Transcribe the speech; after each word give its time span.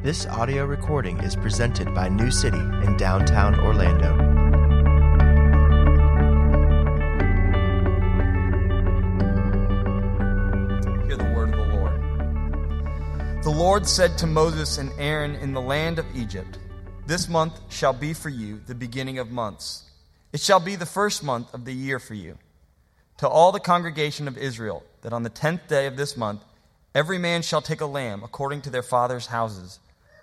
This 0.00 0.26
audio 0.26 0.64
recording 0.64 1.18
is 1.24 1.34
presented 1.34 1.92
by 1.92 2.08
New 2.08 2.30
City 2.30 2.56
in 2.56 2.96
downtown 2.96 3.58
Orlando. 3.58 4.14
Hear 11.04 11.16
the 11.16 11.32
word 11.34 11.52
of 11.52 11.58
the 11.58 11.74
Lord. 11.74 13.42
The 13.42 13.50
Lord 13.50 13.88
said 13.88 14.16
to 14.18 14.28
Moses 14.28 14.78
and 14.78 14.92
Aaron 15.00 15.34
in 15.34 15.52
the 15.52 15.60
land 15.60 15.98
of 15.98 16.06
Egypt, 16.14 16.60
This 17.08 17.28
month 17.28 17.60
shall 17.68 17.92
be 17.92 18.14
for 18.14 18.28
you 18.28 18.60
the 18.68 18.76
beginning 18.76 19.18
of 19.18 19.32
months. 19.32 19.90
It 20.32 20.40
shall 20.40 20.60
be 20.60 20.76
the 20.76 20.86
first 20.86 21.24
month 21.24 21.52
of 21.52 21.64
the 21.64 21.74
year 21.74 21.98
for 21.98 22.14
you. 22.14 22.38
To 23.16 23.28
all 23.28 23.50
the 23.50 23.58
congregation 23.58 24.28
of 24.28 24.38
Israel, 24.38 24.84
that 25.02 25.12
on 25.12 25.24
the 25.24 25.28
tenth 25.28 25.66
day 25.66 25.86
of 25.86 25.96
this 25.96 26.16
month 26.16 26.44
every 26.94 27.18
man 27.18 27.42
shall 27.42 27.60
take 27.60 27.80
a 27.80 27.86
lamb 27.86 28.22
according 28.22 28.62
to 28.62 28.70
their 28.70 28.84
father's 28.84 29.26
houses 29.26 29.80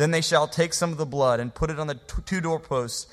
Then 0.00 0.12
they 0.12 0.22
shall 0.22 0.48
take 0.48 0.72
some 0.72 0.92
of 0.92 0.96
the 0.96 1.04
blood 1.04 1.40
and 1.40 1.54
put 1.54 1.68
it 1.68 1.78
on 1.78 1.86
the 1.86 2.00
two 2.24 2.40
doorposts 2.40 3.06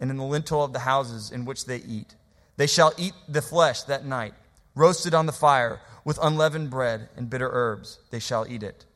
and 0.00 0.10
in 0.10 0.16
the 0.16 0.24
lintel 0.24 0.64
of 0.64 0.72
the 0.72 0.80
houses 0.80 1.30
in 1.30 1.44
which 1.44 1.66
they 1.66 1.76
eat. 1.76 2.16
They 2.56 2.66
shall 2.66 2.92
eat 2.98 3.12
the 3.28 3.40
flesh 3.40 3.82
that 3.84 4.04
night, 4.04 4.34
roasted 4.74 5.14
on 5.14 5.26
the 5.26 5.32
fire, 5.32 5.78
with 6.04 6.18
unleavened 6.20 6.68
bread 6.68 7.08
and 7.16 7.30
bitter 7.30 7.48
herbs. 7.48 8.00
They 8.10 8.18
shall 8.18 8.44
eat 8.48 8.64
it. 8.64 8.86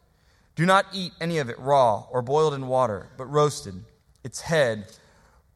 Do 0.57 0.67
not 0.67 0.87
eat 0.93 1.13
any 1.21 1.39
of 1.39 1.49
it 1.49 1.57
raw 1.61 2.07
or 2.11 2.21
boiled 2.21 2.53
in 2.53 2.67
water, 2.67 3.11
but 3.17 3.27
roasted, 3.27 3.85
its 4.25 4.41
head 4.41 4.93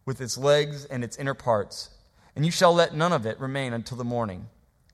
with 0.07 0.21
its 0.21 0.39
legs 0.39 0.85
and 0.85 1.03
its 1.03 1.17
inner 1.17 1.35
parts. 1.35 1.91
And 2.37 2.47
you 2.47 2.53
shall 2.53 2.73
let 2.73 2.95
none 2.95 3.13
of 3.13 3.27
it 3.27 3.41
remain 3.41 3.73
until 3.73 3.97
the 3.97 4.05
morning. 4.05 4.47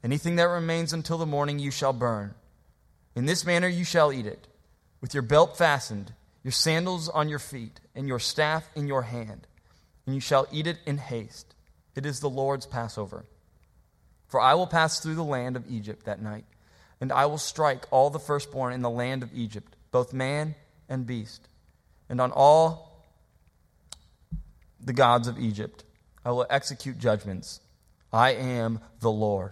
Anything 0.03 0.37
that 0.37 0.45
remains 0.45 0.95
until 0.95 1.19
the 1.19 1.27
morning 1.27 1.59
you 1.59 1.71
shall 1.71 1.93
burn. 1.93 2.33
In 3.15 3.27
this 3.27 3.45
manner 3.45 3.69
you 3.69 3.85
shall 3.85 4.15
eat 4.15 4.25
it, 4.25 4.49
with 5.03 5.13
your 5.13 5.23
belt 5.23 5.59
fastened 5.59 6.15
your 6.47 6.53
sandals 6.53 7.09
on 7.09 7.29
your 7.29 7.41
feet, 7.41 7.81
and 7.97 8.07
your 8.07 8.21
staff 8.21 8.71
in 8.77 8.87
your 8.87 9.03
hand, 9.03 9.49
and 10.07 10.15
you 10.15 10.21
shall 10.21 10.47
eat 10.53 10.69
it 10.69 10.79
in 10.87 10.97
haste. 10.97 11.57
It 11.97 12.07
is 12.07 12.21
the 12.21 12.31
Lord's 12.31 12.67
Passover. 12.67 13.25
For 14.29 14.39
I 14.39 14.55
will 14.55 14.69
pass 14.69 15.01
through 15.01 15.17
the 15.17 15.25
land 15.25 15.57
of 15.57 15.69
Egypt 15.69 16.05
that 16.05 16.23
night, 16.23 16.45
and 17.01 17.11
I 17.11 17.27
will 17.27 17.37
strike 17.37 17.87
all 17.91 18.11
the 18.11 18.21
firstborn 18.21 18.75
in 18.75 18.83
the 18.83 18.89
land 18.89 19.25
of 19.25 19.35
Egypt, 19.35 19.75
both 19.91 20.13
man 20.13 20.55
and 20.89 21.05
beast, 21.05 21.49
and 22.09 22.21
on 22.21 22.31
all 22.31 23.05
the 24.81 24.93
gods 24.93 25.27
of 25.27 25.41
Egypt 25.41 25.83
I 26.25 26.31
will 26.31 26.47
execute 26.49 27.01
judgments. 27.01 27.59
I 28.13 28.35
am 28.35 28.79
the 29.01 29.11
Lord. 29.11 29.51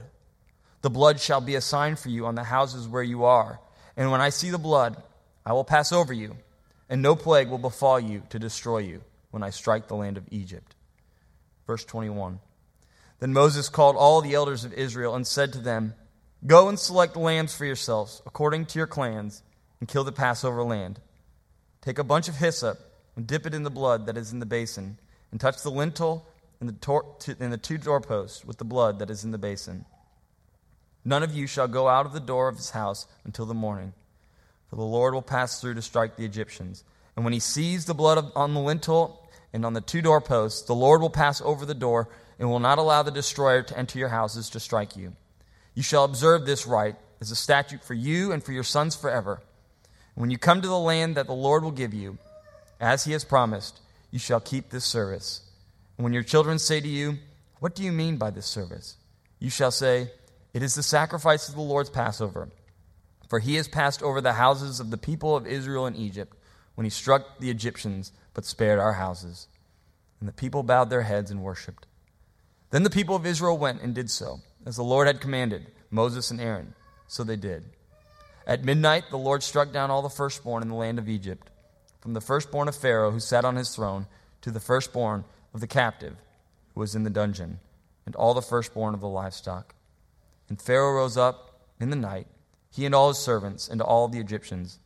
The 0.82 0.90
blood 0.90 1.18
shall 1.18 1.40
be 1.40 1.56
a 1.56 1.60
sign 1.60 1.96
for 1.96 2.08
you 2.08 2.26
on 2.26 2.36
the 2.36 2.44
houses 2.44 2.86
where 2.86 3.02
you 3.02 3.24
are, 3.24 3.58
and 3.96 4.12
when 4.12 4.20
I 4.20 4.28
see 4.28 4.50
the 4.50 4.58
blood, 4.58 4.96
I 5.44 5.54
will 5.54 5.64
pass 5.64 5.90
over 5.90 6.12
you 6.12 6.36
and 6.94 7.02
no 7.02 7.16
plague 7.16 7.48
will 7.48 7.58
befall 7.58 7.98
you 7.98 8.22
to 8.28 8.38
destroy 8.38 8.78
you 8.78 9.00
when 9.32 9.42
I 9.42 9.50
strike 9.50 9.88
the 9.88 9.96
land 9.96 10.16
of 10.16 10.28
Egypt. 10.30 10.76
Verse 11.66 11.84
21. 11.84 12.38
Then 13.18 13.32
Moses 13.32 13.68
called 13.68 13.96
all 13.96 14.20
the 14.20 14.34
elders 14.34 14.64
of 14.64 14.72
Israel 14.72 15.16
and 15.16 15.26
said 15.26 15.52
to 15.54 15.58
them, 15.58 15.94
Go 16.46 16.68
and 16.68 16.78
select 16.78 17.16
lambs 17.16 17.52
for 17.52 17.64
yourselves, 17.64 18.22
according 18.26 18.66
to 18.66 18.78
your 18.78 18.86
clans, 18.86 19.42
and 19.80 19.88
kill 19.88 20.04
the 20.04 20.12
Passover 20.12 20.62
lamb. 20.62 20.94
Take 21.80 21.98
a 21.98 22.04
bunch 22.04 22.28
of 22.28 22.36
hyssop 22.36 22.78
and 23.16 23.26
dip 23.26 23.44
it 23.44 23.54
in 23.54 23.64
the 23.64 23.70
blood 23.70 24.06
that 24.06 24.16
is 24.16 24.32
in 24.32 24.38
the 24.38 24.46
basin, 24.46 25.00
and 25.32 25.40
touch 25.40 25.64
the 25.64 25.72
lintel 25.72 26.28
and 26.60 26.68
the, 26.68 26.74
tor- 26.74 27.16
and 27.40 27.52
the 27.52 27.58
two 27.58 27.76
doorposts 27.76 28.44
with 28.44 28.58
the 28.58 28.64
blood 28.64 29.00
that 29.00 29.10
is 29.10 29.24
in 29.24 29.32
the 29.32 29.36
basin. 29.36 29.84
None 31.04 31.24
of 31.24 31.34
you 31.34 31.48
shall 31.48 31.66
go 31.66 31.88
out 31.88 32.06
of 32.06 32.12
the 32.12 32.20
door 32.20 32.46
of 32.46 32.56
his 32.56 32.70
house 32.70 33.08
until 33.24 33.46
the 33.46 33.52
morning 33.52 33.94
for 34.74 34.78
the 34.78 34.86
Lord 34.86 35.14
will 35.14 35.22
pass 35.22 35.60
through 35.60 35.74
to 35.74 35.82
strike 35.82 36.16
the 36.16 36.24
Egyptians. 36.24 36.82
And 37.14 37.24
when 37.24 37.32
he 37.32 37.38
sees 37.38 37.84
the 37.84 37.94
blood 37.94 38.32
on 38.34 38.54
the 38.54 38.60
lintel 38.60 39.24
and 39.52 39.64
on 39.64 39.72
the 39.72 39.80
two 39.80 40.02
doorposts, 40.02 40.62
the 40.62 40.74
Lord 40.74 41.00
will 41.00 41.10
pass 41.10 41.40
over 41.40 41.64
the 41.64 41.74
door 41.74 42.08
and 42.40 42.50
will 42.50 42.58
not 42.58 42.78
allow 42.78 43.04
the 43.04 43.12
destroyer 43.12 43.62
to 43.62 43.78
enter 43.78 44.00
your 44.00 44.08
houses 44.08 44.50
to 44.50 44.58
strike 44.58 44.96
you. 44.96 45.12
You 45.76 45.84
shall 45.84 46.02
observe 46.02 46.44
this 46.44 46.66
rite 46.66 46.96
as 47.20 47.30
a 47.30 47.36
statute 47.36 47.84
for 47.84 47.94
you 47.94 48.32
and 48.32 48.42
for 48.42 48.50
your 48.50 48.64
sons 48.64 48.96
forever. 48.96 49.34
And 50.16 50.22
when 50.22 50.32
you 50.32 50.38
come 50.38 50.60
to 50.60 50.66
the 50.66 50.76
land 50.76 51.14
that 51.14 51.28
the 51.28 51.34
Lord 51.34 51.62
will 51.62 51.70
give 51.70 51.94
you, 51.94 52.18
as 52.80 53.04
he 53.04 53.12
has 53.12 53.24
promised, 53.24 53.78
you 54.10 54.18
shall 54.18 54.40
keep 54.40 54.70
this 54.70 54.84
service. 54.84 55.42
And 55.98 56.02
when 56.02 56.12
your 56.12 56.24
children 56.24 56.58
say 56.58 56.80
to 56.80 56.88
you, 56.88 57.18
What 57.60 57.76
do 57.76 57.84
you 57.84 57.92
mean 57.92 58.16
by 58.16 58.30
this 58.30 58.46
service? 58.46 58.96
You 59.38 59.50
shall 59.50 59.70
say, 59.70 60.10
It 60.52 60.64
is 60.64 60.74
the 60.74 60.82
sacrifice 60.82 61.48
of 61.48 61.54
the 61.54 61.60
Lord's 61.60 61.90
Passover 61.90 62.48
for 63.28 63.38
he 63.38 63.56
has 63.56 63.68
passed 63.68 64.02
over 64.02 64.20
the 64.20 64.34
houses 64.34 64.80
of 64.80 64.90
the 64.90 64.98
people 64.98 65.36
of 65.36 65.46
Israel 65.46 65.86
in 65.86 65.96
Egypt 65.96 66.36
when 66.74 66.84
he 66.84 66.90
struck 66.90 67.38
the 67.38 67.50
Egyptians, 67.50 68.12
but 68.32 68.44
spared 68.44 68.78
our 68.78 68.94
houses. 68.94 69.48
And 70.20 70.28
the 70.28 70.32
people 70.32 70.62
bowed 70.62 70.90
their 70.90 71.02
heads 71.02 71.30
and 71.30 71.42
worshipped. 71.42 71.86
Then 72.70 72.82
the 72.82 72.90
people 72.90 73.14
of 73.14 73.26
Israel 73.26 73.56
went 73.56 73.82
and 73.82 73.94
did 73.94 74.10
so, 74.10 74.40
as 74.66 74.76
the 74.76 74.82
Lord 74.82 75.06
had 75.06 75.20
commanded 75.20 75.70
Moses 75.90 76.30
and 76.30 76.40
Aaron. 76.40 76.74
So 77.06 77.22
they 77.22 77.36
did. 77.36 77.64
At 78.46 78.64
midnight, 78.64 79.04
the 79.10 79.16
Lord 79.16 79.42
struck 79.42 79.72
down 79.72 79.90
all 79.90 80.02
the 80.02 80.08
firstborn 80.08 80.62
in 80.62 80.68
the 80.68 80.74
land 80.74 80.98
of 80.98 81.08
Egypt, 81.08 81.50
from 82.00 82.14
the 82.14 82.20
firstborn 82.20 82.68
of 82.68 82.76
Pharaoh 82.76 83.10
who 83.10 83.20
sat 83.20 83.44
on 83.44 83.56
his 83.56 83.74
throne 83.74 84.06
to 84.42 84.50
the 84.50 84.60
firstborn 84.60 85.24
of 85.54 85.60
the 85.60 85.66
captive 85.66 86.16
who 86.74 86.80
was 86.80 86.94
in 86.94 87.04
the 87.04 87.10
dungeon, 87.10 87.60
and 88.04 88.14
all 88.16 88.34
the 88.34 88.42
firstborn 88.42 88.92
of 88.92 89.00
the 89.00 89.08
livestock. 89.08 89.74
And 90.48 90.60
Pharaoh 90.60 90.94
rose 90.94 91.16
up 91.16 91.60
in 91.80 91.90
the 91.90 91.96
night 91.96 92.26
he 92.74 92.84
and 92.86 92.94
all 92.94 93.08
his 93.08 93.18
servants, 93.18 93.68
and 93.68 93.80
all 93.80 94.08
the 94.08 94.18
Egyptians. 94.18 94.80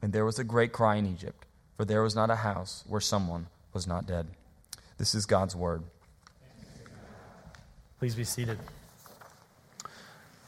And 0.00 0.12
there 0.12 0.24
was 0.24 0.38
a 0.38 0.44
great 0.44 0.72
cry 0.72 0.96
in 0.96 1.06
Egypt, 1.06 1.44
for 1.76 1.84
there 1.84 2.02
was 2.02 2.14
not 2.14 2.30
a 2.30 2.36
house 2.36 2.84
where 2.86 3.02
someone 3.02 3.48
was 3.74 3.86
not 3.86 4.06
dead. 4.06 4.28
This 4.96 5.14
is 5.14 5.26
God's 5.26 5.54
word. 5.54 5.82
Please 7.98 8.14
be 8.14 8.24
seated. 8.24 8.58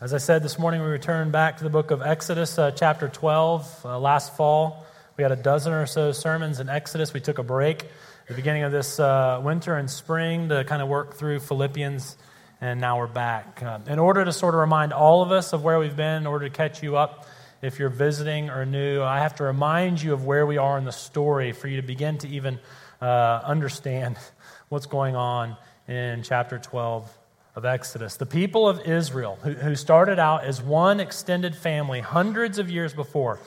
As 0.00 0.14
I 0.14 0.18
said 0.18 0.42
this 0.42 0.58
morning, 0.58 0.80
we 0.80 0.86
returned 0.86 1.32
back 1.32 1.58
to 1.58 1.64
the 1.64 1.70
book 1.70 1.90
of 1.90 2.00
Exodus, 2.00 2.58
uh, 2.58 2.70
chapter 2.70 3.08
12. 3.08 3.82
Uh, 3.84 3.98
last 3.98 4.34
fall, 4.34 4.86
we 5.18 5.22
had 5.22 5.32
a 5.32 5.36
dozen 5.36 5.74
or 5.74 5.84
so 5.84 6.12
sermons 6.12 6.60
in 6.60 6.70
Exodus. 6.70 7.12
We 7.12 7.20
took 7.20 7.38
a 7.38 7.42
break 7.42 7.82
at 7.82 8.28
the 8.28 8.34
beginning 8.34 8.62
of 8.62 8.72
this 8.72 8.98
uh, 8.98 9.40
winter 9.44 9.76
and 9.76 9.90
spring 9.90 10.48
to 10.48 10.64
kind 10.64 10.80
of 10.80 10.88
work 10.88 11.14
through 11.14 11.40
Philippians 11.40 12.16
and 12.60 12.80
now 12.80 12.98
we're 12.98 13.06
back. 13.06 13.62
Uh, 13.62 13.78
in 13.86 13.98
order 13.98 14.24
to 14.24 14.32
sort 14.32 14.54
of 14.54 14.60
remind 14.60 14.92
all 14.92 15.22
of 15.22 15.30
us 15.30 15.52
of 15.52 15.62
where 15.62 15.78
we've 15.78 15.96
been, 15.96 16.22
in 16.22 16.26
order 16.26 16.48
to 16.48 16.54
catch 16.54 16.82
you 16.82 16.96
up, 16.96 17.26
if 17.60 17.78
you're 17.78 17.90
visiting 17.90 18.50
or 18.50 18.64
new, 18.64 19.02
I 19.02 19.20
have 19.20 19.36
to 19.36 19.44
remind 19.44 20.00
you 20.00 20.12
of 20.12 20.24
where 20.24 20.46
we 20.46 20.56
are 20.56 20.78
in 20.78 20.84
the 20.84 20.92
story 20.92 21.52
for 21.52 21.68
you 21.68 21.80
to 21.80 21.86
begin 21.86 22.18
to 22.18 22.28
even 22.28 22.58
uh, 23.00 23.04
understand 23.44 24.16
what's 24.68 24.86
going 24.86 25.16
on 25.16 25.56
in 25.86 26.22
chapter 26.22 26.58
12 26.58 27.18
of 27.56 27.64
Exodus. 27.64 28.16
The 28.16 28.26
people 28.26 28.68
of 28.68 28.80
Israel, 28.80 29.38
who, 29.42 29.52
who 29.52 29.74
started 29.74 30.18
out 30.18 30.44
as 30.44 30.62
one 30.62 31.00
extended 31.00 31.54
family 31.54 32.00
hundreds 32.00 32.58
of 32.58 32.70
years 32.70 32.94
before, 32.94 33.38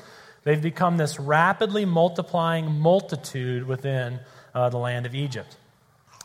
they've 0.43 0.61
become 0.61 0.97
this 0.97 1.19
rapidly 1.19 1.85
multiplying 1.85 2.79
multitude 2.79 3.65
within 3.65 4.19
uh, 4.53 4.69
the 4.69 4.77
land 4.77 5.05
of 5.05 5.15
Egypt. 5.15 5.57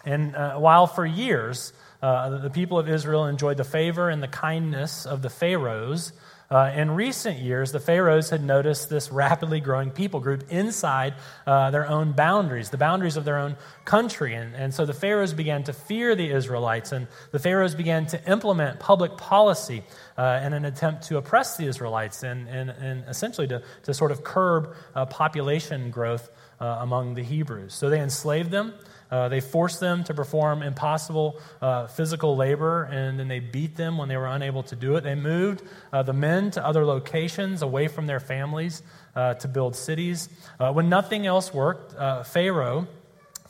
And 0.04 0.36
uh, 0.36 0.58
while 0.58 0.86
for 0.86 1.06
years, 1.06 1.72
uh, 2.04 2.38
the 2.38 2.50
people 2.50 2.78
of 2.78 2.86
Israel 2.86 3.24
enjoyed 3.24 3.56
the 3.56 3.64
favor 3.64 4.10
and 4.10 4.22
the 4.22 4.28
kindness 4.28 5.06
of 5.06 5.22
the 5.22 5.30
pharaohs. 5.30 6.12
Uh, 6.50 6.70
in 6.76 6.90
recent 6.90 7.38
years, 7.38 7.72
the 7.72 7.80
pharaohs 7.80 8.28
had 8.28 8.44
noticed 8.44 8.90
this 8.90 9.10
rapidly 9.10 9.58
growing 9.58 9.90
people 9.90 10.20
group 10.20 10.44
inside 10.50 11.14
uh, 11.46 11.70
their 11.70 11.88
own 11.88 12.12
boundaries, 12.12 12.68
the 12.68 12.76
boundaries 12.76 13.16
of 13.16 13.24
their 13.24 13.38
own 13.38 13.56
country. 13.86 14.34
And, 14.34 14.54
and 14.54 14.74
so 14.74 14.84
the 14.84 14.92
pharaohs 14.92 15.32
began 15.32 15.64
to 15.64 15.72
fear 15.72 16.14
the 16.14 16.30
Israelites, 16.30 16.92
and 16.92 17.08
the 17.32 17.38
pharaohs 17.38 17.74
began 17.74 18.04
to 18.08 18.30
implement 18.30 18.80
public 18.80 19.16
policy 19.16 19.82
uh, 20.18 20.42
in 20.44 20.52
an 20.52 20.66
attempt 20.66 21.04
to 21.04 21.16
oppress 21.16 21.56
the 21.56 21.64
Israelites 21.64 22.22
and, 22.22 22.46
and, 22.48 22.68
and 22.68 23.04
essentially 23.08 23.48
to, 23.48 23.62
to 23.84 23.94
sort 23.94 24.12
of 24.12 24.22
curb 24.22 24.76
uh, 24.94 25.06
population 25.06 25.90
growth 25.90 26.28
uh, 26.60 26.66
among 26.80 27.14
the 27.14 27.22
Hebrews. 27.22 27.72
So 27.72 27.88
they 27.88 28.00
enslaved 28.00 28.50
them. 28.50 28.74
Uh, 29.14 29.28
they 29.28 29.38
forced 29.38 29.78
them 29.78 30.02
to 30.02 30.12
perform 30.12 30.60
impossible 30.60 31.40
uh, 31.62 31.86
physical 31.86 32.34
labor, 32.34 32.82
and 32.82 33.16
then 33.16 33.28
they 33.28 33.38
beat 33.38 33.76
them 33.76 33.96
when 33.96 34.08
they 34.08 34.16
were 34.16 34.26
unable 34.26 34.64
to 34.64 34.74
do 34.74 34.96
it. 34.96 35.04
They 35.04 35.14
moved 35.14 35.62
uh, 35.92 36.02
the 36.02 36.12
men 36.12 36.50
to 36.50 36.66
other 36.66 36.84
locations 36.84 37.62
away 37.62 37.86
from 37.86 38.08
their 38.08 38.18
families 38.18 38.82
uh, 39.14 39.34
to 39.34 39.46
build 39.46 39.76
cities. 39.76 40.28
Uh, 40.58 40.72
when 40.72 40.88
nothing 40.88 41.28
else 41.28 41.54
worked, 41.54 41.94
uh, 41.94 42.24
Pharaoh 42.24 42.88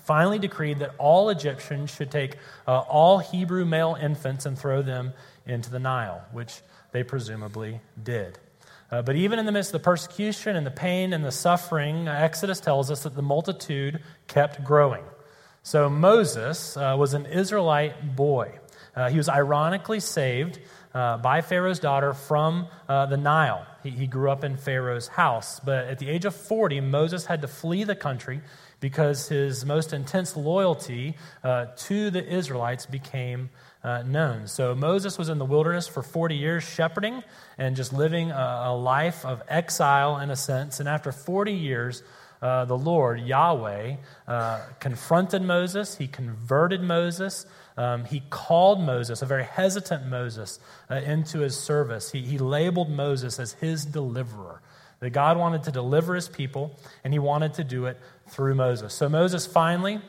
finally 0.01 0.39
decreed 0.39 0.81
that 0.81 0.95
all 0.99 1.31
Egyptians 1.31 1.89
should 1.89 2.11
take 2.11 2.37
all 2.67 3.17
Hebrew 3.17 3.65
male 3.65 3.97
infants 3.99 4.45
and 4.45 4.59
throw 4.59 4.83
them 4.83 5.15
into 5.47 5.71
the 5.71 5.79
Nile, 5.79 6.23
which 6.33 6.61
they 6.93 7.03
presumably 7.03 7.81
did. 8.03 8.39
Uh, 8.91 9.01
but 9.01 9.17
even 9.17 9.39
in 9.39 9.47
the 9.47 9.53
midst 9.53 9.71
of 9.71 9.81
the 9.81 9.85
persecution 9.85 10.57
and 10.57 10.67
the 10.67 10.71
pain 10.71 11.15
and 11.15 11.25
the 11.25 11.33
suffering, 11.33 12.07
Exodus 12.07 12.61
tells 12.61 12.91
us 12.91 13.05
that 13.05 13.15
the 13.15 13.23
multitude 13.23 14.03
kept 14.27 14.63
growing. 14.63 15.05
So 15.67 15.89
Moses 15.89 16.77
uh, 16.77 16.95
was 16.99 17.15
an 17.15 17.25
Israelite 17.25 18.15
boy. 18.15 18.53
Uh, 18.95 19.09
he 19.09 19.17
was 19.17 19.31
ironically 19.31 19.99
saved 19.99 20.59
uh, 20.93 21.17
by 21.17 21.41
Pharaoh's 21.41 21.79
daughter 21.79 22.13
from 22.13 22.69
uh, 22.87 23.07
the 23.07 23.17
Nile. 23.17 23.67
He, 23.83 23.89
he 23.89 24.07
grew 24.07 24.31
up 24.31 24.45
in 24.45 24.59
Pharaoh's 24.59 25.09
house. 25.09 25.61
But 25.61 25.87
at 25.87 25.99
the 25.99 26.11
age 26.11 26.27
of 26.27 26.35
40, 26.35 26.83
Moses 26.83 27.25
had 27.25 27.41
to 27.41 27.49
flee 27.49 27.85
the 27.85 27.97
country 27.97 28.43
because 28.81 29.29
his 29.29 29.65
most 29.65 29.95
intense 29.95 30.37
loyalty 30.37 31.17
to 31.43 32.11
the 32.11 32.23
Israelites 32.23 32.85
became 32.85 33.49
uh, 33.83 34.03
known. 34.03 34.47
So 34.47 34.75
Moses 34.75 35.17
was 35.17 35.31
in 35.31 35.39
the 35.39 35.45
wilderness 35.47 35.89
for 35.89 36.03
40 36.03 36.37
years, 36.37 36.63
shepherding 36.63 37.23
and 37.57 37.75
just 37.75 37.93
living 37.93 38.31
a, 38.31 38.65
a 38.67 38.75
life 38.77 39.25
of 39.25 39.43
exile 39.49 40.19
in 40.19 40.31
a 40.31 40.37
sense. 40.37 40.81
And 40.81 40.89
after 40.89 41.11
40 41.11 41.53
years, 41.53 42.03
uh, 42.45 42.67
the 42.67 42.77
Lord, 42.77 43.21
Yahweh, 43.21 43.97
uh, 44.29 44.61
confronted 44.79 45.41
Moses. 45.41 45.97
He 45.97 46.07
converted 46.07 46.83
Moses. 46.83 47.47
Um, 47.79 48.05
he 48.05 48.23
called 48.29 48.81
Moses, 48.81 49.23
a 49.23 49.27
very 49.27 49.45
hesitant 49.45 50.07
Moses, 50.07 50.61
uh, 50.91 50.97
into 50.97 51.39
his 51.39 51.59
service. 51.59 52.13
He, 52.13 52.21
he 52.21 52.37
labeled 52.37 52.91
Moses 52.91 53.41
as 53.41 53.55
his 53.55 53.87
deliverer. 53.87 54.61
That 55.01 55.11
God 55.11 55.39
wanted 55.39 55.63
to 55.63 55.73
deliver 55.73 56.15
his 56.15 56.29
people, 56.29 56.79
and 57.03 57.15
he 57.15 57.19
wanted 57.19 57.55
to 57.55 57.65
do 57.65 57.87
it 57.87 57.99
through 58.29 58.55
Moses. 58.57 58.93
So 58.93 59.09
Moses 59.09 59.47
finally 59.47 60.03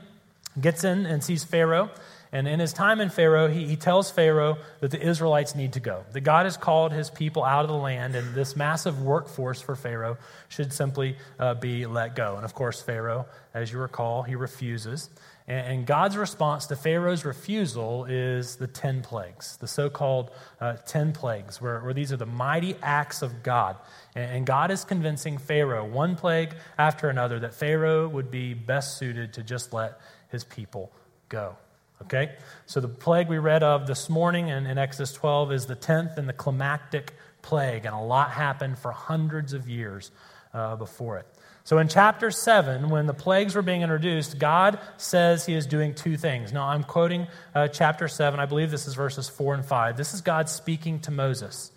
gets 0.59 0.83
in 0.83 1.05
and 1.05 1.23
sees 1.23 1.45
Pharaoh. 1.45 1.89
And 2.35 2.49
in 2.49 2.59
his 2.59 2.73
time 2.73 2.99
in 2.99 3.07
Pharaoh, 3.07 3.47
he, 3.47 3.65
he 3.65 3.77
tells 3.77 4.11
Pharaoh 4.11 4.57
that 4.81 4.91
the 4.91 5.01
Israelites 5.01 5.55
need 5.55 5.71
to 5.71 5.79
go. 5.79 6.03
That 6.11 6.19
God 6.19 6.45
has 6.45 6.57
called 6.57 6.91
his 6.91 7.09
people 7.09 7.45
out 7.45 7.63
of 7.63 7.69
the 7.69 7.77
land, 7.77 8.13
and 8.13 8.35
this 8.35 8.57
massive 8.57 9.01
workforce 9.01 9.61
for 9.61 9.73
Pharaoh 9.73 10.17
should 10.49 10.73
simply 10.73 11.15
uh, 11.39 11.53
be 11.53 11.85
let 11.85 12.13
go. 12.13 12.35
And 12.35 12.43
of 12.43 12.53
course, 12.53 12.81
Pharaoh, 12.81 13.25
as 13.53 13.71
you 13.71 13.79
recall, 13.79 14.23
he 14.23 14.35
refuses. 14.35 15.09
And, 15.47 15.65
and 15.65 15.85
God's 15.85 16.17
response 16.17 16.65
to 16.65 16.75
Pharaoh's 16.75 17.23
refusal 17.23 18.03
is 18.03 18.57
the 18.57 18.67
10 18.67 19.01
plagues, 19.01 19.55
the 19.61 19.67
so 19.67 19.89
called 19.89 20.29
uh, 20.59 20.73
10 20.85 21.13
plagues, 21.13 21.61
where, 21.61 21.79
where 21.79 21.93
these 21.93 22.11
are 22.11 22.17
the 22.17 22.25
mighty 22.25 22.75
acts 22.83 23.21
of 23.21 23.43
God. 23.43 23.77
And, 24.13 24.29
and 24.29 24.45
God 24.45 24.71
is 24.71 24.83
convincing 24.83 25.37
Pharaoh, 25.37 25.85
one 25.85 26.17
plague 26.17 26.53
after 26.77 27.07
another, 27.07 27.39
that 27.39 27.53
Pharaoh 27.53 28.09
would 28.09 28.29
be 28.29 28.53
best 28.53 28.97
suited 28.97 29.31
to 29.35 29.41
just 29.41 29.71
let 29.71 30.01
his 30.27 30.43
people 30.43 30.91
go. 31.29 31.55
Okay? 32.01 32.35
So 32.65 32.79
the 32.79 32.87
plague 32.87 33.27
we 33.29 33.37
read 33.37 33.63
of 33.63 33.87
this 33.87 34.09
morning 34.09 34.49
in, 34.49 34.65
in 34.65 34.77
Exodus 34.77 35.13
12 35.13 35.51
is 35.51 35.65
the 35.65 35.75
10th 35.75 36.17
and 36.17 36.27
the 36.27 36.33
climactic 36.33 37.13
plague, 37.41 37.85
and 37.85 37.95
a 37.95 37.99
lot 37.99 38.31
happened 38.31 38.77
for 38.77 38.91
hundreds 38.91 39.53
of 39.53 39.69
years 39.69 40.11
uh, 40.53 40.75
before 40.75 41.17
it. 41.17 41.27
So 41.63 41.79
in 41.79 41.87
chapter 41.87 42.29
7, 42.29 42.89
when 42.89 43.07
the 43.07 43.13
plagues 43.13 43.55
were 43.55 43.63
being 43.63 43.81
introduced, 43.81 44.37
God 44.37 44.79
says 44.97 45.47
he 45.47 45.55
is 45.55 45.65
doing 45.65 45.95
two 45.95 46.15
things. 46.15 46.53
Now 46.53 46.67
I'm 46.67 46.83
quoting 46.83 47.27
uh, 47.55 47.67
chapter 47.69 48.07
7. 48.07 48.39
I 48.39 48.45
believe 48.45 48.69
this 48.69 48.87
is 48.87 48.93
verses 48.93 49.27
4 49.29 49.55
and 49.55 49.65
5. 49.65 49.97
This 49.97 50.13
is 50.13 50.21
God 50.21 50.47
speaking 50.47 50.99
to 51.01 51.11
Moses. 51.11 51.71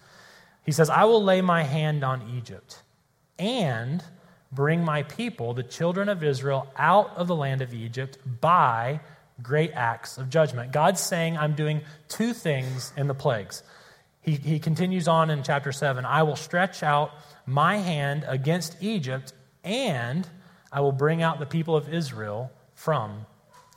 He 0.64 0.72
says, 0.72 0.90
I 0.90 1.04
will 1.04 1.22
lay 1.22 1.40
my 1.40 1.62
hand 1.62 2.04
on 2.04 2.34
Egypt 2.36 2.82
and 3.38 4.04
bring 4.52 4.84
my 4.84 5.04
people, 5.04 5.54
the 5.54 5.62
children 5.62 6.10
of 6.10 6.22
Israel, 6.22 6.70
out 6.76 7.16
of 7.16 7.26
the 7.26 7.36
land 7.36 7.62
of 7.62 7.72
Egypt 7.72 8.18
by 8.40 9.00
great 9.42 9.72
acts 9.72 10.18
of 10.18 10.30
judgment. 10.30 10.72
God's 10.72 11.00
saying, 11.00 11.36
I'm 11.36 11.54
doing 11.54 11.82
two 12.08 12.32
things 12.32 12.92
in 12.96 13.06
the 13.06 13.14
plagues. 13.14 13.62
He, 14.20 14.32
he 14.32 14.58
continues 14.58 15.08
on 15.08 15.30
in 15.30 15.42
chapter 15.42 15.72
7 15.72 16.04
I 16.04 16.22
will 16.22 16.36
stretch 16.36 16.82
out 16.82 17.12
my 17.46 17.76
hand 17.76 18.24
against 18.26 18.76
Egypt, 18.82 19.32
and 19.64 20.28
I 20.70 20.80
will 20.80 20.92
bring 20.92 21.22
out 21.22 21.38
the 21.38 21.46
people 21.46 21.76
of 21.76 21.92
Israel 21.92 22.50
from 22.74 23.26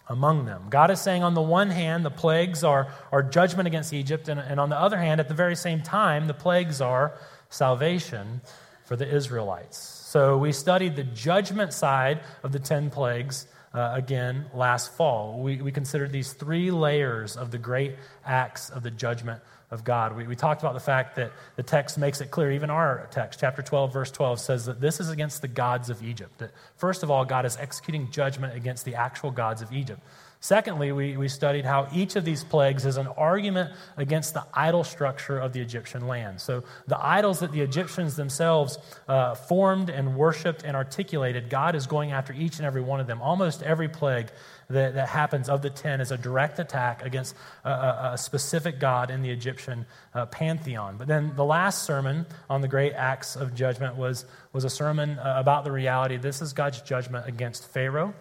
among 0.08 0.46
them. 0.46 0.66
God 0.70 0.92
is 0.92 1.00
saying, 1.00 1.24
on 1.24 1.36
the 1.36 1.42
one 1.42 1.70
hand, 1.70 2.04
the 2.04 2.12
plagues 2.12 2.64
are, 2.66 2.90
are 3.12 3.24
judgment 3.24 3.68
against 3.68 3.94
Egypt, 3.94 4.28
and, 4.28 4.40
and 4.40 4.60
on 4.60 4.70
the 4.70 4.78
other 4.78 4.98
hand, 4.98 5.22
at 5.22 5.30
the 5.30 5.34
very 5.34 5.56
same 5.56 5.82
time, 5.82 6.28
the 6.28 6.34
plagues 6.34 6.82
are 6.82 7.14
salvation 7.50 8.42
for 8.84 8.98
the 8.98 9.08
Israelites. 9.08 9.78
So 9.78 10.38
we 10.38 10.52
studied 10.52 10.98
the 10.98 11.06
judgment 11.06 11.72
side 11.72 12.20
of 12.44 12.52
the 12.52 12.60
10 12.60 12.90
plagues 12.90 13.48
uh, 13.74 13.92
again 13.94 14.46
last 14.54 14.94
fall. 14.96 15.40
We, 15.40 15.62
we 15.62 15.72
considered 15.72 16.12
these 16.12 16.34
three 16.34 16.72
layers 16.72 17.38
of 17.38 17.52
the 17.52 17.58
great 17.58 17.96
acts 18.26 18.70
of 18.70 18.84
the 18.84 18.92
judgment 18.92 19.42
of 19.72 19.86
God. 19.86 20.16
We, 20.16 20.28
we 20.28 20.36
talked 20.36 20.62
about 20.62 20.74
the 20.74 20.82
fact 20.82 21.16
that 21.16 21.32
the 21.56 21.64
text 21.64 21.98
makes 21.98 22.20
it 22.20 22.30
clear, 22.30 22.52
even 22.52 22.70
our 22.70 23.08
text, 23.12 23.40
chapter 23.40 23.62
12, 23.62 23.94
verse 23.94 24.12
12, 24.12 24.40
says 24.40 24.66
that 24.66 24.82
this 24.82 25.00
is 25.00 25.10
against 25.10 25.42
the 25.42 25.48
gods 25.48 25.90
of 25.90 26.04
Egypt. 26.04 26.38
That, 26.40 26.52
first 26.76 27.04
of 27.04 27.10
all, 27.10 27.24
God 27.24 27.46
is 27.46 27.56
executing 27.56 28.12
judgment 28.12 28.56
against 28.56 28.84
the 28.84 28.96
actual 28.96 29.32
gods 29.32 29.62
of 29.62 29.72
Egypt. 29.72 30.02
Secondly, 30.44 30.92
we, 30.92 31.18
we 31.18 31.28
studied 31.28 31.66
how 31.66 31.88
each 31.94 32.16
of 32.16 32.26
these 32.26 32.44
plagues 32.44 32.88
is 32.88 32.98
an 32.98 33.06
argument 33.06 33.70
against 33.96 34.34
the 34.34 34.44
idol 34.56 34.84
structure 34.84 35.38
of 35.38 35.54
the 35.54 35.62
Egyptian 35.62 36.08
land. 36.08 36.42
So, 36.42 36.64
the 36.88 36.98
idols 37.00 37.42
that 37.42 37.52
the 37.52 37.62
Egyptians 37.62 38.16
themselves 38.16 38.80
uh, 39.08 39.36
formed 39.36 39.92
and 39.92 40.16
worshiped 40.16 40.64
and 40.64 40.76
articulated, 40.76 41.52
God 41.52 41.76
is 41.76 41.86
going 41.86 42.12
after 42.12 42.34
each 42.34 42.58
and 42.58 42.66
every 42.66 42.82
one 42.82 43.00
of 43.00 43.06
them. 43.06 43.22
Almost 43.22 43.62
every 43.62 43.88
plague 43.88 44.32
that, 44.72 44.96
that 44.96 45.10
happens 45.10 45.48
of 45.48 45.62
the 45.62 45.70
ten 45.70 46.02
is 46.02 46.12
a 46.12 46.18
direct 46.18 46.58
attack 46.58 47.06
against 47.06 47.36
a, 47.64 47.70
a, 47.70 48.12
a 48.14 48.18
specific 48.18 48.80
God 48.80 49.12
in 49.12 49.22
the 49.22 49.30
Egyptian 49.30 49.86
uh, 50.16 50.26
pantheon. 50.26 50.98
But 50.98 51.08
then 51.08 51.36
the 51.36 51.46
last 51.46 51.84
sermon 51.84 52.26
on 52.50 52.62
the 52.62 52.68
great 52.68 52.94
acts 52.94 53.36
of 53.36 53.54
judgment 53.54 53.96
was, 53.96 54.26
was 54.54 54.64
a 54.64 54.72
sermon 54.72 55.20
uh, 55.20 55.36
about 55.38 55.66
the 55.66 55.72
reality 55.72 56.18
this 56.18 56.42
is 56.42 56.54
God's 56.54 56.82
judgment 56.82 57.28
against 57.28 57.68
Pharaoh 57.68 58.16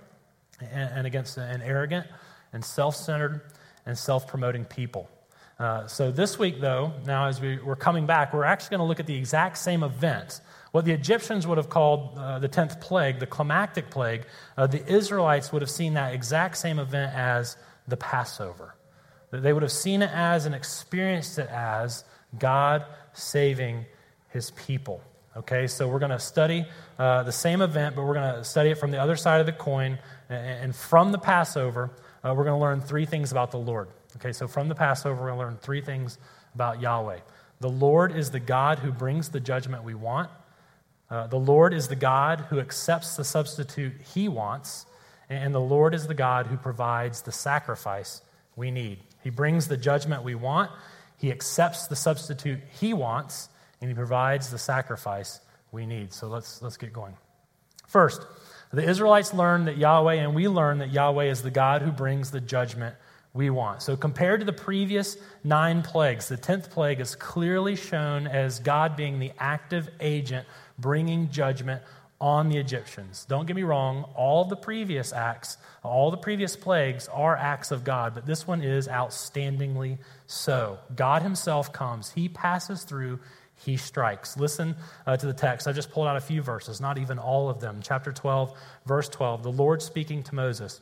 and, 0.60 0.90
and 0.94 1.06
against 1.06 1.36
an 1.36 1.62
arrogant 1.62 2.06
and 2.52 2.64
self 2.64 2.96
centered 2.96 3.42
and 3.86 3.96
self 3.96 4.26
promoting 4.26 4.64
people. 4.64 5.08
Uh, 5.58 5.86
so 5.86 6.10
this 6.10 6.38
week, 6.38 6.60
though, 6.60 6.92
now 7.04 7.26
as 7.26 7.40
we, 7.40 7.58
we're 7.58 7.76
coming 7.76 8.06
back, 8.06 8.32
we're 8.32 8.44
actually 8.44 8.70
going 8.70 8.80
to 8.80 8.86
look 8.86 8.98
at 8.98 9.06
the 9.06 9.16
exact 9.16 9.58
same 9.58 9.82
event. 9.82 10.40
What 10.72 10.84
the 10.84 10.92
Egyptians 10.92 11.46
would 11.46 11.58
have 11.58 11.68
called 11.68 12.16
uh, 12.16 12.38
the 12.38 12.48
10th 12.48 12.80
plague, 12.80 13.18
the 13.18 13.26
climactic 13.26 13.90
plague, 13.90 14.24
uh, 14.56 14.66
the 14.66 14.86
Israelites 14.90 15.52
would 15.52 15.60
have 15.60 15.70
seen 15.70 15.94
that 15.94 16.14
exact 16.14 16.56
same 16.56 16.78
event 16.78 17.14
as 17.14 17.56
the 17.88 17.96
Passover. 17.96 18.74
They 19.32 19.52
would 19.52 19.62
have 19.62 19.72
seen 19.72 20.02
it 20.02 20.10
as 20.12 20.46
and 20.46 20.54
experienced 20.54 21.38
it 21.38 21.48
as 21.50 22.04
God 22.38 22.84
saving 23.12 23.86
his 24.30 24.50
people. 24.52 25.02
Okay, 25.36 25.66
so 25.66 25.86
we're 25.86 26.00
going 26.00 26.10
to 26.10 26.18
study 26.18 26.66
uh, 26.98 27.22
the 27.22 27.32
same 27.32 27.60
event, 27.60 27.94
but 27.94 28.04
we're 28.04 28.14
going 28.14 28.34
to 28.34 28.44
study 28.44 28.70
it 28.70 28.78
from 28.78 28.90
the 28.90 29.00
other 29.00 29.14
side 29.14 29.40
of 29.40 29.46
the 29.46 29.52
coin. 29.52 29.98
And 30.30 30.74
from 30.74 31.10
the 31.12 31.18
Passover, 31.18 31.90
uh, 32.22 32.32
we're 32.36 32.44
going 32.44 32.56
to 32.56 32.60
learn 32.60 32.80
three 32.80 33.04
things 33.04 33.32
about 33.32 33.50
the 33.50 33.58
Lord. 33.58 33.88
Okay, 34.16 34.32
so 34.32 34.46
from 34.46 34.68
the 34.68 34.74
Passover, 34.74 35.20
we're 35.20 35.28
going 35.28 35.40
to 35.40 35.44
learn 35.46 35.56
three 35.58 35.80
things 35.80 36.18
about 36.54 36.80
Yahweh. 36.80 37.18
The 37.60 37.68
Lord 37.68 38.16
is 38.16 38.30
the 38.30 38.40
God 38.40 38.78
who 38.78 38.92
brings 38.92 39.30
the 39.30 39.40
judgment 39.40 39.82
we 39.82 39.94
want. 39.94 40.30
Uh, 41.10 41.26
the 41.26 41.36
Lord 41.38 41.74
is 41.74 41.88
the 41.88 41.96
God 41.96 42.46
who 42.48 42.60
accepts 42.60 43.16
the 43.16 43.24
substitute 43.24 43.92
he 44.14 44.28
wants. 44.28 44.86
And 45.28 45.54
the 45.54 45.60
Lord 45.60 45.94
is 45.94 46.06
the 46.06 46.14
God 46.14 46.46
who 46.46 46.56
provides 46.56 47.22
the 47.22 47.32
sacrifice 47.32 48.22
we 48.56 48.70
need. 48.70 48.98
He 49.22 49.30
brings 49.30 49.68
the 49.68 49.76
judgment 49.76 50.22
we 50.22 50.34
want, 50.34 50.70
he 51.18 51.30
accepts 51.30 51.86
the 51.86 51.96
substitute 51.96 52.60
he 52.80 52.94
wants, 52.94 53.48
and 53.80 53.90
he 53.90 53.94
provides 53.94 54.50
the 54.50 54.58
sacrifice 54.58 55.40
we 55.70 55.86
need. 55.86 56.12
So 56.12 56.28
let's, 56.28 56.62
let's 56.62 56.76
get 56.76 56.92
going. 56.92 57.14
First, 57.86 58.22
the 58.72 58.88
Israelites 58.88 59.34
learned 59.34 59.66
that 59.68 59.76
Yahweh, 59.76 60.14
and 60.14 60.34
we 60.34 60.48
learn 60.48 60.78
that 60.78 60.92
Yahweh 60.92 61.24
is 61.24 61.42
the 61.42 61.50
God 61.50 61.82
who 61.82 61.90
brings 61.90 62.30
the 62.30 62.40
judgment 62.40 62.94
we 63.32 63.50
want. 63.50 63.82
So, 63.82 63.96
compared 63.96 64.40
to 64.40 64.46
the 64.46 64.52
previous 64.52 65.16
nine 65.44 65.82
plagues, 65.82 66.28
the 66.28 66.36
tenth 66.36 66.70
plague 66.70 67.00
is 67.00 67.14
clearly 67.14 67.76
shown 67.76 68.26
as 68.26 68.58
God 68.60 68.96
being 68.96 69.18
the 69.18 69.32
active 69.38 69.88
agent 70.00 70.46
bringing 70.78 71.30
judgment 71.30 71.82
on 72.20 72.48
the 72.48 72.58
Egyptians. 72.58 73.24
Don't 73.28 73.46
get 73.46 73.56
me 73.56 73.62
wrong, 73.62 74.04
all 74.14 74.44
the 74.44 74.56
previous 74.56 75.12
acts, 75.12 75.56
all 75.82 76.10
the 76.10 76.18
previous 76.18 76.54
plagues 76.54 77.08
are 77.08 77.36
acts 77.36 77.70
of 77.70 77.82
God, 77.82 78.14
but 78.14 78.26
this 78.26 78.46
one 78.46 78.62
is 78.62 78.88
outstandingly 78.88 79.98
so. 80.26 80.78
God 80.94 81.22
Himself 81.22 81.72
comes, 81.72 82.10
He 82.10 82.28
passes 82.28 82.82
through, 82.82 83.20
he 83.64 83.76
strikes. 83.76 84.36
Listen 84.36 84.74
uh, 85.06 85.16
to 85.16 85.26
the 85.26 85.32
text. 85.32 85.68
I 85.68 85.72
just 85.72 85.90
pulled 85.90 86.06
out 86.06 86.16
a 86.16 86.20
few 86.20 86.42
verses, 86.42 86.80
not 86.80 86.98
even 86.98 87.18
all 87.18 87.48
of 87.48 87.60
them. 87.60 87.80
Chapter 87.82 88.12
12, 88.12 88.56
verse 88.86 89.08
12. 89.08 89.42
The 89.42 89.52
Lord 89.52 89.82
speaking 89.82 90.22
to 90.24 90.34
Moses 90.34 90.80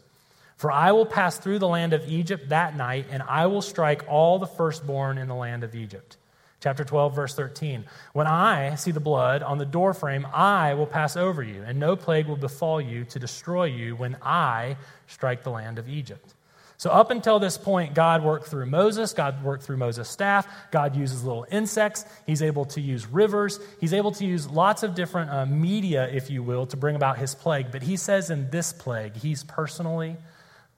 For 0.56 0.70
I 0.70 0.92
will 0.92 1.06
pass 1.06 1.38
through 1.38 1.58
the 1.58 1.68
land 1.68 1.92
of 1.92 2.08
Egypt 2.08 2.48
that 2.50 2.76
night, 2.76 3.06
and 3.10 3.22
I 3.22 3.46
will 3.46 3.62
strike 3.62 4.04
all 4.08 4.38
the 4.38 4.46
firstborn 4.46 5.18
in 5.18 5.28
the 5.28 5.34
land 5.34 5.64
of 5.64 5.74
Egypt 5.74 6.16
Chapter 6.60 6.84
12, 6.84 7.14
verse 7.14 7.34
13. 7.36 7.84
When 8.14 8.26
I 8.26 8.74
see 8.74 8.90
the 8.90 8.98
blood 8.98 9.44
on 9.44 9.58
the 9.58 9.64
doorframe, 9.64 10.26
I 10.32 10.74
will 10.74 10.86
pass 10.86 11.16
over 11.16 11.40
you, 11.40 11.62
and 11.64 11.78
no 11.78 11.94
plague 11.94 12.26
will 12.26 12.36
befall 12.36 12.80
you 12.80 13.04
to 13.04 13.18
destroy 13.20 13.66
you 13.66 13.94
when 13.94 14.16
I 14.22 14.76
strike 15.06 15.44
the 15.44 15.52
land 15.52 15.78
of 15.78 15.88
Egypt. 15.88 16.34
So, 16.78 16.90
up 16.90 17.10
until 17.10 17.40
this 17.40 17.58
point, 17.58 17.92
God 17.92 18.22
worked 18.22 18.46
through 18.46 18.66
Moses. 18.66 19.12
God 19.12 19.42
worked 19.42 19.64
through 19.64 19.78
Moses' 19.78 20.08
staff. 20.08 20.46
God 20.70 20.94
uses 20.94 21.24
little 21.24 21.44
insects. 21.50 22.04
He's 22.24 22.40
able 22.40 22.66
to 22.66 22.80
use 22.80 23.04
rivers. 23.04 23.58
He's 23.80 23.92
able 23.92 24.12
to 24.12 24.24
use 24.24 24.48
lots 24.48 24.84
of 24.84 24.94
different 24.94 25.28
uh, 25.28 25.44
media, 25.44 26.08
if 26.08 26.30
you 26.30 26.40
will, 26.44 26.66
to 26.66 26.76
bring 26.76 26.94
about 26.94 27.18
his 27.18 27.34
plague. 27.34 27.72
But 27.72 27.82
he 27.82 27.96
says 27.96 28.30
in 28.30 28.48
this 28.50 28.72
plague, 28.72 29.16
he's 29.16 29.42
personally 29.42 30.16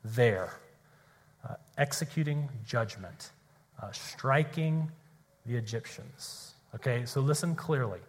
there, 0.03 0.59
uh, 1.47 1.57
executing 1.77 2.49
judgment, 2.67 3.31
uh, 3.83 3.93
striking 3.93 4.91
the 5.45 5.57
Egyptians. 5.57 6.55
Okay, 6.77 7.05
so 7.05 7.21
listen 7.21 7.55
clearly. 7.55 8.01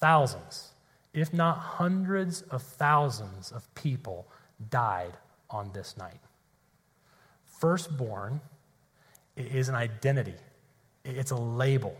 Thousands, 0.00 0.72
if 1.14 1.32
not 1.32 1.58
hundreds 1.58 2.42
of 2.42 2.60
thousands 2.60 3.52
of 3.52 3.72
people 3.76 4.26
died 4.68 5.12
on 5.48 5.70
this 5.72 5.96
night 5.96 6.18
firstborn 7.60 8.40
is 9.36 9.68
an 9.68 9.74
identity, 9.74 10.34
it's 11.04 11.30
a 11.30 11.36
label. 11.36 11.96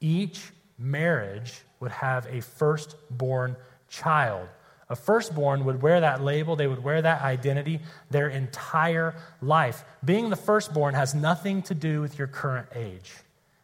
Each 0.00 0.52
marriage 0.78 1.60
would 1.80 1.92
have 1.92 2.26
a 2.26 2.40
firstborn 2.40 3.56
child. 3.88 4.48
A 4.88 4.96
firstborn 4.96 5.64
would 5.64 5.82
wear 5.82 6.00
that 6.00 6.22
label, 6.22 6.56
they 6.56 6.66
would 6.66 6.82
wear 6.82 7.00
that 7.02 7.22
identity 7.22 7.80
their 8.10 8.28
entire 8.28 9.14
life. 9.40 9.84
Being 10.04 10.30
the 10.30 10.36
firstborn 10.36 10.94
has 10.94 11.14
nothing 11.14 11.62
to 11.62 11.74
do 11.74 12.00
with 12.00 12.18
your 12.18 12.28
current 12.28 12.68
age, 12.74 13.12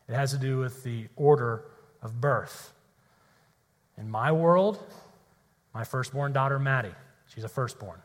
it 0.09 0.15
has 0.15 0.33
to 0.33 0.39
do 0.39 0.59
with 0.59 0.83
the 0.83 1.07
order 1.17 1.65
of 2.03 2.21
birth. 2.21 2.73
In 3.99 4.11
my 4.11 4.33
world, 4.33 4.83
my 5.75 5.85
firstborn 5.85 6.33
daughter, 6.33 6.59
Maddie, 6.59 6.95
she's 7.33 7.45
a 7.45 7.49
firstborn. 7.49 8.01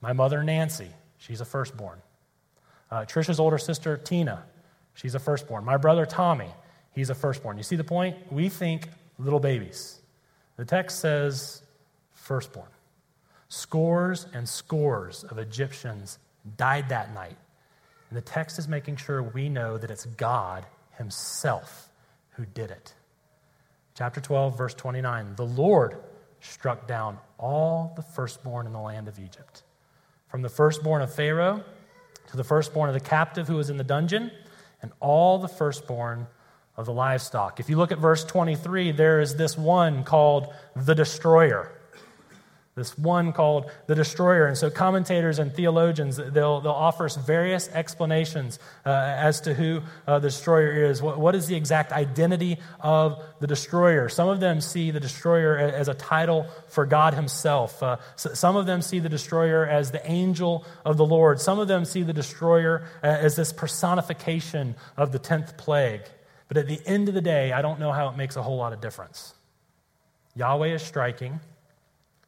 My 0.00 0.12
mother, 0.14 0.42
Nancy, 0.42 0.88
she's 1.18 1.40
a 1.40 1.44
firstborn. 1.44 2.00
Uh, 2.90 3.04
Trisha's 3.04 3.38
older 3.38 3.58
sister, 3.58 3.96
Tina, 3.96 4.42
she's 4.94 5.14
a 5.14 5.18
firstborn. 5.18 5.64
My 5.64 5.76
brother, 5.76 6.04
Tommy, 6.04 6.50
he's 6.92 7.10
a 7.10 7.14
firstborn. 7.14 7.56
You 7.56 7.62
see 7.62 7.76
the 7.76 7.84
point? 7.84 8.16
We 8.32 8.48
think 8.48 8.88
little 9.18 9.40
babies. 9.40 10.00
The 10.56 10.64
text 10.64 11.00
says 11.00 11.62
firstborn. 12.12 12.68
Scores 13.48 14.26
and 14.32 14.48
scores 14.48 15.24
of 15.24 15.38
Egyptians 15.38 16.18
died 16.56 16.88
that 16.88 17.14
night. 17.14 17.36
And 18.08 18.16
the 18.16 18.22
text 18.22 18.58
is 18.58 18.66
making 18.66 18.96
sure 18.96 19.22
we 19.22 19.48
know 19.48 19.78
that 19.78 19.90
it's 19.90 20.04
God 20.04 20.66
Himself 20.98 21.88
who 22.30 22.44
did 22.44 22.70
it. 22.70 22.94
Chapter 23.94 24.20
12, 24.20 24.58
verse 24.58 24.74
29 24.74 25.34
The 25.36 25.46
Lord 25.46 25.96
struck 26.40 26.88
down 26.88 27.18
all 27.38 27.92
the 27.96 28.02
firstborn 28.02 28.66
in 28.66 28.72
the 28.72 28.80
land 28.80 29.08
of 29.08 29.18
Egypt, 29.18 29.62
from 30.28 30.42
the 30.42 30.48
firstborn 30.48 31.02
of 31.02 31.14
Pharaoh 31.14 31.64
to 32.30 32.36
the 32.36 32.44
firstborn 32.44 32.88
of 32.88 32.94
the 32.94 33.00
captive 33.00 33.48
who 33.48 33.56
was 33.56 33.70
in 33.70 33.76
the 33.76 33.84
dungeon, 33.84 34.30
and 34.82 34.92
all 35.00 35.38
the 35.38 35.48
firstborn 35.48 36.26
of 36.76 36.86
the 36.86 36.92
livestock. 36.92 37.60
If 37.60 37.68
you 37.68 37.76
look 37.76 37.92
at 37.92 37.98
verse 37.98 38.24
23, 38.24 38.92
there 38.92 39.20
is 39.20 39.36
this 39.36 39.58
one 39.58 40.04
called 40.04 40.52
the 40.74 40.94
destroyer 40.94 41.70
this 42.76 42.96
one 42.96 43.32
called 43.32 43.68
the 43.88 43.96
destroyer. 43.96 44.46
And 44.46 44.56
so 44.56 44.70
commentators 44.70 45.40
and 45.40 45.52
theologians, 45.52 46.16
they'll, 46.16 46.60
they'll 46.60 46.70
offer 46.70 47.04
us 47.04 47.16
various 47.16 47.68
explanations 47.68 48.60
uh, 48.86 48.90
as 48.90 49.40
to 49.42 49.54
who 49.54 49.82
uh, 50.06 50.20
the 50.20 50.28
destroyer 50.28 50.84
is. 50.84 51.02
What, 51.02 51.18
what 51.18 51.34
is 51.34 51.48
the 51.48 51.56
exact 51.56 51.90
identity 51.92 52.58
of 52.78 53.20
the 53.40 53.48
destroyer? 53.48 54.08
Some 54.08 54.28
of 54.28 54.38
them 54.38 54.60
see 54.60 54.92
the 54.92 55.00
destroyer 55.00 55.58
as 55.58 55.88
a 55.88 55.94
title 55.94 56.46
for 56.68 56.86
God 56.86 57.14
himself. 57.14 57.82
Uh, 57.82 57.96
some 58.14 58.54
of 58.54 58.66
them 58.66 58.82
see 58.82 59.00
the 59.00 59.08
destroyer 59.08 59.66
as 59.66 59.90
the 59.90 60.08
angel 60.08 60.64
of 60.84 60.96
the 60.96 61.06
Lord. 61.06 61.40
Some 61.40 61.58
of 61.58 61.66
them 61.66 61.84
see 61.84 62.04
the 62.04 62.12
destroyer 62.12 62.84
uh, 63.02 63.06
as 63.08 63.34
this 63.34 63.52
personification 63.52 64.76
of 64.96 65.10
the 65.10 65.18
10th 65.18 65.56
plague. 65.56 66.02
But 66.46 66.56
at 66.56 66.68
the 66.68 66.80
end 66.86 67.08
of 67.08 67.14
the 67.14 67.20
day, 67.20 67.52
I 67.52 67.62
don't 67.62 67.80
know 67.80 67.90
how 67.90 68.08
it 68.10 68.16
makes 68.16 68.36
a 68.36 68.42
whole 68.42 68.56
lot 68.56 68.72
of 68.72 68.80
difference. 68.80 69.34
Yahweh 70.36 70.68
is 70.68 70.82
striking. 70.82 71.40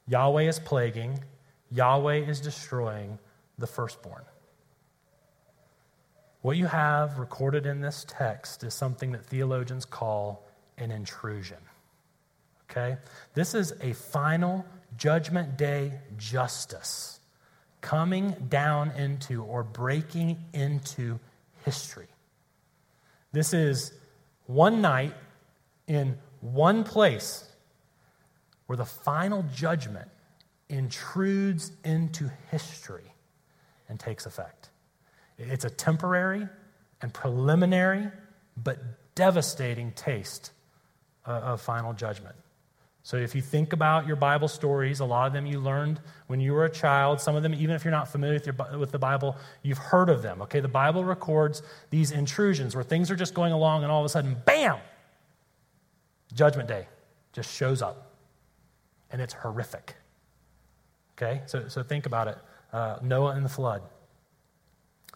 Yahweh 0.09 0.42
is 0.42 0.59
plaguing, 0.59 1.23
Yahweh 1.71 2.16
is 2.16 2.40
destroying 2.40 3.18
the 3.59 3.66
firstborn. 3.66 4.25
What 6.42 6.56
you 6.56 6.66
have 6.66 7.18
recorded 7.18 7.66
in 7.66 7.80
this 7.80 8.04
text 8.09 8.64
is 8.64 8.75
something 8.75 9.12
that 9.12 9.25
theologians 9.25 9.85
call 9.85 10.44
an 10.76 10.90
intrusion. 10.90 11.59
Okay? 12.68 12.97
This 13.35 13.54
is 13.54 13.75
a 13.80 13.92
final 13.92 14.66
judgment 14.97 15.56
day 15.56 15.92
justice 16.16 17.21
coming 17.80 18.35
down 18.49 18.90
into 18.92 19.44
or 19.44 19.62
breaking 19.62 20.38
into 20.52 21.18
history. 21.64 22.09
This 23.32 23.54
is 23.54 23.92
one 24.47 24.80
night 24.80 25.14
in 25.87 26.18
one 26.40 26.85
place 26.85 27.51
where 28.72 28.78
the 28.78 28.86
final 28.86 29.44
judgment 29.54 30.08
intrudes 30.70 31.72
into 31.84 32.30
history 32.50 33.12
and 33.86 34.00
takes 34.00 34.24
effect. 34.24 34.70
It's 35.36 35.66
a 35.66 35.68
temporary 35.68 36.48
and 37.02 37.12
preliminary 37.12 38.06
but 38.56 38.78
devastating 39.14 39.92
taste 39.92 40.52
of 41.26 41.60
final 41.60 41.92
judgment. 41.92 42.34
So, 43.02 43.18
if 43.18 43.34
you 43.34 43.42
think 43.42 43.74
about 43.74 44.06
your 44.06 44.16
Bible 44.16 44.48
stories, 44.48 45.00
a 45.00 45.04
lot 45.04 45.26
of 45.26 45.34
them 45.34 45.44
you 45.44 45.60
learned 45.60 46.00
when 46.28 46.40
you 46.40 46.54
were 46.54 46.64
a 46.64 46.70
child. 46.70 47.20
Some 47.20 47.36
of 47.36 47.42
them, 47.42 47.52
even 47.52 47.76
if 47.76 47.84
you're 47.84 47.92
not 47.92 48.08
familiar 48.08 48.36
with, 48.36 48.46
your, 48.46 48.78
with 48.78 48.90
the 48.90 48.98
Bible, 48.98 49.36
you've 49.60 49.76
heard 49.76 50.08
of 50.08 50.22
them. 50.22 50.40
Okay, 50.40 50.60
the 50.60 50.66
Bible 50.66 51.04
records 51.04 51.62
these 51.90 52.10
intrusions 52.10 52.74
where 52.74 52.84
things 52.84 53.10
are 53.10 53.16
just 53.16 53.34
going 53.34 53.52
along 53.52 53.82
and 53.82 53.92
all 53.92 54.00
of 54.00 54.06
a 54.06 54.08
sudden, 54.08 54.34
bam, 54.46 54.78
Judgment 56.32 56.70
Day 56.70 56.86
just 57.34 57.54
shows 57.54 57.82
up 57.82 58.12
and 59.12 59.21
it's 59.21 59.35
horrific. 59.35 59.95
Okay? 61.16 61.42
So, 61.47 61.69
so 61.69 61.83
think 61.83 62.07
about 62.07 62.28
it 62.28 62.38
uh, 62.73 62.99
Noah 63.02 63.33
and 63.33 63.45
the 63.45 63.50
flood, 63.50 63.83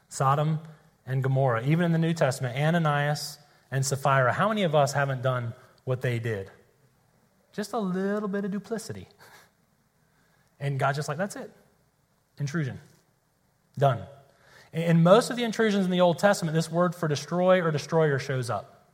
Sodom 0.08 0.60
and 1.06 1.22
Gomorrah, 1.22 1.64
even 1.64 1.84
in 1.86 1.92
the 1.92 1.98
New 1.98 2.12
Testament, 2.12 2.56
Ananias 2.56 3.38
and 3.70 3.84
Sapphira. 3.84 4.32
How 4.32 4.48
many 4.48 4.62
of 4.62 4.74
us 4.74 4.92
haven't 4.92 5.22
done 5.22 5.54
what 5.84 6.02
they 6.02 6.18
did? 6.18 6.50
Just 7.52 7.72
a 7.72 7.78
little 7.78 8.28
bit 8.28 8.44
of 8.44 8.50
duplicity. 8.50 9.08
And 10.58 10.78
God's 10.78 10.96
just 10.96 11.06
like, 11.06 11.18
that's 11.18 11.36
it. 11.36 11.50
Intrusion. 12.38 12.80
Done. 13.76 14.00
In 14.72 15.02
most 15.02 15.30
of 15.30 15.36
the 15.36 15.44
intrusions 15.44 15.84
in 15.84 15.90
the 15.90 16.00
Old 16.00 16.18
Testament, 16.18 16.54
this 16.54 16.70
word 16.70 16.94
for 16.94 17.08
destroy 17.08 17.62
or 17.62 17.70
destroyer 17.70 18.18
shows 18.18 18.48
up. 18.48 18.88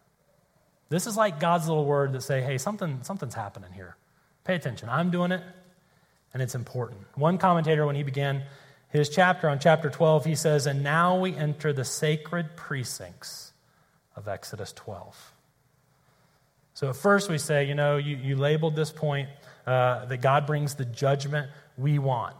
This 0.88 1.06
is 1.06 1.16
like 1.16 1.40
God's 1.40 1.68
little 1.68 1.84
word 1.84 2.14
that 2.14 2.22
say, 2.22 2.40
hey, 2.40 2.58
something, 2.58 2.98
something's 3.02 3.34
happening 3.34 3.72
here. 3.72 3.96
Pay 4.44 4.56
attention. 4.56 4.88
I'm 4.88 5.10
doing 5.10 5.32
it, 5.32 5.42
and 6.32 6.42
it's 6.42 6.54
important. 6.54 7.00
One 7.14 7.38
commentator, 7.38 7.86
when 7.86 7.96
he 7.96 8.02
began 8.02 8.42
his 8.88 9.08
chapter 9.08 9.48
on 9.48 9.58
chapter 9.58 9.88
12, 9.88 10.24
he 10.24 10.34
says, 10.34 10.66
And 10.66 10.82
now 10.82 11.18
we 11.18 11.34
enter 11.34 11.72
the 11.72 11.84
sacred 11.84 12.56
precincts 12.56 13.52
of 14.16 14.28
Exodus 14.28 14.72
12. 14.72 15.32
So 16.74 16.88
at 16.88 16.96
first 16.96 17.30
we 17.30 17.38
say, 17.38 17.64
you 17.64 17.74
know, 17.74 17.96
you, 17.96 18.16
you 18.16 18.36
labeled 18.36 18.76
this 18.76 18.90
point 18.90 19.28
uh, 19.66 20.06
that 20.06 20.20
God 20.20 20.46
brings 20.46 20.74
the 20.74 20.84
judgment 20.84 21.50
we 21.78 21.98
want. 21.98 22.36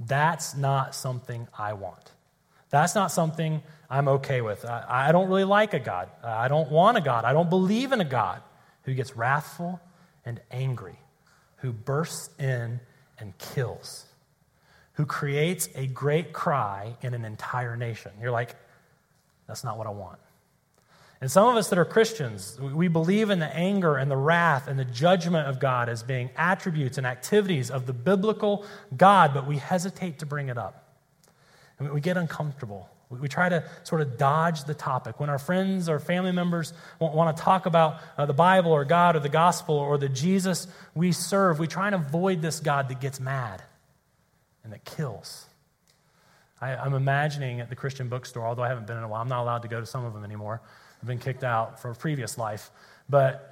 That's 0.00 0.56
not 0.56 0.94
something 0.94 1.46
I 1.56 1.74
want. 1.74 2.12
That's 2.70 2.94
not 2.94 3.12
something 3.12 3.62
I'm 3.90 4.08
okay 4.08 4.40
with. 4.40 4.64
I, 4.64 5.08
I 5.08 5.12
don't 5.12 5.28
really 5.28 5.44
like 5.44 5.74
a 5.74 5.78
God. 5.78 6.08
I 6.24 6.48
don't 6.48 6.70
want 6.70 6.96
a 6.96 7.00
God. 7.00 7.24
I 7.24 7.32
don't 7.32 7.50
believe 7.50 7.92
in 7.92 8.00
a 8.00 8.04
God 8.04 8.40
who 8.84 8.94
gets 8.94 9.14
wrathful 9.14 9.78
and 10.24 10.40
angry 10.50 10.98
who 11.62 11.72
bursts 11.72 12.28
in 12.40 12.80
and 13.18 13.38
kills, 13.38 14.04
who 14.94 15.06
creates 15.06 15.68
a 15.76 15.86
great 15.86 16.32
cry 16.32 16.96
in 17.02 17.14
an 17.14 17.24
entire 17.24 17.76
nation. 17.76 18.10
You're 18.20 18.32
like, 18.32 18.56
that's 19.46 19.62
not 19.62 19.78
what 19.78 19.86
I 19.86 19.90
want. 19.90 20.18
And 21.20 21.30
some 21.30 21.48
of 21.48 21.54
us 21.54 21.68
that 21.68 21.78
are 21.78 21.84
Christians, 21.84 22.58
we 22.60 22.88
believe 22.88 23.30
in 23.30 23.38
the 23.38 23.46
anger 23.46 23.96
and 23.96 24.10
the 24.10 24.16
wrath 24.16 24.66
and 24.66 24.76
the 24.76 24.84
judgment 24.84 25.46
of 25.46 25.60
God 25.60 25.88
as 25.88 26.02
being 26.02 26.30
attributes 26.36 26.98
and 26.98 27.06
activities 27.06 27.70
of 27.70 27.86
the 27.86 27.92
biblical 27.92 28.66
God, 28.96 29.32
but 29.32 29.46
we 29.46 29.58
hesitate 29.58 30.18
to 30.18 30.26
bring 30.26 30.48
it 30.48 30.58
up. 30.58 30.96
And 31.78 31.92
we 31.92 32.00
get 32.00 32.16
uncomfortable. 32.16 32.90
We 33.20 33.28
try 33.28 33.48
to 33.48 33.64
sort 33.84 34.00
of 34.00 34.16
dodge 34.16 34.64
the 34.64 34.74
topic. 34.74 35.20
When 35.20 35.30
our 35.30 35.38
friends 35.38 35.88
or 35.88 35.98
family 35.98 36.32
members 36.32 36.72
want 36.98 37.36
to 37.36 37.42
talk 37.42 37.66
about 37.66 38.00
uh, 38.16 38.26
the 38.26 38.32
Bible 38.32 38.72
or 38.72 38.84
God 38.84 39.16
or 39.16 39.20
the 39.20 39.28
gospel 39.28 39.76
or 39.76 39.98
the 39.98 40.08
Jesus 40.08 40.66
we 40.94 41.12
serve, 41.12 41.58
we 41.58 41.66
try 41.66 41.86
and 41.86 41.94
avoid 41.94 42.42
this 42.42 42.60
God 42.60 42.88
that 42.88 43.00
gets 43.00 43.20
mad 43.20 43.62
and 44.64 44.72
that 44.72 44.84
kills. 44.84 45.46
I, 46.60 46.74
I'm 46.76 46.94
imagining 46.94 47.60
at 47.60 47.68
the 47.68 47.76
Christian 47.76 48.08
bookstore, 48.08 48.46
although 48.46 48.62
I 48.62 48.68
haven't 48.68 48.86
been 48.86 48.96
in 48.96 49.02
a 49.02 49.08
while, 49.08 49.20
I'm 49.20 49.28
not 49.28 49.42
allowed 49.42 49.62
to 49.62 49.68
go 49.68 49.80
to 49.80 49.86
some 49.86 50.04
of 50.04 50.14
them 50.14 50.24
anymore. 50.24 50.62
I've 51.00 51.08
been 51.08 51.18
kicked 51.18 51.44
out 51.44 51.80
for 51.82 51.90
a 51.90 51.94
previous 51.94 52.38
life. 52.38 52.70
But 53.08 53.48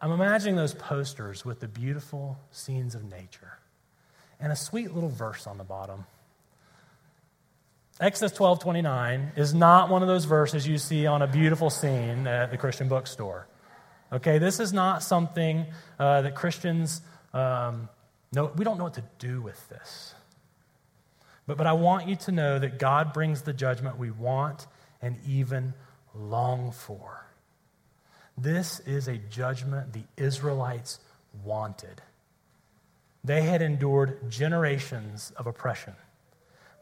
I'm 0.00 0.12
imagining 0.12 0.56
those 0.56 0.74
posters 0.74 1.44
with 1.44 1.60
the 1.60 1.68
beautiful 1.68 2.38
scenes 2.50 2.94
of 2.94 3.04
nature 3.04 3.58
and 4.40 4.50
a 4.50 4.56
sweet 4.56 4.92
little 4.92 5.10
verse 5.10 5.46
on 5.46 5.58
the 5.58 5.64
bottom. 5.64 6.06
Exodus 8.00 8.32
12 8.32 8.60
29 8.60 9.32
is 9.36 9.52
not 9.52 9.90
one 9.90 10.00
of 10.00 10.08
those 10.08 10.24
verses 10.24 10.66
you 10.66 10.78
see 10.78 11.06
on 11.06 11.20
a 11.20 11.26
beautiful 11.26 11.68
scene 11.68 12.26
at 12.26 12.50
the 12.50 12.56
Christian 12.56 12.88
bookstore. 12.88 13.46
Okay, 14.10 14.38
this 14.38 14.58
is 14.58 14.72
not 14.72 15.02
something 15.02 15.66
uh, 15.98 16.22
that 16.22 16.34
Christians 16.34 17.02
um, 17.34 17.90
know. 18.32 18.50
We 18.56 18.64
don't 18.64 18.78
know 18.78 18.84
what 18.84 18.94
to 18.94 19.04
do 19.18 19.42
with 19.42 19.68
this. 19.68 20.14
But, 21.46 21.58
but 21.58 21.66
I 21.66 21.74
want 21.74 22.08
you 22.08 22.16
to 22.16 22.32
know 22.32 22.58
that 22.58 22.78
God 22.78 23.12
brings 23.12 23.42
the 23.42 23.52
judgment 23.52 23.98
we 23.98 24.10
want 24.10 24.66
and 25.02 25.16
even 25.26 25.74
long 26.14 26.72
for. 26.72 27.26
This 28.38 28.80
is 28.80 29.08
a 29.08 29.18
judgment 29.18 29.92
the 29.92 30.04
Israelites 30.16 31.00
wanted. 31.44 32.00
They 33.22 33.42
had 33.42 33.60
endured 33.60 34.30
generations 34.30 35.32
of 35.36 35.46
oppression. 35.46 35.92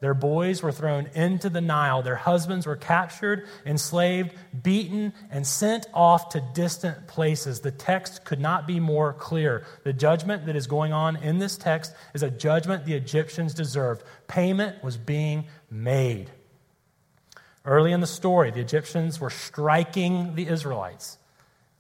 Their 0.00 0.14
boys 0.14 0.62
were 0.62 0.70
thrown 0.70 1.08
into 1.14 1.50
the 1.50 1.60
Nile. 1.60 2.02
Their 2.02 2.16
husbands 2.16 2.66
were 2.66 2.76
captured, 2.76 3.48
enslaved, 3.66 4.32
beaten, 4.62 5.12
and 5.30 5.44
sent 5.44 5.86
off 5.92 6.28
to 6.30 6.40
distant 6.54 7.08
places. 7.08 7.60
The 7.60 7.72
text 7.72 8.24
could 8.24 8.38
not 8.38 8.66
be 8.66 8.78
more 8.78 9.12
clear. 9.12 9.66
The 9.82 9.92
judgment 9.92 10.46
that 10.46 10.54
is 10.54 10.68
going 10.68 10.92
on 10.92 11.16
in 11.16 11.38
this 11.38 11.56
text 11.56 11.94
is 12.14 12.22
a 12.22 12.30
judgment 12.30 12.86
the 12.86 12.94
Egyptians 12.94 13.54
deserved. 13.54 14.04
Payment 14.28 14.84
was 14.84 14.96
being 14.96 15.46
made. 15.68 16.30
Early 17.64 17.92
in 17.92 18.00
the 18.00 18.06
story, 18.06 18.52
the 18.52 18.60
Egyptians 18.60 19.20
were 19.20 19.30
striking 19.30 20.36
the 20.36 20.46
Israelites, 20.46 21.18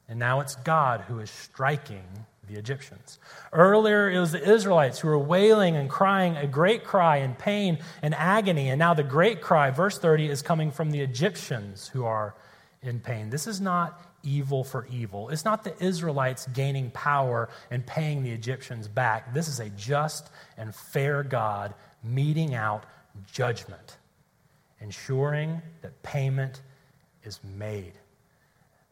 and 0.08 0.18
now 0.18 0.40
it's 0.40 0.56
God 0.56 1.02
who 1.02 1.20
is 1.20 1.30
striking 1.30 2.04
the 2.48 2.58
Egyptians. 2.58 3.18
Earlier, 3.52 4.10
it 4.10 4.18
was 4.18 4.32
the 4.32 4.42
Israelites 4.42 4.98
who 4.98 5.08
were 5.08 5.18
wailing 5.18 5.76
and 5.76 5.88
crying 5.88 6.36
a 6.36 6.46
great 6.46 6.84
cry 6.84 7.18
in 7.18 7.34
pain 7.34 7.78
and 8.02 8.14
agony. 8.14 8.70
And 8.70 8.78
now 8.78 8.94
the 8.94 9.02
great 9.02 9.40
cry, 9.40 9.70
verse 9.70 9.98
30, 9.98 10.28
is 10.28 10.42
coming 10.42 10.70
from 10.70 10.90
the 10.90 11.00
Egyptians 11.00 11.88
who 11.88 12.04
are 12.04 12.34
in 12.82 13.00
pain. 13.00 13.30
This 13.30 13.46
is 13.46 13.60
not 13.60 14.00
evil 14.22 14.64
for 14.64 14.86
evil. 14.90 15.28
It's 15.28 15.44
not 15.44 15.64
the 15.64 15.74
Israelites 15.82 16.46
gaining 16.48 16.90
power 16.90 17.48
and 17.70 17.86
paying 17.86 18.22
the 18.22 18.30
Egyptians 18.30 18.88
back. 18.88 19.32
This 19.34 19.48
is 19.48 19.60
a 19.60 19.70
just 19.70 20.30
and 20.56 20.74
fair 20.74 21.22
God 21.22 21.74
meting 22.02 22.54
out 22.54 22.84
judgment, 23.32 23.96
ensuring 24.80 25.62
that 25.82 26.02
payment 26.02 26.62
is 27.22 27.40
made. 27.44 27.92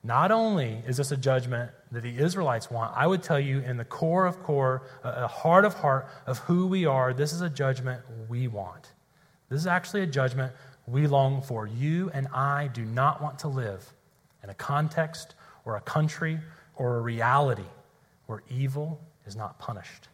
Not 0.03 0.31
only 0.31 0.83
is 0.87 0.99
this 0.99 1.11
a 1.11 1.17
judgment 1.17 1.71
that 1.93 2.03
the 2.03 2.19
Israelites 2.19 2.71
want, 2.71 2.97
I 2.97 3.07
would 3.07 3.23
tell 3.23 3.39
you 3.39 3.61
in 3.61 3.77
the 3.77 3.85
core 3.85 4.27
of 4.27 4.43
core, 4.43 4.83
a 5.05 5.29
heart 5.29 5.65
of 5.65 5.75
heart 5.75 6.09
of 6.27 6.39
who 6.39 6.67
we 6.67 6.85
are, 6.87 7.15
this 7.15 7.33
is 7.33 7.41
a 7.41 7.51
judgment 7.51 8.03
we 8.29 8.49
want. 8.49 8.93
This 9.49 9.61
is 9.61 9.67
actually 9.67 10.03
a 10.03 10.07
judgment 10.07 10.53
we 10.87 11.07
long 11.07 11.43
for. 11.43 11.67
You 11.67 12.11
and 12.13 12.29
I 12.29 12.69
do 12.69 12.85
not 12.85 13.23
want 13.23 13.39
to 13.41 13.49
live 13.49 13.93
in 14.43 14.51
a 14.51 14.55
context 14.55 15.35
or 15.65 15.77
a 15.77 15.81
country 15.81 16.39
or 16.75 16.97
a 16.97 17.01
reality 17.01 17.65
where 18.27 18.43
evil 18.51 19.01
is 19.27 19.37
not 19.37 19.59
punished. 19.59 20.09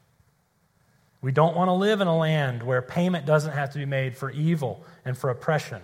We 1.23 1.33
don't 1.33 1.57
want 1.57 1.69
to 1.69 1.75
live 1.75 2.01
in 2.01 2.09
a 2.09 2.17
land 2.17 2.63
where 2.63 2.83
payment 2.83 3.27
doesn't 3.27 3.53
have 3.53 3.71
to 3.73 3.79
be 3.79 3.85
made 3.87 4.17
for 4.17 4.31
evil 4.31 4.85
and 5.05 5.17
for 5.17 5.31
oppression. 5.31 5.81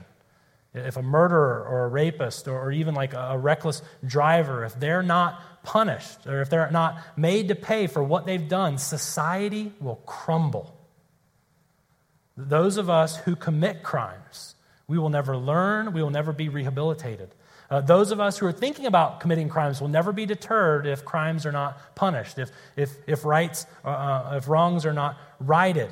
If 0.75 0.97
a 0.97 1.02
murderer 1.02 1.64
or 1.64 1.85
a 1.85 1.88
rapist 1.88 2.49
or 2.49 2.73
even 2.73 2.95
like 2.95 3.14
a 3.14 3.38
reckless 3.38 3.83
driver, 4.04 4.64
if 4.64 4.78
they're 4.78 5.02
not 5.02 5.40
punished 5.62 6.27
or 6.27 6.41
if 6.41 6.50
they're 6.50 6.71
not 6.71 6.99
made 7.17 7.49
to 7.49 7.55
pay 7.55 7.87
for 7.87 8.03
what 8.03 8.27
they've 8.27 8.49
done, 8.49 8.79
society 8.79 9.73
will 9.81 9.97
crumble. 10.07 10.75
Those 12.37 12.77
of 12.77 12.88
us 12.88 13.17
who 13.17 13.35
commit 13.37 13.82
crimes, 13.82 14.54
we 14.87 14.99
will 14.99 15.11
never 15.11 15.37
learn, 15.37 15.93
we 15.93 16.02
will 16.02 16.11
never 16.11 16.32
be 16.32 16.49
rehabilitated. 16.49 17.35
Uh, 17.71 17.80
those 17.82 18.13
of 18.13 18.21
us 18.21 18.39
who 18.39 18.47
are 18.47 18.52
thinking 18.52 18.87
about 18.87 19.21
committing 19.21 19.49
crimes 19.49 19.80
will 19.80 19.89
never 19.89 20.13
be 20.13 20.25
deterred 20.25 20.87
if 20.87 21.04
crimes 21.04 21.45
are 21.45 21.52
not 21.52 21.95
punished, 21.95 22.39
if, 22.39 22.50
if, 22.76 22.97
if 23.06 23.25
rights, 23.25 23.67
uh, 23.85 23.89
uh 23.89 24.35
if 24.39 24.49
wrongs 24.49 24.87
are 24.87 24.95
not 24.95 25.19
righted. 25.39 25.91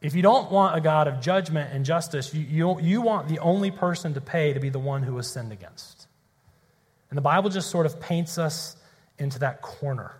If 0.00 0.14
you 0.14 0.22
don't 0.22 0.50
want 0.50 0.76
a 0.76 0.80
God 0.80 1.06
of 1.06 1.20
judgment 1.20 1.72
and 1.72 1.84
justice, 1.84 2.34
you, 2.34 2.42
you, 2.42 2.80
you 2.80 3.00
want 3.00 3.28
the 3.28 3.38
only 3.38 3.70
person 3.70 4.14
to 4.14 4.20
pay 4.20 4.52
to 4.52 4.60
be 4.60 4.68
the 4.68 4.78
one 4.78 5.04
who 5.04 5.14
was 5.14 5.28
sinned 5.28 5.52
against. 5.52 6.07
And 7.10 7.16
the 7.16 7.22
Bible 7.22 7.50
just 7.50 7.70
sort 7.70 7.86
of 7.86 8.00
paints 8.00 8.38
us 8.38 8.76
into 9.18 9.38
that 9.40 9.62
corner. 9.62 10.14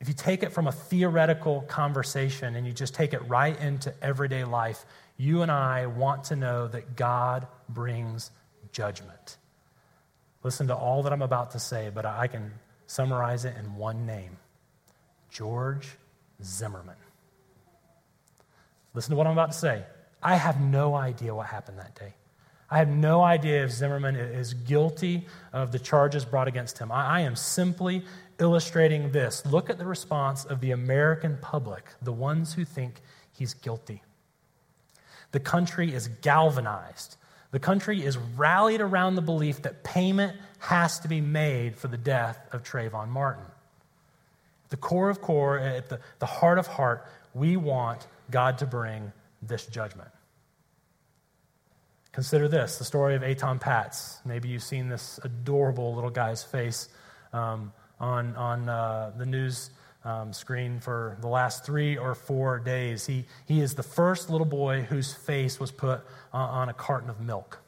If 0.00 0.08
you 0.08 0.14
take 0.14 0.42
it 0.42 0.52
from 0.52 0.66
a 0.66 0.72
theoretical 0.72 1.62
conversation 1.62 2.54
and 2.54 2.66
you 2.66 2.72
just 2.72 2.94
take 2.94 3.14
it 3.14 3.26
right 3.28 3.58
into 3.58 3.94
everyday 4.02 4.44
life, 4.44 4.84
you 5.16 5.42
and 5.42 5.50
I 5.50 5.86
want 5.86 6.24
to 6.24 6.36
know 6.36 6.68
that 6.68 6.96
God 6.96 7.46
brings 7.68 8.30
judgment. 8.72 9.38
Listen 10.42 10.68
to 10.68 10.76
all 10.76 11.02
that 11.04 11.12
I'm 11.12 11.22
about 11.22 11.52
to 11.52 11.58
say, 11.58 11.90
but 11.92 12.04
I 12.04 12.26
can 12.26 12.52
summarize 12.86 13.44
it 13.44 13.56
in 13.56 13.76
one 13.76 14.06
name 14.06 14.36
George 15.30 15.88
Zimmerman. 16.42 16.94
Listen 18.94 19.10
to 19.10 19.16
what 19.16 19.26
I'm 19.26 19.32
about 19.32 19.52
to 19.52 19.58
say. 19.58 19.84
I 20.22 20.36
have 20.36 20.60
no 20.60 20.94
idea 20.94 21.34
what 21.34 21.46
happened 21.46 21.78
that 21.78 21.94
day. 21.94 22.14
I 22.70 22.78
have 22.78 22.88
no 22.88 23.22
idea 23.22 23.64
if 23.64 23.70
Zimmerman 23.70 24.16
is 24.16 24.54
guilty 24.54 25.26
of 25.52 25.70
the 25.70 25.78
charges 25.78 26.24
brought 26.24 26.48
against 26.48 26.78
him. 26.78 26.90
I, 26.90 27.20
am 27.20 27.36
simply 27.36 28.04
illustrating 28.40 29.12
this. 29.12 29.46
Look 29.46 29.70
at 29.70 29.78
the 29.78 29.86
response 29.86 30.44
of 30.44 30.60
the 30.60 30.72
American 30.72 31.38
public, 31.40 31.84
the 32.02 32.12
ones 32.12 32.54
who 32.54 32.64
think 32.64 33.00
he's 33.32 33.54
guilty. 33.54 34.02
The 35.30 35.40
country 35.40 35.94
is 35.94 36.08
galvanized. 36.08 37.16
The 37.52 37.60
country 37.60 38.04
is 38.04 38.18
rallied 38.18 38.80
around 38.80 39.14
the 39.14 39.22
belief 39.22 39.62
that 39.62 39.84
payment 39.84 40.36
has 40.58 40.98
to 41.00 41.08
be 41.08 41.20
made 41.20 41.76
for 41.76 41.86
the 41.88 41.96
death 41.96 42.38
of 42.52 42.64
Trayvon 42.64 43.08
Martin. 43.08 43.44
At 44.64 44.70
the 44.70 44.76
core 44.76 45.08
of 45.08 45.20
core, 45.20 45.58
at 45.58 45.88
the, 45.88 46.00
the 46.18 46.26
heart 46.26 46.58
of 46.58 46.66
heart, 46.66 47.06
we 47.34 47.56
want 47.56 48.08
God 48.30 48.58
to 48.58 48.66
bring 48.66 49.12
this 49.40 49.66
judgment. 49.66 50.08
Consider 52.16 52.48
this 52.48 52.78
the 52.78 52.84
story 52.84 53.14
of 53.14 53.20
Etan 53.20 53.60
Patz. 53.60 54.20
Maybe 54.24 54.48
you've 54.48 54.62
seen 54.62 54.88
this 54.88 55.20
adorable 55.22 55.94
little 55.94 56.08
guy's 56.08 56.42
face 56.42 56.88
um, 57.34 57.74
on, 58.00 58.34
on 58.36 58.70
uh, 58.70 59.12
the 59.18 59.26
news 59.26 59.68
um, 60.02 60.32
screen 60.32 60.80
for 60.80 61.18
the 61.20 61.28
last 61.28 61.66
three 61.66 61.98
or 61.98 62.14
four 62.14 62.58
days. 62.58 63.04
He, 63.04 63.26
he 63.44 63.60
is 63.60 63.74
the 63.74 63.82
first 63.82 64.30
little 64.30 64.46
boy 64.46 64.80
whose 64.80 65.12
face 65.12 65.60
was 65.60 65.70
put 65.70 66.00
on, 66.32 66.70
a 66.70 66.72
carton 66.72 67.10
of 67.10 67.20
milk. 67.20 67.58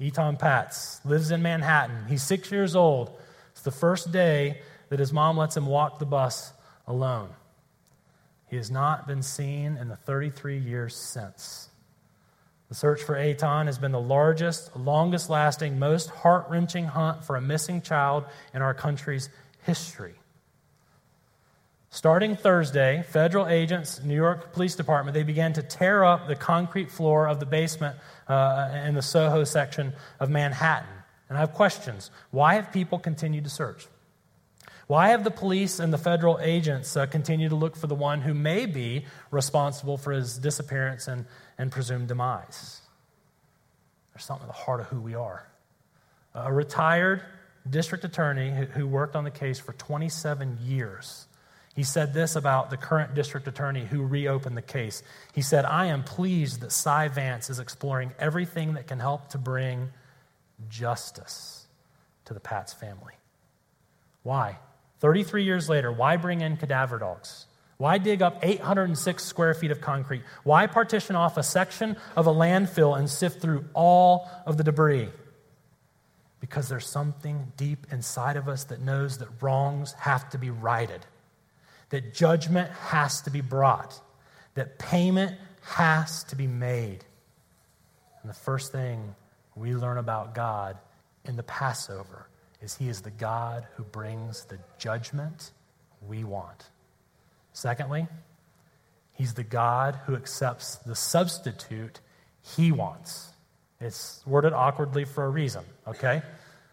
Etan 0.00 0.40
Patz 0.40 1.00
lives 1.04 1.30
in 1.30 1.40
Manhattan. 1.40 2.06
He's 2.08 2.24
six 2.24 2.50
years 2.50 2.74
old. 2.74 3.16
It's 3.52 3.62
the 3.62 3.70
first 3.70 4.10
day 4.10 4.60
that 4.88 4.98
his 4.98 5.12
mom 5.12 5.36
lets 5.36 5.56
him 5.56 5.66
walk 5.66 6.00
the 6.00 6.04
bus 6.04 6.52
alone. 6.84 7.28
He 8.48 8.56
has 8.56 8.72
not 8.72 9.06
been 9.06 9.22
seen 9.22 9.76
in 9.76 9.86
the 9.86 9.96
33 9.96 10.58
years 10.58 10.96
since. 10.96 11.68
The 12.68 12.74
search 12.74 13.02
for 13.02 13.14
Etan 13.14 13.66
has 13.66 13.78
been 13.78 13.92
the 13.92 14.00
largest, 14.00 14.76
longest 14.76 15.30
lasting, 15.30 15.78
most 15.78 16.10
heart 16.10 16.46
wrenching 16.48 16.86
hunt 16.86 17.24
for 17.24 17.36
a 17.36 17.40
missing 17.40 17.80
child 17.80 18.24
in 18.52 18.60
our 18.60 18.74
country's 18.74 19.28
history. 19.62 20.14
Starting 21.90 22.36
Thursday, 22.36 23.04
federal 23.08 23.46
agents, 23.46 24.02
New 24.02 24.16
York 24.16 24.52
Police 24.52 24.74
Department, 24.74 25.14
they 25.14 25.22
began 25.22 25.52
to 25.52 25.62
tear 25.62 26.04
up 26.04 26.26
the 26.26 26.34
concrete 26.34 26.90
floor 26.90 27.28
of 27.28 27.38
the 27.40 27.46
basement 27.46 27.96
uh, 28.28 28.82
in 28.84 28.94
the 28.94 29.02
Soho 29.02 29.44
section 29.44 29.92
of 30.18 30.28
Manhattan. 30.28 30.88
And 31.28 31.38
I 31.38 31.40
have 31.40 31.54
questions. 31.54 32.10
Why 32.32 32.54
have 32.54 32.72
people 32.72 32.98
continued 32.98 33.44
to 33.44 33.50
search? 33.50 33.86
Why 34.88 35.08
have 35.08 35.24
the 35.24 35.30
police 35.30 35.80
and 35.80 35.92
the 35.92 35.98
federal 35.98 36.38
agents 36.40 36.96
uh, 36.96 37.06
continued 37.06 37.48
to 37.50 37.56
look 37.56 37.76
for 37.76 37.86
the 37.86 37.94
one 37.94 38.20
who 38.20 38.34
may 38.34 38.66
be 38.66 39.04
responsible 39.30 39.96
for 39.96 40.12
his 40.12 40.38
disappearance 40.38 41.08
and, 41.08 41.24
and 41.58 41.70
presumed 41.70 42.08
demise? 42.08 42.80
There's 44.12 44.24
something 44.24 44.48
at 44.48 44.54
the 44.54 44.60
heart 44.62 44.80
of 44.80 44.86
who 44.86 45.00
we 45.00 45.14
are. 45.14 45.46
A 46.34 46.52
retired 46.52 47.22
district 47.68 48.04
attorney 48.04 48.50
who, 48.72 48.86
worked 48.86 49.16
on 49.16 49.24
the 49.24 49.30
case 49.30 49.58
for 49.58 49.72
27 49.74 50.58
years. 50.62 51.26
He 51.74 51.82
said 51.82 52.14
this 52.14 52.36
about 52.36 52.70
the 52.70 52.76
current 52.76 53.14
district 53.14 53.46
attorney 53.48 53.84
who 53.84 54.02
reopened 54.02 54.56
the 54.56 54.62
case. 54.62 55.02
He 55.34 55.42
said, 55.42 55.64
I 55.64 55.86
am 55.86 56.04
pleased 56.04 56.60
that 56.60 56.72
Cy 56.72 57.08
Vance 57.08 57.50
is 57.50 57.58
exploring 57.58 58.12
everything 58.18 58.74
that 58.74 58.86
can 58.86 58.98
help 58.98 59.28
to 59.30 59.38
bring 59.38 59.90
justice 60.70 61.66
to 62.24 62.34
the 62.34 62.40
Patz 62.40 62.72
family. 62.72 63.14
Why? 64.22 64.58
33 65.00 65.44
years 65.44 65.68
later, 65.68 65.92
why 65.92 66.16
bring 66.16 66.40
in 66.40 66.56
cadaver 66.56 66.98
dogs? 66.98 67.46
Why 67.78 67.98
dig 67.98 68.22
up 68.22 68.38
806 68.42 69.22
square 69.22 69.52
feet 69.52 69.70
of 69.70 69.80
concrete? 69.80 70.22
Why 70.44 70.66
partition 70.66 71.14
off 71.14 71.36
a 71.36 71.42
section 71.42 71.96
of 72.16 72.26
a 72.26 72.32
landfill 72.32 72.98
and 72.98 73.08
sift 73.08 73.42
through 73.42 73.66
all 73.74 74.30
of 74.46 74.56
the 74.56 74.64
debris? 74.64 75.10
Because 76.40 76.68
there's 76.68 76.88
something 76.88 77.52
deep 77.56 77.86
inside 77.90 78.36
of 78.36 78.48
us 78.48 78.64
that 78.64 78.80
knows 78.80 79.18
that 79.18 79.28
wrongs 79.42 79.92
have 79.94 80.30
to 80.30 80.38
be 80.38 80.48
righted, 80.48 81.04
that 81.90 82.14
judgment 82.14 82.70
has 82.70 83.20
to 83.22 83.30
be 83.30 83.42
brought, 83.42 84.00
that 84.54 84.78
payment 84.78 85.36
has 85.62 86.24
to 86.24 86.36
be 86.36 86.46
made. 86.46 87.04
And 88.22 88.30
the 88.30 88.34
first 88.34 88.72
thing 88.72 89.14
we 89.54 89.74
learn 89.74 89.98
about 89.98 90.34
God 90.34 90.78
in 91.26 91.36
the 91.36 91.42
Passover 91.42 92.28
is 92.62 92.74
He 92.74 92.88
is 92.88 93.02
the 93.02 93.10
God 93.10 93.66
who 93.76 93.82
brings 93.82 94.44
the 94.44 94.58
judgment 94.78 95.50
we 96.06 96.24
want. 96.24 96.70
Secondly, 97.56 98.06
He's 99.14 99.32
the 99.32 99.42
God 99.42 99.98
who 100.04 100.14
accepts 100.14 100.76
the 100.76 100.94
substitute 100.94 102.00
He 102.42 102.70
wants. 102.70 103.30
It's 103.80 104.22
worded 104.26 104.52
awkwardly 104.52 105.06
for 105.06 105.24
a 105.24 105.30
reason, 105.30 105.64
okay? 105.88 106.20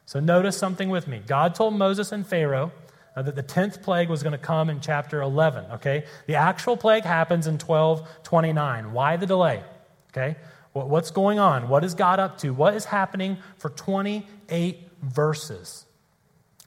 So 0.05 0.19
notice 0.19 0.57
something 0.57 0.89
with 0.89 1.07
me. 1.07 1.21
God 1.25 1.55
told 1.55 1.73
Moses 1.73 2.11
and 2.11 2.27
Pharaoh 2.27 2.73
uh, 3.15 3.21
that 3.21 3.37
the 3.37 3.43
10th 3.43 3.81
plague 3.81 4.09
was 4.09 4.23
going 4.23 4.33
to 4.33 4.37
come 4.37 4.69
in 4.69 4.81
chapter 4.81 5.21
11, 5.21 5.71
okay? 5.71 6.03
The 6.27 6.35
actual 6.35 6.75
plague 6.75 7.05
happens 7.05 7.47
in 7.47 7.53
1229. 7.53 8.91
Why 8.91 9.15
the 9.15 9.25
delay? 9.25 9.63
Okay? 10.11 10.35
What's 10.73 11.11
going 11.11 11.39
on? 11.39 11.69
What 11.69 11.85
is 11.85 11.93
God 11.93 12.19
up 12.19 12.39
to? 12.39 12.49
What 12.49 12.73
is 12.73 12.83
happening 12.83 13.37
for 13.57 13.69
28 13.69 14.79
verses? 15.01 15.85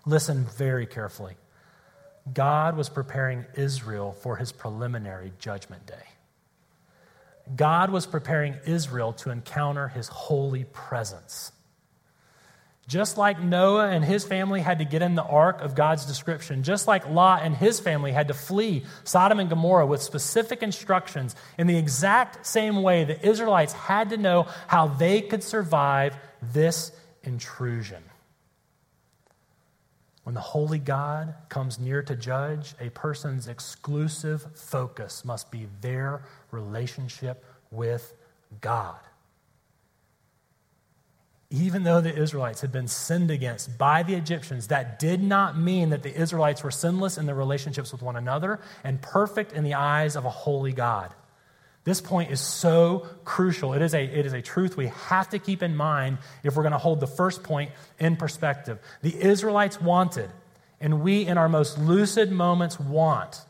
Listen 0.07 0.46
very 0.57 0.87
carefully. 0.87 1.35
God 2.32 2.76
was 2.76 2.88
preparing 2.88 3.44
Israel 3.54 4.12
for 4.12 4.36
his 4.36 4.52
preliminary 4.52 5.32
judgment 5.38 5.86
day. 5.86 5.94
God 7.54 7.90
was 7.90 8.06
preparing 8.06 8.56
Israel 8.66 9.12
to 9.14 9.30
encounter 9.30 9.88
his 9.88 10.08
holy 10.08 10.64
presence. 10.64 11.52
Just 12.88 13.18
like 13.18 13.40
Noah 13.40 13.88
and 13.88 14.04
his 14.04 14.24
family 14.24 14.60
had 14.60 14.78
to 14.78 14.84
get 14.84 15.02
in 15.02 15.16
the 15.16 15.24
ark 15.24 15.60
of 15.60 15.74
God's 15.74 16.04
description, 16.06 16.62
just 16.62 16.86
like 16.86 17.08
Lot 17.08 17.42
and 17.42 17.54
his 17.56 17.80
family 17.80 18.12
had 18.12 18.28
to 18.28 18.34
flee 18.34 18.84
Sodom 19.02 19.40
and 19.40 19.50
Gomorrah 19.50 19.86
with 19.86 20.02
specific 20.02 20.62
instructions, 20.62 21.34
in 21.58 21.66
the 21.66 21.76
exact 21.76 22.46
same 22.46 22.82
way, 22.82 23.02
the 23.02 23.24
Israelites 23.26 23.72
had 23.72 24.10
to 24.10 24.16
know 24.16 24.46
how 24.68 24.86
they 24.86 25.20
could 25.20 25.42
survive 25.42 26.16
this 26.52 26.92
intrusion. 27.24 28.02
When 30.26 30.34
the 30.34 30.40
holy 30.40 30.80
God 30.80 31.34
comes 31.48 31.78
near 31.78 32.02
to 32.02 32.16
judge, 32.16 32.74
a 32.80 32.90
person's 32.90 33.46
exclusive 33.46 34.44
focus 34.56 35.24
must 35.24 35.52
be 35.52 35.68
their 35.80 36.24
relationship 36.50 37.44
with 37.70 38.12
God 38.60 38.98
even 41.50 41.84
though 41.84 42.00
the 42.00 42.14
Israelites 42.14 42.60
had 42.60 42.72
been 42.72 42.88
sinned 42.88 43.30
against 43.30 43.78
by 43.78 44.02
the 44.02 44.14
Egyptians, 44.14 44.66
that 44.68 44.98
did 44.98 45.22
not 45.22 45.56
mean 45.56 45.90
that 45.90 46.02
the 46.02 46.14
Israelites 46.14 46.64
were 46.64 46.70
sinless 46.70 47.18
in 47.18 47.26
their 47.26 47.36
relationships 47.36 47.92
with 47.92 48.02
one 48.02 48.16
another 48.16 48.58
and 48.82 49.00
perfect 49.00 49.52
in 49.52 49.62
the 49.62 49.74
eyes 49.74 50.16
of 50.16 50.24
a 50.24 50.30
holy 50.30 50.72
God. 50.72 51.14
This 51.87 52.01
point 52.01 52.33
is 52.33 52.40
so 52.40 53.07
crucial. 53.25 53.72
It 53.72 53.81
is 53.81 53.94
a, 53.94 54.03
it 54.03 54.27
is 54.27 54.33
a 54.33 54.42
truth 54.42 54.77
we 54.77 54.88
have 54.88 55.29
to 55.31 55.38
keep 55.38 55.62
in 55.62 55.77
mind 55.77 56.18
if 56.42 56.57
we're 56.57 56.64
going 56.64 56.72
to 56.72 56.79
hold 56.79 56.99
the 56.99 57.07
first 57.07 57.44
point 57.44 57.70
in 58.01 58.16
perspective. 58.16 58.81
The 59.03 59.14
Israelites 59.14 59.81
wanted, 59.81 60.29
and 60.81 61.01
we 61.01 61.25
in 61.25 61.38
our 61.38 61.49
most 61.49 61.79
lucid 61.79 62.33
moments 62.33 62.81
want, 62.81 63.40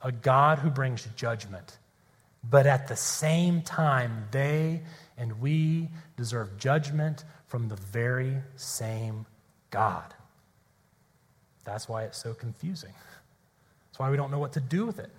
a 0.00 0.12
God 0.12 0.60
who 0.60 0.70
brings 0.70 1.08
judgment. 1.16 1.76
But 2.48 2.68
at 2.68 2.86
the 2.86 2.94
same 2.94 3.62
time, 3.62 4.28
they 4.30 4.82
and 5.18 5.40
we 5.40 5.88
deserve 6.16 6.56
judgment 6.58 7.24
from 7.48 7.66
the 7.66 7.76
very 7.76 8.36
same 8.54 9.26
God. 9.70 10.14
That's 11.64 11.88
why 11.88 12.04
it's 12.04 12.22
so 12.22 12.32
confusing. 12.32 12.94
That's 13.88 13.98
why 13.98 14.08
we 14.08 14.16
don't 14.16 14.30
know 14.30 14.38
what 14.38 14.52
to 14.52 14.60
do 14.60 14.86
with 14.86 15.00
it. 15.00 15.10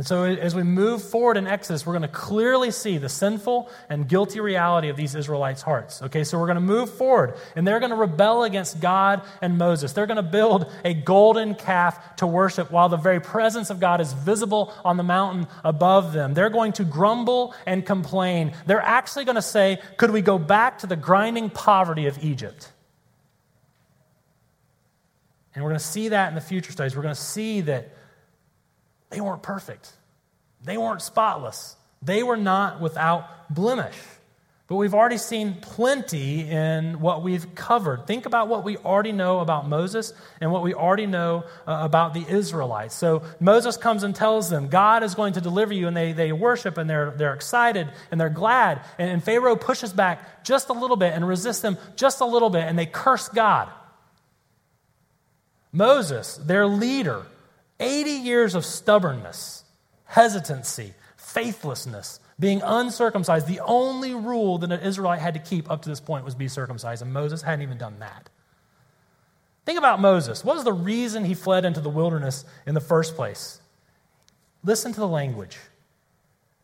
And 0.00 0.06
so, 0.06 0.24
as 0.24 0.54
we 0.54 0.62
move 0.62 1.02
forward 1.02 1.36
in 1.36 1.46
Exodus, 1.46 1.84
we're 1.84 1.92
going 1.92 2.00
to 2.00 2.08
clearly 2.08 2.70
see 2.70 2.96
the 2.96 3.10
sinful 3.10 3.68
and 3.90 4.08
guilty 4.08 4.40
reality 4.40 4.88
of 4.88 4.96
these 4.96 5.14
Israelites' 5.14 5.60
hearts. 5.60 6.00
Okay, 6.00 6.24
so 6.24 6.38
we're 6.38 6.46
going 6.46 6.54
to 6.54 6.62
move 6.62 6.88
forward, 6.88 7.34
and 7.54 7.68
they're 7.68 7.80
going 7.80 7.90
to 7.90 7.96
rebel 7.96 8.44
against 8.44 8.80
God 8.80 9.20
and 9.42 9.58
Moses. 9.58 9.92
They're 9.92 10.06
going 10.06 10.16
to 10.16 10.22
build 10.22 10.72
a 10.86 10.94
golden 10.94 11.54
calf 11.54 12.16
to 12.16 12.26
worship 12.26 12.70
while 12.70 12.88
the 12.88 12.96
very 12.96 13.20
presence 13.20 13.68
of 13.68 13.78
God 13.78 14.00
is 14.00 14.14
visible 14.14 14.72
on 14.86 14.96
the 14.96 15.02
mountain 15.02 15.46
above 15.64 16.14
them. 16.14 16.32
They're 16.32 16.48
going 16.48 16.72
to 16.72 16.84
grumble 16.84 17.54
and 17.66 17.84
complain. 17.84 18.54
They're 18.64 18.80
actually 18.80 19.26
going 19.26 19.36
to 19.36 19.42
say, 19.42 19.82
Could 19.98 20.12
we 20.12 20.22
go 20.22 20.38
back 20.38 20.78
to 20.78 20.86
the 20.86 20.96
grinding 20.96 21.50
poverty 21.50 22.06
of 22.06 22.24
Egypt? 22.24 22.72
And 25.54 25.62
we're 25.62 25.72
going 25.72 25.78
to 25.78 25.84
see 25.84 26.08
that 26.08 26.30
in 26.30 26.36
the 26.36 26.40
future 26.40 26.72
studies. 26.72 26.96
We're 26.96 27.02
going 27.02 27.14
to 27.14 27.20
see 27.20 27.60
that 27.60 27.90
they 29.10 29.20
weren't 29.20 29.42
perfect, 29.42 29.92
they 30.64 30.78
weren't 30.78 31.02
spotless, 31.02 31.76
they 32.02 32.22
were 32.22 32.36
not 32.36 32.80
without 32.80 33.52
blemish. 33.54 33.96
But 34.70 34.76
we've 34.76 34.94
already 34.94 35.18
seen 35.18 35.54
plenty 35.60 36.48
in 36.48 37.00
what 37.00 37.24
we've 37.24 37.56
covered. 37.56 38.06
Think 38.06 38.24
about 38.24 38.46
what 38.46 38.62
we 38.62 38.76
already 38.76 39.10
know 39.10 39.40
about 39.40 39.68
Moses 39.68 40.12
and 40.40 40.52
what 40.52 40.62
we 40.62 40.74
already 40.74 41.06
know 41.06 41.42
uh, 41.66 41.78
about 41.82 42.14
the 42.14 42.24
Israelites. 42.24 42.94
So 42.94 43.24
Moses 43.40 43.76
comes 43.76 44.04
and 44.04 44.14
tells 44.14 44.48
them, 44.48 44.68
God 44.68 45.02
is 45.02 45.16
going 45.16 45.32
to 45.32 45.40
deliver 45.40 45.74
you, 45.74 45.88
and 45.88 45.96
they, 45.96 46.12
they 46.12 46.30
worship 46.30 46.78
and 46.78 46.88
they're, 46.88 47.10
they're 47.10 47.34
excited 47.34 47.90
and 48.12 48.20
they're 48.20 48.28
glad. 48.30 48.82
And, 48.96 49.10
and 49.10 49.24
Pharaoh 49.24 49.56
pushes 49.56 49.92
back 49.92 50.44
just 50.44 50.68
a 50.68 50.72
little 50.72 50.96
bit 50.96 51.14
and 51.14 51.26
resists 51.26 51.62
them 51.62 51.76
just 51.96 52.20
a 52.20 52.24
little 52.24 52.48
bit, 52.48 52.62
and 52.62 52.78
they 52.78 52.86
curse 52.86 53.28
God. 53.28 53.68
Moses, 55.72 56.36
their 56.36 56.68
leader, 56.68 57.26
80 57.80 58.10
years 58.10 58.54
of 58.54 58.64
stubbornness, 58.64 59.64
hesitancy, 60.04 60.94
faithlessness, 61.16 62.20
being 62.38 62.62
uncircumcised. 62.62 63.46
The 63.46 63.60
only 63.60 64.14
rule 64.14 64.58
that 64.58 64.70
an 64.70 64.80
Israelite 64.80 65.20
had 65.20 65.34
to 65.34 65.40
keep 65.40 65.70
up 65.70 65.82
to 65.82 65.88
this 65.88 66.00
point 66.00 66.24
was 66.24 66.34
be 66.34 66.48
circumcised, 66.48 67.02
and 67.02 67.12
Moses 67.12 67.42
hadn't 67.42 67.62
even 67.62 67.78
done 67.78 67.98
that. 67.98 68.28
Think 69.66 69.78
about 69.78 70.00
Moses. 70.00 70.44
What 70.44 70.56
was 70.56 70.64
the 70.64 70.72
reason 70.72 71.24
he 71.24 71.34
fled 71.34 71.64
into 71.64 71.80
the 71.80 71.90
wilderness 71.90 72.44
in 72.66 72.74
the 72.74 72.80
first 72.80 73.14
place? 73.14 73.60
Listen 74.64 74.92
to 74.92 75.00
the 75.00 75.08
language. 75.08 75.58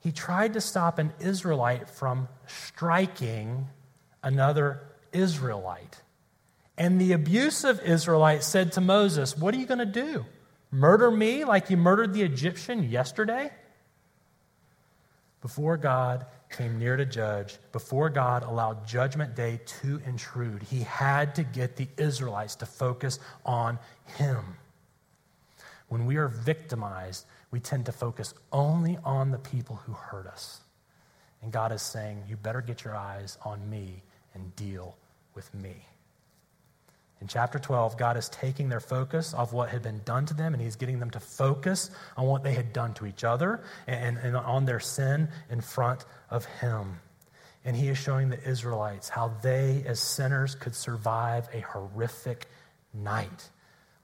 He 0.01 0.13
tried 0.13 0.55
to 0.55 0.61
stop 0.61 0.99
an 0.99 1.13
Israelite 1.21 1.89
from 1.89 2.29
striking 2.47 3.69
another 4.23 4.81
Israelite. 5.13 6.03
And 6.79 7.01
the 7.01 7.13
abusive 7.13 7.81
Israelite 7.81 8.43
said 8.43 8.73
to 8.73 8.81
Moses, 8.81 9.37
What 9.37 9.55
are 9.55 9.59
you 9.59 9.67
going 9.67 9.79
to 9.79 9.87
do? 9.87 10.25
Murder 10.77 11.11
me 11.11 11.43
like 11.43 11.71
you 11.71 11.79
murdered 11.79 12.13
the 12.13 12.23
Egyptian 12.23 12.91
yesterday? 12.91 13.51
Before 15.41 15.79
God 15.79 16.27
came 16.51 16.79
near 16.79 16.99
to 16.99 17.07
judge, 17.07 17.57
before 17.73 18.11
God 18.11 18.43
allowed 18.43 18.87
Judgment 18.87 19.35
Day 19.35 19.59
to 19.81 20.03
intrude, 20.05 20.63
he 20.63 20.81
had 20.81 21.35
to 21.37 21.45
get 21.45 21.77
the 21.77 21.89
Israelites 21.97 22.57
to 22.57 22.67
focus 22.67 23.19
on 23.47 23.79
him. 24.19 24.59
When 25.89 26.05
we 26.05 26.17
are 26.17 26.29
victimized, 26.29 27.25
we 27.51 27.59
tend 27.59 27.87
to 27.87 27.93
focus 27.93 28.35
only 28.53 28.99
on 29.03 29.31
the 29.31 29.39
people 29.39 29.77
who 29.77 29.95
hurt 29.95 30.27
us. 30.27 30.61
And 31.41 31.51
God 31.51 31.73
is 31.73 31.81
saying, 31.81 32.25
You 32.29 32.37
better 32.37 32.61
get 32.61 32.85
your 32.85 32.95
eyes 32.95 33.39
on 33.47 33.71
me 33.71 34.03
and 34.35 34.55
deal 34.57 34.95
with 35.35 35.55
me. 35.55 35.87
In 37.21 37.29
chapter 37.29 37.59
12, 37.59 37.97
God 37.97 38.17
is 38.19 38.29
taking 38.29 38.69
their 38.69 38.81
focus 38.81 39.33
off 39.33 39.53
what 39.53 39.71
had 39.71 39.83
been 39.83 40.03
done 40.05 40.27
to 40.27 40.35
them, 40.35 40.53
and 40.53 40.63
He's 40.63 40.77
getting 40.77 40.99
them 40.99 41.11
to 41.11 41.21
focus 41.21 41.91
on 42.17 42.27
what 42.27 42.43
they 42.43 42.53
had 42.53 42.73
done 42.73 42.93
to 42.95 43.07
each 43.07 43.25
other 43.25 43.63
and, 43.87 44.19
and 44.19 44.37
on 44.37 44.67
their 44.67 44.81
sin 44.81 45.29
in 45.49 45.63
front 45.63 46.05
of 46.29 46.45
Him. 46.45 47.01
And 47.65 47.75
He 47.75 47.89
is 47.89 47.97
showing 47.97 48.29
the 48.29 48.49
Israelites 48.49 49.09
how 49.09 49.33
they, 49.43 49.83
as 49.87 49.99
sinners, 49.99 50.55
could 50.55 50.75
survive 50.75 51.49
a 51.55 51.61
horrific 51.61 52.47
night. 52.93 53.49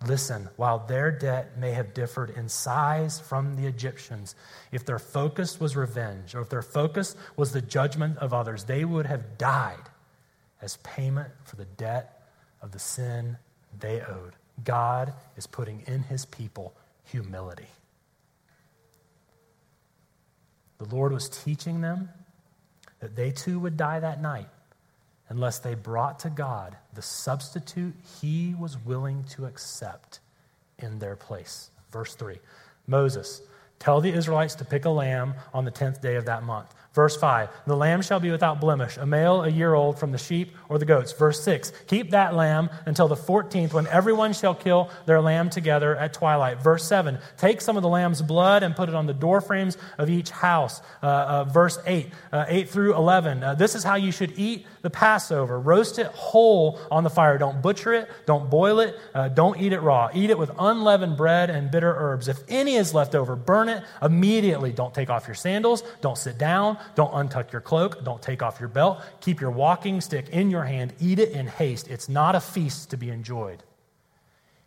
Listen, 0.07 0.49
while 0.57 0.79
their 0.79 1.13
debt 1.13 1.59
may 1.59 1.73
have 1.73 1.95
differed 1.95 2.31
in 2.31 2.49
size 2.49 3.21
from 3.21 3.57
the 3.57 3.67
Egyptians, 3.67 4.35
if 4.73 4.85
their 4.85 4.99
focus 4.99 5.61
was 5.61 5.77
revenge 5.77 6.35
or 6.35 6.41
if 6.41 6.49
their 6.49 6.63
focus 6.63 7.15
was 7.37 7.53
the 7.53 7.63
judgment 7.63 8.19
of 8.19 8.35
others, 8.35 8.65
they 8.65 8.85
would 8.85 9.07
have 9.07 9.39
died 9.39 9.91
as 10.61 10.79
payment 10.79 11.31
for 11.45 11.57
the 11.57 11.67
debt 11.67 12.22
of 12.63 12.73
the 12.73 12.79
sin 12.79 13.37
they 13.79 14.01
owed. 14.01 14.33
God 14.65 15.13
is 15.37 15.47
putting 15.47 15.83
in 15.87 16.05
his 16.05 16.25
people 16.25 16.75
humility. 17.05 17.67
The 20.79 20.95
Lord 20.95 21.13
was 21.13 21.29
teaching 21.29 21.81
them 21.81 22.09
that 23.01 23.17
they 23.17 23.31
too 23.31 23.59
would 23.61 23.77
die 23.77 24.01
that 24.01 24.23
night 24.23 24.49
unless 25.29 25.59
they 25.59 25.75
brought 25.75 26.19
to 26.21 26.31
God 26.31 26.77
the 26.95 27.03
substitute 27.03 27.95
he 28.21 28.55
was 28.59 28.77
willing 28.85 29.25
to 29.25 29.47
accept 29.47 30.21
in 30.79 30.99
their 30.99 31.17
place. 31.17 31.71
Verse 31.91 32.15
3 32.15 32.39
Moses, 32.87 33.43
tell 33.79 34.01
the 34.01 34.13
Israelites 34.13 34.57
to 34.57 34.65
pick 34.65 34.85
a 34.85 34.91
lamb 34.91 35.35
on 35.55 35.65
the 35.65 35.71
tenth 35.71 36.03
day 36.03 36.17
of 36.17 36.27
that 36.27 36.43
month. 36.43 36.73
Verse 36.95 37.17
5 37.17 37.49
The 37.67 37.77
lamb 37.77 38.03
shall 38.03 38.21
be 38.21 38.31
without 38.31 38.61
blemish, 38.61 38.99
a 38.99 39.07
male 39.07 39.43
a 39.43 39.49
year 39.49 39.73
old 39.75 39.99
from 39.99 40.13
the 40.13 40.19
sheep 40.19 40.55
or 40.69 40.79
the 40.79 40.85
goats. 40.85 41.13
Verse 41.13 41.43
6 41.43 41.73
Keep 41.87 42.11
that 42.11 42.35
lamb 42.35 42.69
until 42.85 43.09
the 43.09 43.17
14th, 43.17 43.73
when 43.73 43.87
everyone 43.87 44.33
shall 44.33 44.55
kill 44.55 44.91
their 45.07 45.21
lamb 45.21 45.49
together 45.49 45.97
at 45.97 46.13
twilight. 46.13 46.63
Verse 46.63 46.85
7 46.85 47.19
Take 47.39 47.61
some 47.61 47.77
of 47.77 47.83
the 47.83 47.89
lamb's 47.89 48.21
blood 48.21 48.63
and 48.63 48.77
put 48.77 48.89
it 48.89 48.95
on 48.95 49.07
the 49.07 49.15
doorframes 49.15 49.79
of 49.97 50.11
each 50.11 50.31
house. 50.31 50.83
Uh, 51.03 51.07
uh, 51.07 51.45
verse 51.45 51.79
8, 51.87 52.11
uh, 52.31 52.45
8 52.49 52.69
through 52.69 52.95
11. 52.95 53.43
Uh, 53.43 53.55
this 53.55 53.75
is 53.75 53.83
how 53.83 53.95
you 53.95 54.13
should 54.13 54.39
eat 54.39 54.67
the 54.83 54.91
Passover. 54.91 55.59
Roast 55.59 55.99
it 55.99 56.07
whole 56.09 56.79
on 56.91 57.05
the 57.05 57.11
fire. 57.11 57.39
Don't 57.39 57.63
butcher 57.63 57.95
it, 57.95 58.11
don't 58.27 58.51
boil 58.51 58.81
it, 58.81 58.99
uh, 59.15 59.29
don't 59.29 59.59
eat 59.59 59.73
it 59.73 59.81
raw. 59.81 60.11
Eat 60.13 60.29
it 60.29 60.39
with 60.39 60.51
unleavened 60.59 61.17
bread 61.17 61.49
and 61.49 61.71
bitter 61.71 61.95
herbs. 61.97 62.29
If 62.29 62.39
any 62.49 62.75
is 62.75 62.93
left 62.93 63.15
over, 63.15 63.35
burn 63.35 63.71
it 63.71 63.83
immediately. 64.03 64.73
Don't 64.73 64.93
take 64.93 65.09
off 65.09 65.27
your 65.27 65.35
sandals, 65.35 65.83
don't 66.03 66.19
sit 66.19 66.37
down. 66.37 66.77
Don't 66.95 67.13
untuck 67.13 67.53
your 67.53 67.61
cloak. 67.61 68.05
Don't 68.05 68.23
take 68.23 68.43
off 68.43 68.61
your 68.61 68.69
belt. 68.69 69.01
Keep 69.21 69.41
your 69.41 69.51
walking 69.51 70.01
stick 70.01 70.29
in 70.31 70.51
your 70.51 70.65
hand. 70.65 70.93
Eat 71.01 71.19
it 71.19 71.33
in 71.33 71.47
haste. 71.47 71.89
It's 71.89 72.09
not 72.09 72.35
a 72.35 72.41
feast 72.41 72.91
to 72.91 72.97
be 72.97 73.11
enjoyed, 73.11 73.63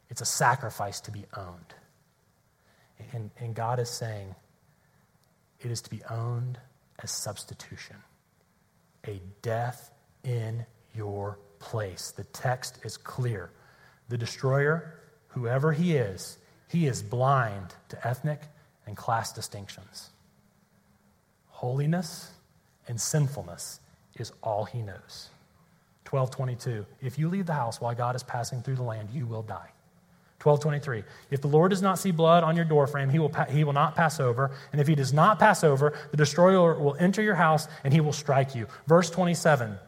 it's 0.10 0.22
a 0.22 0.26
sacrifice 0.26 1.00
to 1.02 1.12
be 1.12 1.26
owned. 1.36 1.74
And, 3.12 3.30
and 3.40 3.54
God 3.54 3.80
is 3.80 3.90
saying 3.90 4.36
it 5.60 5.72
is 5.72 5.82
to 5.82 5.90
be 5.90 6.02
owned 6.10 6.58
as 7.04 7.12
substitution, 7.12 7.98
a 9.06 9.22
death 9.42 9.92
in 10.24 10.66
your 10.94 11.40
place. 11.60 12.12
The 12.12 12.24
text 12.26 12.80
is 12.84 12.98
clear. 12.98 13.52
The 14.10 14.18
destroyer, 14.18 15.00
whoever 15.28 15.72
he 15.72 15.96
is, 15.96 16.38
he 16.70 16.88
is 16.88 17.02
blind 17.02 17.74
to 17.90 18.08
ethnic 18.08 18.42
and 18.86 18.96
class 18.96 19.34
distinctions. 19.34 20.10
Holiness 21.56 22.32
and 22.90 23.00
sinfulness 23.00 23.80
is 24.18 24.34
all 24.44 24.66
he 24.66 24.82
knows. 24.82 25.30
1222. 26.10 26.86
If 27.02 27.18
you 27.18 27.30
leave 27.30 27.46
the 27.46 27.54
house 27.54 27.80
while 27.80 27.96
God 27.96 28.14
is 28.14 28.24
passing 28.24 28.62
through 28.62 28.76
the 28.76 28.84
land, 28.84 29.08
you 29.14 29.26
will 29.26 29.42
die. 29.42 29.70
1223. 30.44 31.06
If 31.32 31.40
the 31.40 31.48
Lord 31.48 31.70
does 31.70 31.82
not 31.82 31.98
see 31.98 32.12
blood 32.12 32.44
on 32.44 32.58
your 32.58 32.66
doorframe, 32.66 33.10
he 33.10 33.20
will, 33.20 33.30
pa- 33.30 33.46
he 33.46 33.64
will 33.64 33.72
not 33.72 33.96
pass 33.96 34.20
over. 34.20 34.52
And 34.74 34.82
if 34.82 34.88
he 34.88 34.96
does 34.96 35.14
not 35.14 35.40
pass 35.40 35.64
over, 35.64 35.94
the 36.12 36.18
destroyer 36.18 36.78
will 36.78 36.98
enter 37.00 37.22
your 37.22 37.36
house 37.36 37.70
and 37.86 37.94
he 37.94 38.02
will 38.02 38.12
strike 38.12 38.54
you. 38.54 38.68
Verse 38.86 39.10
27. 39.10 39.80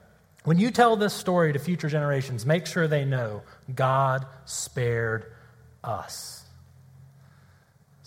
When 0.46 0.58
you 0.58 0.72
tell 0.72 0.96
this 0.96 1.14
story 1.14 1.52
to 1.52 1.60
future 1.60 1.90
generations, 1.90 2.46
make 2.46 2.66
sure 2.66 2.88
they 2.88 3.04
know 3.04 3.42
God 3.76 4.26
spared 4.46 5.34
us. 5.84 6.47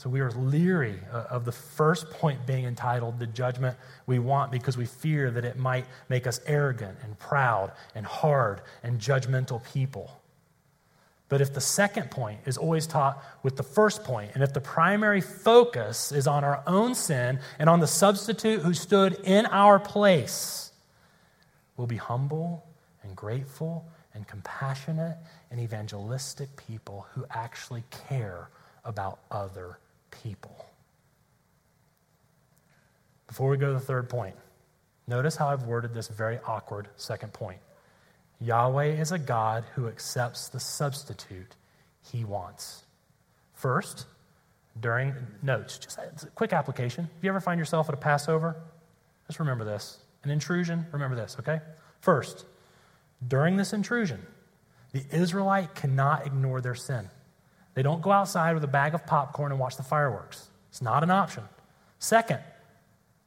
So 0.00 0.08
we 0.08 0.20
are 0.20 0.30
leery 0.30 0.98
uh, 1.12 1.24
of 1.28 1.44
the 1.44 1.52
first 1.52 2.08
point 2.08 2.46
being 2.46 2.64
entitled 2.64 3.18
the 3.18 3.26
judgment 3.26 3.76
we 4.06 4.18
want 4.18 4.50
because 4.50 4.78
we 4.78 4.86
fear 4.86 5.30
that 5.30 5.44
it 5.44 5.58
might 5.58 5.84
make 6.08 6.26
us 6.26 6.40
arrogant 6.46 6.96
and 7.02 7.18
proud 7.18 7.72
and 7.94 8.06
hard 8.06 8.62
and 8.82 8.98
judgmental 8.98 9.62
people. 9.62 10.10
But 11.28 11.42
if 11.42 11.52
the 11.52 11.60
second 11.60 12.10
point 12.10 12.40
is 12.46 12.56
always 12.56 12.86
taught 12.86 13.22
with 13.42 13.58
the 13.58 13.62
first 13.62 14.02
point, 14.02 14.30
and 14.32 14.42
if 14.42 14.54
the 14.54 14.60
primary 14.62 15.20
focus 15.20 16.12
is 16.12 16.26
on 16.26 16.44
our 16.44 16.62
own 16.66 16.94
sin 16.94 17.38
and 17.58 17.68
on 17.68 17.80
the 17.80 17.86
substitute 17.86 18.62
who 18.62 18.72
stood 18.72 19.20
in 19.24 19.44
our 19.44 19.78
place, 19.78 20.72
we'll 21.76 21.86
be 21.86 21.96
humble 21.96 22.64
and 23.02 23.14
grateful 23.14 23.84
and 24.14 24.26
compassionate 24.26 25.18
and 25.50 25.60
evangelistic 25.60 26.48
people 26.56 27.06
who 27.12 27.26
actually 27.30 27.84
care 28.08 28.48
about 28.82 29.18
other 29.30 29.76
people. 30.10 30.66
Before 33.26 33.48
we 33.48 33.56
go 33.56 33.68
to 33.68 33.74
the 33.74 33.80
third 33.80 34.08
point, 34.08 34.34
notice 35.06 35.36
how 35.36 35.48
I've 35.48 35.64
worded 35.64 35.94
this 35.94 36.08
very 36.08 36.38
awkward 36.46 36.88
second 36.96 37.32
point. 37.32 37.60
Yahweh 38.40 39.00
is 39.00 39.12
a 39.12 39.18
God 39.18 39.64
who 39.74 39.86
accepts 39.86 40.48
the 40.48 40.60
substitute 40.60 41.54
he 42.10 42.24
wants. 42.24 42.84
First, 43.54 44.06
during 44.80 45.14
notes, 45.42 45.78
just 45.78 45.98
a 45.98 46.26
quick 46.34 46.52
application. 46.52 47.08
If 47.18 47.24
you 47.24 47.30
ever 47.30 47.40
find 47.40 47.58
yourself 47.58 47.88
at 47.88 47.94
a 47.94 47.98
Passover, 47.98 48.56
just 49.26 49.38
remember 49.38 49.64
this. 49.64 49.98
An 50.24 50.30
intrusion, 50.30 50.86
remember 50.92 51.16
this, 51.16 51.36
okay? 51.38 51.60
First, 52.00 52.46
during 53.26 53.56
this 53.56 53.72
intrusion, 53.72 54.20
the 54.92 55.04
Israelite 55.12 55.74
cannot 55.74 56.26
ignore 56.26 56.60
their 56.60 56.74
sin. 56.74 57.08
They 57.74 57.82
don't 57.82 58.02
go 58.02 58.10
outside 58.10 58.54
with 58.54 58.64
a 58.64 58.68
bag 58.68 58.94
of 58.94 59.06
popcorn 59.06 59.52
and 59.52 59.60
watch 59.60 59.76
the 59.76 59.82
fireworks. 59.82 60.48
It's 60.70 60.82
not 60.82 61.02
an 61.02 61.10
option. 61.10 61.44
Second, 61.98 62.40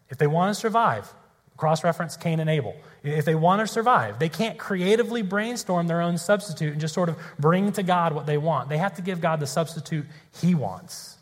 if 0.10 0.18
they 0.18 0.28
want 0.28 0.54
to 0.54 0.60
survive, 0.60 1.14
cross 1.58 1.84
reference 1.84 2.18
Cain 2.18 2.40
and 2.40 2.50
Abel. 2.50 2.76
If 3.04 3.26
they 3.26 3.36
want 3.36 3.62
to 3.62 3.68
survive, 3.68 4.20
they 4.20 4.30
can't 4.30 4.58
creatively 4.58 5.22
brainstorm 5.22 5.88
their 5.88 6.02
own 6.02 6.18
substitute 6.18 6.72
and 6.72 6.82
just 6.82 6.94
sort 6.94 7.10
of 7.10 7.18
bring 7.40 7.72
to 7.74 7.84
God 7.84 8.14
what 8.14 8.26
they 8.26 8.38
want. 8.38 8.70
They 8.70 8.78
have 8.78 8.96
to 8.96 9.02
give 9.02 9.22
God 9.22 9.40
the 9.40 9.48
substitute 9.48 10.06
he 10.42 10.56
wants. 10.56 11.18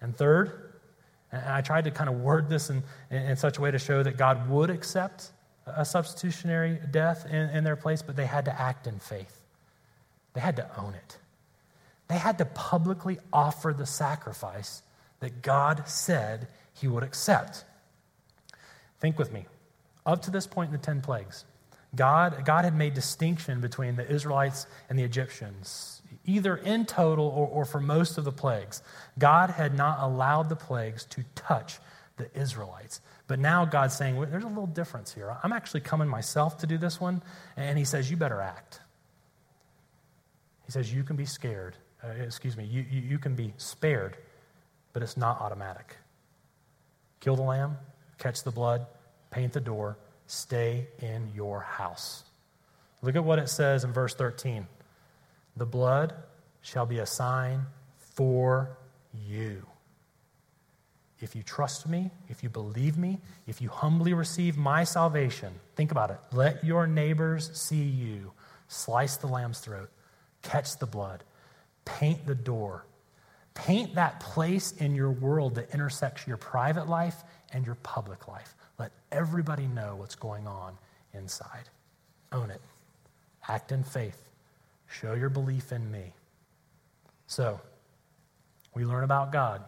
And 0.00 0.16
third, 0.16 0.72
and 1.32 1.42
I 1.44 1.60
tried 1.60 1.84
to 1.84 1.90
kind 1.90 2.10
of 2.10 2.20
word 2.20 2.48
this 2.48 2.70
in, 2.70 2.82
in 3.10 3.36
such 3.36 3.58
a 3.58 3.60
way 3.60 3.70
to 3.70 3.78
show 3.78 4.02
that 4.02 4.16
God 4.16 4.48
would 4.48 4.70
accept 4.70 5.30
a 5.66 5.84
substitutionary 5.84 6.78
death 6.90 7.26
in, 7.26 7.50
in 7.50 7.64
their 7.64 7.76
place, 7.76 8.02
but 8.02 8.16
they 8.16 8.26
had 8.26 8.44
to 8.44 8.60
act 8.60 8.86
in 8.86 8.98
faith. 8.98 9.40
They 10.34 10.40
had 10.40 10.56
to 10.56 10.68
own 10.78 10.94
it. 10.94 11.18
They 12.14 12.20
had 12.20 12.38
to 12.38 12.44
publicly 12.44 13.18
offer 13.32 13.74
the 13.76 13.86
sacrifice 13.86 14.84
that 15.18 15.42
God 15.42 15.88
said 15.88 16.46
he 16.72 16.86
would 16.86 17.02
accept. 17.02 17.64
Think 19.00 19.18
with 19.18 19.32
me. 19.32 19.46
Up 20.06 20.22
to 20.22 20.30
this 20.30 20.46
point 20.46 20.68
in 20.68 20.72
the 20.74 20.78
10 20.78 21.00
plagues, 21.00 21.44
God, 21.96 22.44
God 22.44 22.64
had 22.64 22.76
made 22.76 22.94
distinction 22.94 23.60
between 23.60 23.96
the 23.96 24.08
Israelites 24.08 24.68
and 24.88 24.96
the 24.96 25.02
Egyptians, 25.02 26.02
either 26.24 26.54
in 26.54 26.86
total 26.86 27.26
or, 27.26 27.48
or 27.48 27.64
for 27.64 27.80
most 27.80 28.16
of 28.16 28.22
the 28.22 28.30
plagues. 28.30 28.80
God 29.18 29.50
had 29.50 29.76
not 29.76 29.98
allowed 30.00 30.48
the 30.48 30.54
plagues 30.54 31.04
to 31.06 31.24
touch 31.34 31.80
the 32.16 32.30
Israelites. 32.38 33.00
But 33.26 33.40
now 33.40 33.64
God's 33.64 33.96
saying, 33.96 34.14
well, 34.14 34.28
there's 34.30 34.44
a 34.44 34.46
little 34.46 34.68
difference 34.68 35.12
here. 35.12 35.36
I'm 35.42 35.52
actually 35.52 35.80
coming 35.80 36.06
myself 36.06 36.58
to 36.58 36.68
do 36.68 36.78
this 36.78 37.00
one. 37.00 37.24
And 37.56 37.76
he 37.76 37.84
says, 37.84 38.08
you 38.08 38.16
better 38.16 38.40
act. 38.40 38.78
He 40.66 40.70
says, 40.70 40.94
you 40.94 41.02
can 41.02 41.16
be 41.16 41.26
scared, 41.26 41.76
uh, 42.04 42.22
excuse 42.22 42.56
me, 42.56 42.64
you, 42.64 42.84
you, 42.90 43.00
you 43.00 43.18
can 43.18 43.34
be 43.34 43.52
spared, 43.56 44.16
but 44.92 45.02
it's 45.02 45.16
not 45.16 45.40
automatic. 45.40 45.96
Kill 47.20 47.36
the 47.36 47.42
lamb, 47.42 47.78
catch 48.18 48.42
the 48.42 48.50
blood, 48.50 48.86
paint 49.30 49.52
the 49.52 49.60
door, 49.60 49.96
stay 50.26 50.88
in 51.00 51.30
your 51.34 51.60
house. 51.60 52.24
Look 53.02 53.16
at 53.16 53.24
what 53.24 53.38
it 53.38 53.48
says 53.48 53.84
in 53.84 53.92
verse 53.92 54.14
13. 54.14 54.66
The 55.56 55.66
blood 55.66 56.14
shall 56.62 56.86
be 56.86 56.98
a 56.98 57.06
sign 57.06 57.66
for 58.14 58.76
you. 59.26 59.66
If 61.20 61.34
you 61.34 61.42
trust 61.42 61.88
me, 61.88 62.10
if 62.28 62.42
you 62.42 62.48
believe 62.48 62.98
me, 62.98 63.18
if 63.46 63.60
you 63.62 63.68
humbly 63.68 64.12
receive 64.12 64.56
my 64.56 64.84
salvation, 64.84 65.54
think 65.76 65.90
about 65.90 66.10
it. 66.10 66.18
Let 66.32 66.64
your 66.64 66.86
neighbors 66.86 67.50
see 67.54 67.82
you 67.82 68.32
slice 68.68 69.16
the 69.16 69.26
lamb's 69.26 69.60
throat, 69.60 69.90
catch 70.42 70.78
the 70.78 70.86
blood, 70.86 71.22
Paint 71.84 72.26
the 72.26 72.34
door. 72.34 72.86
Paint 73.54 73.94
that 73.94 74.20
place 74.20 74.72
in 74.72 74.94
your 74.94 75.10
world 75.10 75.54
that 75.54 75.72
intersects 75.72 76.26
your 76.26 76.36
private 76.36 76.88
life 76.88 77.22
and 77.52 77.64
your 77.64 77.76
public 77.76 78.26
life. 78.26 78.54
Let 78.78 78.92
everybody 79.12 79.66
know 79.66 79.94
what's 79.96 80.16
going 80.16 80.46
on 80.46 80.76
inside. 81.12 81.68
Own 82.32 82.50
it. 82.50 82.60
Act 83.46 83.70
in 83.70 83.84
faith. 83.84 84.28
Show 84.88 85.14
your 85.14 85.28
belief 85.28 85.72
in 85.72 85.90
me. 85.90 86.12
So, 87.26 87.60
we 88.74 88.84
learn 88.84 89.04
about 89.04 89.32
God 89.32 89.62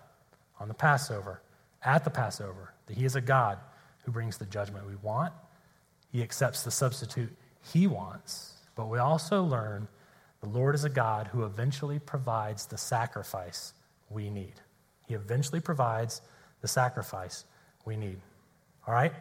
on 0.59 0.69
the 0.69 0.75
Passover, 0.75 1.41
at 1.85 2.05
the 2.05 2.11
Passover, 2.11 2.73
that 2.87 2.97
He 2.97 3.05
is 3.05 3.15
a 3.15 3.21
God 3.21 3.59
who 4.05 4.13
brings 4.13 4.39
the 4.39 4.47
judgment 4.47 4.87
we 4.87 4.97
want. 4.97 5.33
He 6.11 6.23
accepts 6.23 6.63
the 6.63 6.71
substitute 6.71 7.35
He 7.73 7.87
wants. 7.87 8.55
But 8.75 8.89
we 8.89 8.99
also 8.99 9.43
learn 9.43 9.89
the 10.47 10.57
Lord 10.57 10.77
is 10.77 10.85
a 10.85 10.89
God 10.89 11.27
who 11.27 11.43
eventually 11.43 11.99
provides 11.99 12.67
the 12.67 12.79
sacrifice 12.79 13.73
we 14.09 14.31
need. 14.31 14.53
He 15.09 15.15
eventually 15.15 15.59
provides 15.59 16.23
the 16.61 16.69
sacrifice 16.69 17.45
we 17.85 17.97
need. 17.97 18.19
All 18.87 18.95
right? 18.95 19.13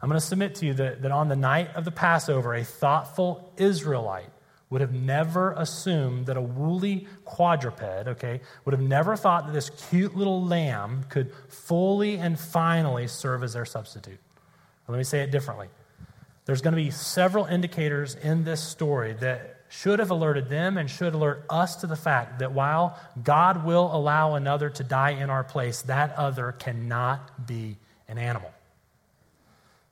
I'm 0.00 0.08
going 0.08 0.20
to 0.20 0.26
submit 0.26 0.56
to 0.56 0.66
you 0.66 0.74
that, 0.74 1.02
that 1.02 1.12
on 1.12 1.28
the 1.28 1.36
night 1.36 1.72
of 1.76 1.84
the 1.84 1.92
Passover, 1.92 2.54
a 2.54 2.64
thoughtful 2.64 3.52
Israelite 3.56 4.30
would 4.70 4.80
have 4.80 4.92
never 4.92 5.52
assumed 5.52 6.26
that 6.26 6.36
a 6.36 6.40
woolly 6.40 7.06
quadruped, 7.24 8.08
okay, 8.08 8.40
would 8.64 8.72
have 8.72 8.82
never 8.82 9.14
thought 9.14 9.46
that 9.46 9.52
this 9.52 9.70
cute 9.88 10.16
little 10.16 10.42
lamb 10.42 11.04
could 11.10 11.32
fully 11.48 12.16
and 12.16 12.40
finally 12.40 13.06
serve 13.06 13.44
as 13.44 13.52
their 13.52 13.66
substitute. 13.66 14.18
Let 14.88 14.98
me 14.98 15.04
say 15.04 15.20
it 15.20 15.30
differently. 15.30 15.68
There's 16.44 16.60
going 16.60 16.74
to 16.74 16.82
be 16.82 16.90
several 16.90 17.44
indicators 17.44 18.16
in 18.16 18.42
this 18.42 18.60
story 18.60 19.12
that 19.20 19.51
should 19.72 20.00
have 20.00 20.10
alerted 20.10 20.50
them 20.50 20.76
and 20.76 20.90
should 20.90 21.14
alert 21.14 21.46
us 21.48 21.76
to 21.76 21.86
the 21.86 21.96
fact 21.96 22.40
that 22.40 22.52
while 22.52 23.00
God 23.24 23.64
will 23.64 23.90
allow 23.96 24.34
another 24.34 24.68
to 24.68 24.84
die 24.84 25.12
in 25.12 25.30
our 25.30 25.42
place, 25.42 25.80
that 25.82 26.14
other 26.18 26.52
cannot 26.52 27.46
be 27.46 27.78
an 28.06 28.18
animal. 28.18 28.52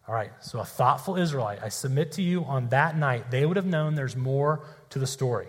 All 0.07 0.15
right, 0.15 0.33
so 0.41 0.61
a 0.61 0.67
thoughtful 0.67 1.17
Israelite, 1.17 1.63
I 1.63 1.71
submit 1.71 2.13
to 2.13 2.23
you 2.23 2.45
on 2.45 2.69
that 2.69 2.99
night, 2.99 3.31
they 3.31 3.47
would 3.47 3.57
have 3.57 3.65
known 3.65 3.95
there's 3.95 4.17
more 4.17 4.67
to 4.91 4.99
the 4.99 5.07
story. 5.07 5.49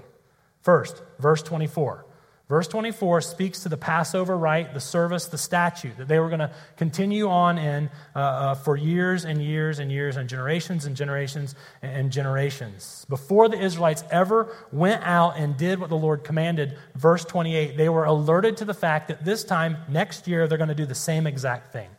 First, 0.61 1.03
verse 1.19 1.43
24. 1.43 2.05
Verse 2.51 2.67
24 2.67 3.21
speaks 3.21 3.63
to 3.63 3.69
the 3.69 3.77
Passover 3.77 4.37
rite, 4.37 4.73
the 4.73 4.81
service, 4.81 5.27
the 5.27 5.37
statute 5.37 5.95
that 5.95 6.09
they 6.09 6.19
were 6.19 6.27
going 6.27 6.41
to 6.41 6.51
continue 6.75 7.29
on 7.29 7.57
in 7.57 7.89
uh, 8.13 8.19
uh, 8.19 8.55
for 8.55 8.75
years 8.75 9.23
and 9.23 9.41
years 9.41 9.79
and 9.79 9.89
years 9.89 10.17
and 10.17 10.27
generations 10.27 10.83
and 10.83 10.93
generations 10.97 11.55
and 11.81 12.11
generations. 12.11 13.05
Before 13.07 13.47
the 13.47 13.57
Israelites 13.57 14.03
ever 14.11 14.53
went 14.73 15.01
out 15.03 15.37
and 15.37 15.55
did 15.55 15.79
what 15.79 15.87
the 15.87 15.95
Lord 15.95 16.25
commanded, 16.25 16.77
verse 16.93 17.23
28, 17.23 17.77
they 17.77 17.87
were 17.87 18.03
alerted 18.03 18.57
to 18.57 18.65
the 18.65 18.73
fact 18.73 19.07
that 19.07 19.23
this 19.23 19.45
time, 19.45 19.77
next 19.87 20.27
year, 20.27 20.45
they're 20.45 20.57
going 20.57 20.67
to 20.67 20.75
do 20.75 20.85
the 20.85 20.93
same 20.93 21.27
exact 21.27 21.71
thing. 21.71 21.89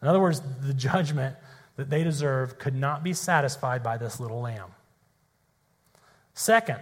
In 0.00 0.08
other 0.08 0.20
words, 0.20 0.40
the 0.62 0.72
judgment 0.72 1.36
that 1.76 1.90
they 1.90 2.02
deserve 2.02 2.58
could 2.58 2.74
not 2.74 3.04
be 3.04 3.12
satisfied 3.12 3.82
by 3.82 3.98
this 3.98 4.20
little 4.20 4.40
lamb. 4.40 4.70
Second, 6.32 6.80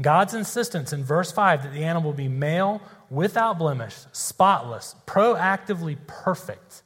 God's 0.00 0.34
insistence 0.34 0.92
in 0.92 1.04
verse 1.04 1.32
5 1.32 1.62
that 1.62 1.72
the 1.72 1.84
animal 1.84 2.12
be 2.12 2.28
male, 2.28 2.82
without 3.08 3.58
blemish, 3.58 3.94
spotless, 4.12 4.94
proactively 5.06 5.96
perfect. 6.06 6.82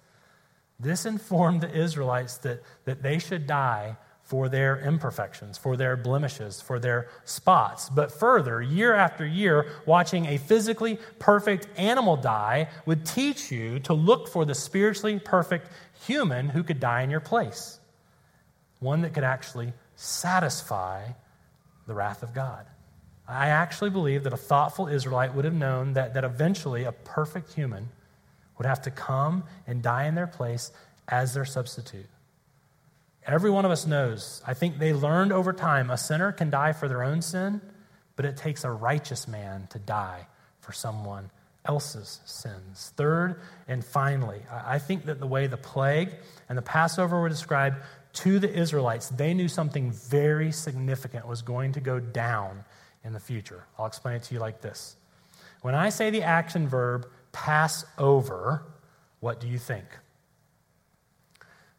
This 0.79 1.05
informed 1.07 1.61
the 1.61 1.77
Israelites 1.77 2.39
that, 2.39 2.63
that 2.85 3.03
they 3.03 3.19
should 3.19 3.47
die 3.47 3.97
for 4.23 4.49
their 4.49 4.79
imperfections, 4.79 5.59
for 5.59 5.77
their 5.77 5.97
blemishes, 5.97 6.61
for 6.61 6.79
their 6.79 7.09
spots. 7.25 7.91
But 7.91 8.13
further, 8.13 8.63
year 8.63 8.95
after 8.95 9.27
year, 9.27 9.67
watching 9.87 10.27
a 10.27 10.39
physically 10.39 11.01
perfect 11.19 11.67
animal 11.77 12.17
die 12.17 12.69
would 12.87 13.05
teach 13.05 13.51
you 13.51 13.81
to 13.81 13.93
look 13.93 14.29
for 14.29 14.45
the 14.45 14.55
spiritually 14.55 15.19
perfect 15.19 15.69
human 16.07 16.49
who 16.49 16.63
could 16.63 16.79
die 16.79 17.03
in 17.03 17.11
your 17.11 17.19
place, 17.19 17.81
one 18.79 19.03
that 19.03 19.15
could 19.15 19.25
actually 19.25 19.73
satisfy 19.97 21.09
the 21.89 21.95
wrath 21.95 22.23
of 22.23 22.33
God. 22.33 22.67
I 23.31 23.49
actually 23.49 23.91
believe 23.91 24.25
that 24.25 24.33
a 24.33 24.39
thoughtful 24.39 24.89
Israelite 24.89 25.35
would 25.35 25.45
have 25.45 25.55
known 25.55 25.95
that, 25.95 26.15
that 26.15 26.25
eventually 26.25 26.85
a 26.85 26.93
perfect 26.93 27.53
human 27.53 27.89
would 28.59 28.67
have 28.67 28.83
to 28.83 28.91
come 28.91 29.45
and 29.67 29.83
die 29.83 30.07
in 30.07 30.15
their 30.15 30.27
place 30.27 30.73
as 31.09 31.33
their 31.35 31.45
substitute. 31.45 32.07
Every 33.27 33.51
one 33.51 33.65
of 33.65 33.71
us 33.71 33.87
knows, 33.87 34.43
I 34.47 34.55
think 34.55 34.79
they 34.79 34.93
learned 34.93 35.33
over 35.33 35.53
time, 35.53 35.91
a 35.91 35.97
sinner 35.97 36.33
can 36.33 36.51
die 36.51 36.73
for 36.73 36.89
their 36.89 37.03
own 37.03 37.23
sin, 37.23 37.61
but 38.17 38.25
it 38.25 38.37
takes 38.37 38.65
a 38.65 38.71
righteous 38.71 39.29
man 39.29 39.69
to 39.71 39.79
die 39.79 40.27
for 40.61 40.73
someone 40.73 41.31
else's 41.65 42.21
sins. 42.25 42.93
Third 42.97 43.41
and 43.69 43.85
finally, 43.85 44.41
I 44.51 44.79
think 44.79 45.05
that 45.07 45.21
the 45.21 45.27
way 45.27 45.47
the 45.47 45.57
plague 45.57 46.11
and 46.49 46.57
the 46.57 46.63
Passover 46.63 47.21
were 47.21 47.29
described 47.29 47.77
to 48.15 48.39
the 48.39 48.53
Israelites, 48.53 49.09
they 49.09 49.35
knew 49.35 49.49
something 49.49 49.93
very 49.93 50.53
significant 50.53 51.29
was 51.29 51.43
going 51.43 51.73
to 51.73 51.81
go 51.81 52.01
down 52.01 52.65
in 53.05 53.13
the 53.13 53.21
future. 53.21 53.65
I'll 53.79 53.87
explain 53.87 54.17
it 54.17 54.23
to 54.25 54.35
you 54.35 54.41
like 54.41 54.61
this. 54.61 54.97
When 55.63 55.75
I 55.75 55.91
say 55.91 56.11
the 56.11 56.23
action 56.23 56.69
verb 56.69 57.07
pass 57.33 57.85
over, 57.99 58.65
what 59.21 59.41
do 59.41 59.49
you 59.49 59.59
think? 59.59 59.85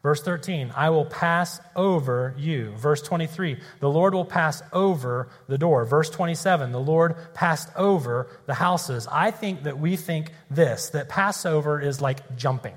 Verse 0.03 0.23
13, 0.23 0.71
I 0.75 0.89
will 0.89 1.05
pass 1.05 1.59
over 1.75 2.33
you. 2.37 2.71
Verse 2.71 3.03
23, 3.03 3.59
the 3.79 3.89
Lord 3.89 4.15
will 4.15 4.25
pass 4.25 4.63
over 4.73 5.29
the 5.47 5.59
door. 5.59 5.85
Verse 5.85 6.09
27, 6.09 6.71
the 6.71 6.79
Lord 6.79 7.15
passed 7.35 7.69
over 7.75 8.27
the 8.47 8.55
houses. 8.55 9.07
I 9.11 9.29
think 9.29 9.63
that 9.63 9.77
we 9.77 9.95
think 9.95 10.31
this 10.49 10.89
that 10.89 11.07
Passover 11.07 11.79
is 11.79 12.01
like 12.01 12.35
jumping. 12.35 12.73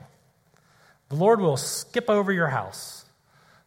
The 1.09 1.16
Lord 1.16 1.40
will 1.40 1.57
skip 1.57 2.11
over 2.11 2.30
your 2.30 2.48
house. 2.48 3.07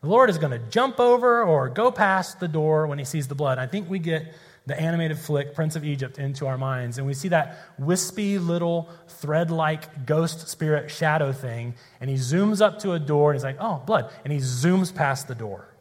The 0.02 0.08
Lord 0.08 0.30
is 0.30 0.38
going 0.38 0.52
to 0.52 0.70
jump 0.70 1.00
over 1.00 1.42
or 1.44 1.70
go 1.70 1.92
past 1.92 2.40
the 2.40 2.48
door 2.48 2.86
when 2.86 3.00
he 3.00 3.06
sees 3.06 3.28
the 3.28 3.36
blood. 3.36 3.58
I 3.58 3.66
think 3.66 3.90
we 3.90 3.98
get 3.98 4.36
the 4.68 4.80
animated 4.80 5.18
flick 5.18 5.56
Prince 5.56 5.78
of 5.78 5.86
Egypt 5.86 6.20
into 6.20 6.46
our 6.46 6.58
minds. 6.58 6.98
And 6.98 7.08
we 7.08 7.14
see 7.14 7.30
that 7.30 7.58
wispy 7.80 8.38
little 8.38 8.90
thread 9.08 9.50
like 9.50 10.06
ghost 10.06 10.50
spirit 10.50 10.92
shadow 10.92 11.32
thing. 11.32 11.76
And 12.02 12.10
he 12.10 12.18
zooms 12.18 12.62
up 12.62 12.80
to 12.80 12.92
a 12.92 13.00
door 13.00 13.32
and 13.32 13.38
he's 13.40 13.46
like, 13.46 13.58
oh, 13.62 13.82
blood. 13.86 14.12
And 14.26 14.34
he 14.34 14.40
zooms 14.40 14.94
past 14.94 15.30
the 15.30 15.36
door. 15.36 15.74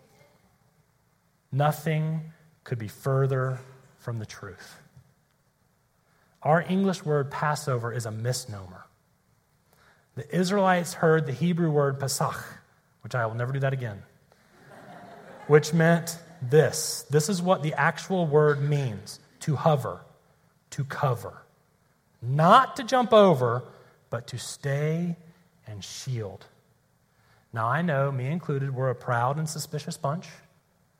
Nothing 1.50 2.32
could 2.62 2.78
be 2.78 2.86
further 2.86 3.58
from 3.98 4.20
the 4.20 4.26
truth. 4.26 4.78
Our 6.42 6.62
English 6.62 7.04
word 7.04 7.32
Passover 7.32 7.92
is 7.92 8.06
a 8.06 8.12
misnomer. 8.12 8.86
The 10.14 10.32
Israelites 10.34 10.94
heard 10.94 11.26
the 11.26 11.32
Hebrew 11.32 11.72
word 11.72 11.98
Pesach, 11.98 12.36
which 13.00 13.16
I 13.16 13.26
will 13.26 13.34
never 13.34 13.52
do 13.52 13.58
that 13.60 13.72
again, 13.72 14.04
which 15.48 15.74
meant 15.74 16.18
this. 16.42 17.04
This 17.10 17.28
is 17.28 17.42
what 17.42 17.62
the 17.62 17.74
actual 17.74 18.26
word 18.26 18.60
means 18.60 19.20
to 19.40 19.56
hover, 19.56 20.00
to 20.70 20.84
cover. 20.84 21.42
Not 22.22 22.76
to 22.76 22.84
jump 22.84 23.12
over, 23.12 23.64
but 24.10 24.26
to 24.28 24.38
stay 24.38 25.16
and 25.66 25.84
shield. 25.84 26.46
Now, 27.52 27.68
I 27.68 27.82
know, 27.82 28.10
me 28.12 28.26
included, 28.26 28.74
we're 28.74 28.90
a 28.90 28.94
proud 28.94 29.38
and 29.38 29.48
suspicious 29.48 29.96
bunch. 29.96 30.26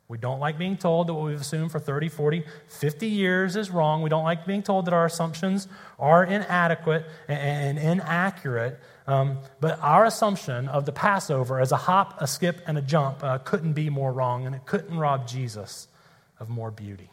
We 0.09 0.17
don't 0.17 0.39
like 0.39 0.57
being 0.57 0.77
told 0.77 1.07
that 1.07 1.13
what 1.13 1.25
we've 1.25 1.41
assumed 1.41 1.71
for 1.71 1.79
30, 1.79 2.07
40, 2.07 2.45
50 2.67 3.07
years 3.07 3.55
is 3.57 3.69
wrong. 3.69 4.01
We 4.01 4.09
don't 4.09 4.23
like 4.23 4.45
being 4.45 4.63
told 4.63 4.85
that 4.85 4.93
our 4.93 5.05
assumptions 5.05 5.67
are 5.99 6.23
inadequate 6.23 7.05
and 7.27 7.77
inaccurate. 7.77 8.79
Um, 9.07 9.39
but 9.61 9.79
our 9.81 10.05
assumption 10.05 10.67
of 10.67 10.85
the 10.85 10.91
Passover 10.91 11.61
as 11.61 11.71
a 11.71 11.77
hop, 11.77 12.21
a 12.21 12.27
skip, 12.27 12.61
and 12.67 12.77
a 12.77 12.81
jump 12.81 13.23
uh, 13.23 13.37
couldn't 13.37 13.73
be 13.73 13.89
more 13.89 14.11
wrong, 14.11 14.45
and 14.45 14.53
it 14.53 14.65
couldn't 14.65 14.97
rob 14.97 15.27
Jesus 15.27 15.87
of 16.39 16.49
more 16.49 16.71
beauty. 16.71 17.09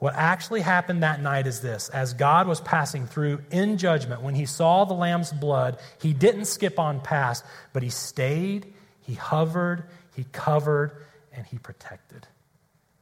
What 0.00 0.14
actually 0.14 0.62
happened 0.62 1.02
that 1.02 1.20
night 1.22 1.46
is 1.46 1.60
this 1.60 1.88
as 1.90 2.14
God 2.14 2.48
was 2.48 2.60
passing 2.60 3.06
through 3.06 3.42
in 3.50 3.76
judgment, 3.76 4.22
when 4.22 4.34
he 4.34 4.46
saw 4.46 4.84
the 4.84 4.94
lamb's 4.94 5.30
blood, 5.30 5.78
he 6.00 6.14
didn't 6.14 6.46
skip 6.46 6.78
on 6.78 7.00
past, 7.00 7.44
but 7.72 7.82
he 7.82 7.90
stayed, 7.90 8.72
he 9.02 9.14
hovered, 9.14 9.84
he 10.16 10.24
covered, 10.32 10.92
and 11.32 11.46
he 11.46 11.58
protected. 11.58 12.26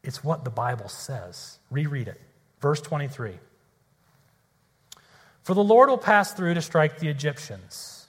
It's 0.02 0.24
what 0.24 0.44
the 0.44 0.50
Bible 0.50 0.88
says. 0.88 1.58
Reread 1.70 2.08
it. 2.08 2.20
Verse 2.60 2.80
23. 2.80 3.38
For 5.48 5.54
the 5.54 5.64
Lord 5.64 5.88
will 5.88 5.96
pass 5.96 6.34
through 6.34 6.52
to 6.52 6.60
strike 6.60 6.98
the 6.98 7.08
Egyptians. 7.08 8.06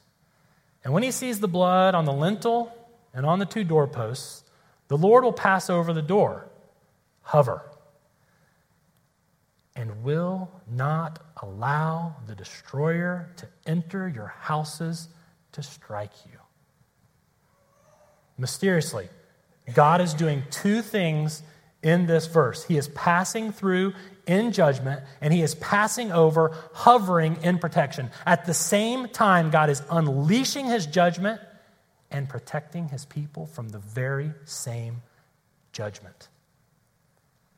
And 0.83 0.93
when 0.93 1.03
he 1.03 1.11
sees 1.11 1.39
the 1.39 1.47
blood 1.47 1.95
on 1.95 2.03
the 2.03 2.11
lintel 2.11 2.75
and 3.13 3.25
on 3.25 3.39
the 3.39 3.45
two 3.45 3.63
doorposts, 3.63 4.43
the 4.89 4.97
Lord 4.97 5.23
will 5.23 5.31
pass 5.31 5.69
over 5.69 5.93
the 5.93 6.01
door, 6.01 6.49
hover, 7.21 7.61
and 9.73 10.03
will 10.03 10.51
not 10.69 11.19
allow 11.41 12.17
the 12.27 12.35
destroyer 12.35 13.29
to 13.37 13.47
enter 13.65 14.09
your 14.09 14.33
houses 14.41 15.07
to 15.53 15.63
strike 15.63 16.25
you. 16.25 16.39
Mysteriously, 18.37 19.07
God 19.73 20.01
is 20.01 20.13
doing 20.13 20.43
two 20.51 20.81
things 20.81 21.41
in 21.81 22.05
this 22.05 22.27
verse. 22.27 22.65
He 22.65 22.75
is 22.75 22.89
passing 22.89 23.53
through 23.53 23.93
in 24.29 24.51
judgment, 24.51 25.01
and 25.21 25.33
he 25.33 25.41
is 25.41 25.55
passing 25.55 26.11
over, 26.11 26.55
hovering 26.71 27.37
in 27.41 27.57
protection. 27.57 28.11
At 28.27 28.45
the 28.45 28.53
same 28.53 29.09
time, 29.09 29.49
God 29.49 29.71
is 29.71 29.81
unleashing 29.89 30.67
his 30.67 30.85
judgment 30.85 31.41
and 32.11 32.29
protecting 32.29 32.89
his 32.89 33.05
people 33.05 33.47
from 33.47 33.69
the 33.69 33.79
very 33.79 34.31
same 34.45 35.01
judgment. 35.71 36.27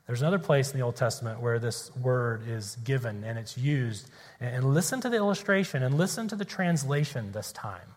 There's 0.07 0.21
another 0.21 0.39
place 0.39 0.71
in 0.71 0.79
the 0.79 0.85
Old 0.85 0.95
Testament 0.95 1.41
where 1.41 1.59
this 1.59 1.93
word 1.97 2.47
is 2.47 2.77
given 2.85 3.25
and 3.25 3.37
it's 3.37 3.57
used. 3.57 4.09
And 4.39 4.73
listen 4.73 5.01
to 5.01 5.09
the 5.09 5.17
illustration 5.17 5.83
and 5.83 5.97
listen 5.97 6.29
to 6.29 6.37
the 6.37 6.45
translation 6.45 7.33
this 7.33 7.51
time. 7.51 7.95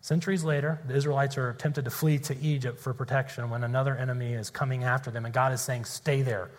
Centuries 0.00 0.44
later, 0.44 0.80
the 0.86 0.94
Israelites 0.94 1.38
are 1.38 1.54
tempted 1.54 1.86
to 1.86 1.90
flee 1.90 2.18
to 2.18 2.36
Egypt 2.38 2.78
for 2.78 2.94
protection 2.94 3.50
when 3.50 3.64
another 3.64 3.96
enemy 3.96 4.34
is 4.34 4.50
coming 4.50 4.84
after 4.84 5.10
them, 5.10 5.24
and 5.24 5.34
God 5.34 5.52
is 5.52 5.60
saying, 5.60 5.86
Stay 5.86 6.22
there. 6.22 6.50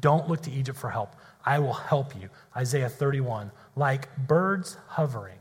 Don't 0.00 0.28
look 0.28 0.42
to 0.42 0.50
Egypt 0.50 0.78
for 0.78 0.90
help. 0.90 1.14
I 1.44 1.58
will 1.58 1.74
help 1.74 2.14
you. 2.20 2.30
Isaiah 2.56 2.88
31. 2.88 3.50
Like 3.76 4.14
birds 4.16 4.78
hovering, 4.88 5.38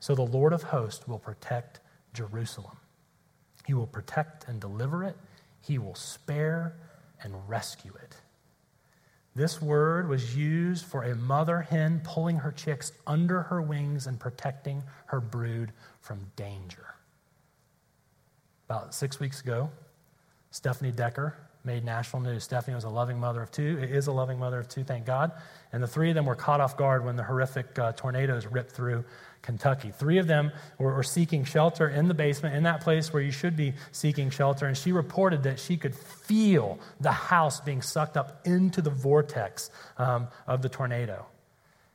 so 0.00 0.14
the 0.14 0.22
Lord 0.22 0.52
of 0.52 0.64
hosts 0.64 1.06
will 1.06 1.18
protect 1.18 1.80
Jerusalem. 2.12 2.76
He 3.66 3.74
will 3.74 3.86
protect 3.86 4.48
and 4.48 4.60
deliver 4.60 5.04
it, 5.04 5.16
He 5.60 5.78
will 5.78 5.94
spare 5.94 6.74
and 7.22 7.34
rescue 7.48 7.92
it. 8.02 8.16
This 9.34 9.62
word 9.62 10.08
was 10.08 10.36
used 10.36 10.84
for 10.84 11.04
a 11.04 11.14
mother 11.14 11.62
hen 11.62 12.02
pulling 12.04 12.36
her 12.38 12.52
chicks 12.52 12.92
under 13.06 13.42
her 13.42 13.62
wings 13.62 14.06
and 14.06 14.20
protecting 14.20 14.82
her 15.06 15.20
brood 15.20 15.72
from 16.00 16.26
danger. 16.36 16.94
About 18.68 18.94
six 18.94 19.20
weeks 19.20 19.40
ago, 19.40 19.70
Stephanie 20.50 20.92
Decker 20.92 21.36
made 21.64 21.84
national 21.84 22.22
news. 22.22 22.44
Stephanie 22.44 22.74
was 22.74 22.84
a 22.84 22.88
loving 22.88 23.18
mother 23.18 23.42
of 23.42 23.50
two, 23.50 23.78
is 23.78 24.06
a 24.06 24.12
loving 24.12 24.38
mother 24.38 24.58
of 24.58 24.68
two, 24.68 24.84
thank 24.84 25.06
God. 25.06 25.32
And 25.72 25.82
the 25.82 25.86
three 25.86 26.10
of 26.10 26.14
them 26.14 26.26
were 26.26 26.34
caught 26.34 26.60
off 26.60 26.76
guard 26.76 27.04
when 27.04 27.16
the 27.16 27.22
horrific 27.22 27.78
uh, 27.78 27.92
tornadoes 27.92 28.46
ripped 28.46 28.72
through 28.72 29.04
Kentucky. 29.42 29.90
Three 29.90 30.18
of 30.18 30.26
them 30.26 30.52
were, 30.78 30.94
were, 30.94 31.02
seeking 31.02 31.44
shelter 31.44 31.88
in 31.88 32.08
the 32.08 32.14
basement, 32.14 32.54
in 32.54 32.62
that 32.64 32.80
place 32.80 33.12
where 33.12 33.22
you 33.22 33.32
should 33.32 33.56
be 33.56 33.74
seeking 33.90 34.30
shelter. 34.30 34.66
And 34.66 34.76
she 34.76 34.92
reported 34.92 35.42
that 35.44 35.58
she 35.58 35.76
could 35.76 35.94
feel 35.94 36.78
the 37.00 37.12
house 37.12 37.60
being 37.60 37.82
sucked 37.82 38.16
up 38.16 38.46
into 38.46 38.80
the 38.80 38.90
vortex 38.90 39.70
um, 39.98 40.28
of 40.46 40.62
the 40.62 40.68
tornado. 40.68 41.26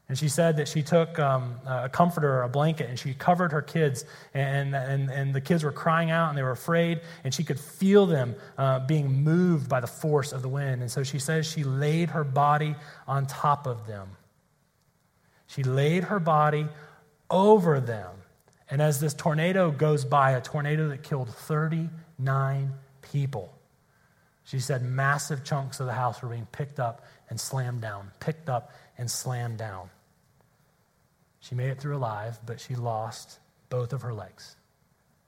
And 0.10 0.18
she 0.18 0.30
said 0.30 0.58
that 0.58 0.70
she 0.70 0.84
took 0.84 1.20
um, 1.20 1.55
a 1.66 1.89
comforter 1.89 2.39
or 2.39 2.43
a 2.43 2.49
blanket 2.49 2.89
and 2.89 2.97
she 2.97 3.14
covered 3.14 3.51
her 3.51 3.62
kids, 3.62 4.05
and, 4.34 4.74
and, 4.74 5.10
and 5.10 5.36
the 5.36 5.41
kids 5.41 5.66
were 5.66 5.72
crying 5.72 6.12
out 6.12 6.30
and 6.30 6.38
they 6.38 6.43
were 6.43 6.51
afraid, 6.51 7.01
and 7.26 7.34
she 7.34 7.43
could 7.43 7.60
feel 7.60 8.05
them 8.05 8.36
uh, 8.58 8.80
being 8.80 9.24
moved 9.24 9.68
by 9.68 9.82
the 9.82 9.88
force 9.88 10.32
of 10.32 10.41
the 10.41 10.47
wind. 10.47 10.82
And 10.82 10.89
so 10.89 11.03
she 11.03 11.20
says 11.20 11.45
she 11.45 11.66
laid 11.66 12.12
her 12.12 12.24
body 12.24 12.76
on 13.05 13.26
top 13.26 13.68
of 13.68 13.86
them. 13.86 14.08
She 15.47 15.64
laid 15.64 16.05
her 16.05 16.20
body 16.20 16.68
over 17.30 17.82
them. 17.82 18.12
And 18.70 18.82
as 18.82 18.99
this 18.99 19.14
tornado 19.14 19.72
goes 19.72 20.05
by, 20.05 20.32
a 20.32 20.41
tornado 20.41 20.89
that 20.89 21.03
killed 21.03 21.30
39 21.30 22.74
people, 23.01 23.53
she 24.45 24.60
said 24.60 24.84
massive 24.84 25.43
chunks 25.43 25.82
of 25.82 25.86
the 25.86 25.93
house 25.93 26.22
were 26.22 26.30
being 26.30 26.47
picked 26.53 26.80
up 26.80 27.03
and 27.30 27.39
slammed 27.39 27.82
down, 27.82 28.12
picked 28.22 28.47
up 28.49 28.72
and 28.97 29.12
slammed 29.12 29.58
down. 29.58 29.89
She 31.48 31.56
made 31.56 31.70
it 31.70 31.80
through 31.80 31.95
alive, 31.95 32.39
but 32.45 32.60
she 32.60 32.76
lost 32.76 33.39
both 33.70 33.93
of 33.93 34.02
her 34.02 34.14
legs. 34.14 34.58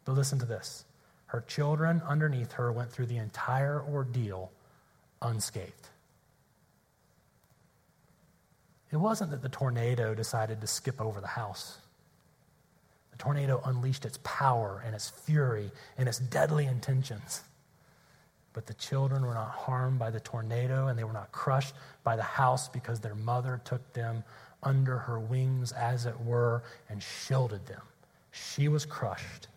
But 0.03 0.13
listen 0.13 0.37
to 0.39 0.45
this 0.45 0.83
her 1.27 1.41
children 1.41 2.01
underneath 2.05 2.53
her 2.53 2.71
went 2.71 2.91
through 2.91 3.05
the 3.05 3.17
entire 3.17 3.81
ordeal 3.81 4.51
unscathed. 5.21 5.89
It 8.91 8.97
wasn't 8.97 9.31
that 9.31 9.43
the 9.43 9.49
tornado 9.49 10.13
decided 10.15 10.59
to 10.59 10.67
skip 10.67 10.99
over 10.99 11.21
the 11.21 11.27
house 11.27 11.77
The 13.11 13.17
tornado 13.17 13.61
unleashed 13.63 14.03
its 14.03 14.19
power 14.23 14.83
and 14.85 14.95
its 14.95 15.09
fury 15.09 15.71
and 15.97 16.09
its 16.09 16.19
deadly 16.19 16.65
intentions. 16.65 17.43
But 18.53 18.65
the 18.65 18.73
children 18.75 19.25
were 19.25 19.33
not 19.33 19.49
harmed 19.49 19.99
by 19.99 20.09
the 20.09 20.19
tornado 20.19 20.87
and 20.87 20.97
they 20.97 21.03
were 21.03 21.13
not 21.13 21.31
crushed 21.31 21.75
by 22.03 22.15
the 22.15 22.23
house 22.23 22.67
because 22.67 22.99
their 22.99 23.15
mother 23.15 23.61
took 23.63 23.93
them 23.93 24.23
under 24.63 24.97
her 24.97 25.19
wings, 25.19 25.71
as 25.71 26.05
it 26.05 26.19
were, 26.21 26.63
and 26.89 27.01
shielded 27.01 27.65
them. 27.65 27.81
She 28.31 28.67
was 28.67 28.85
crushed, 28.85 29.47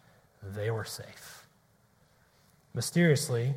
they 0.54 0.70
were 0.70 0.84
safe. 0.84 1.46
Mysteriously, 2.74 3.54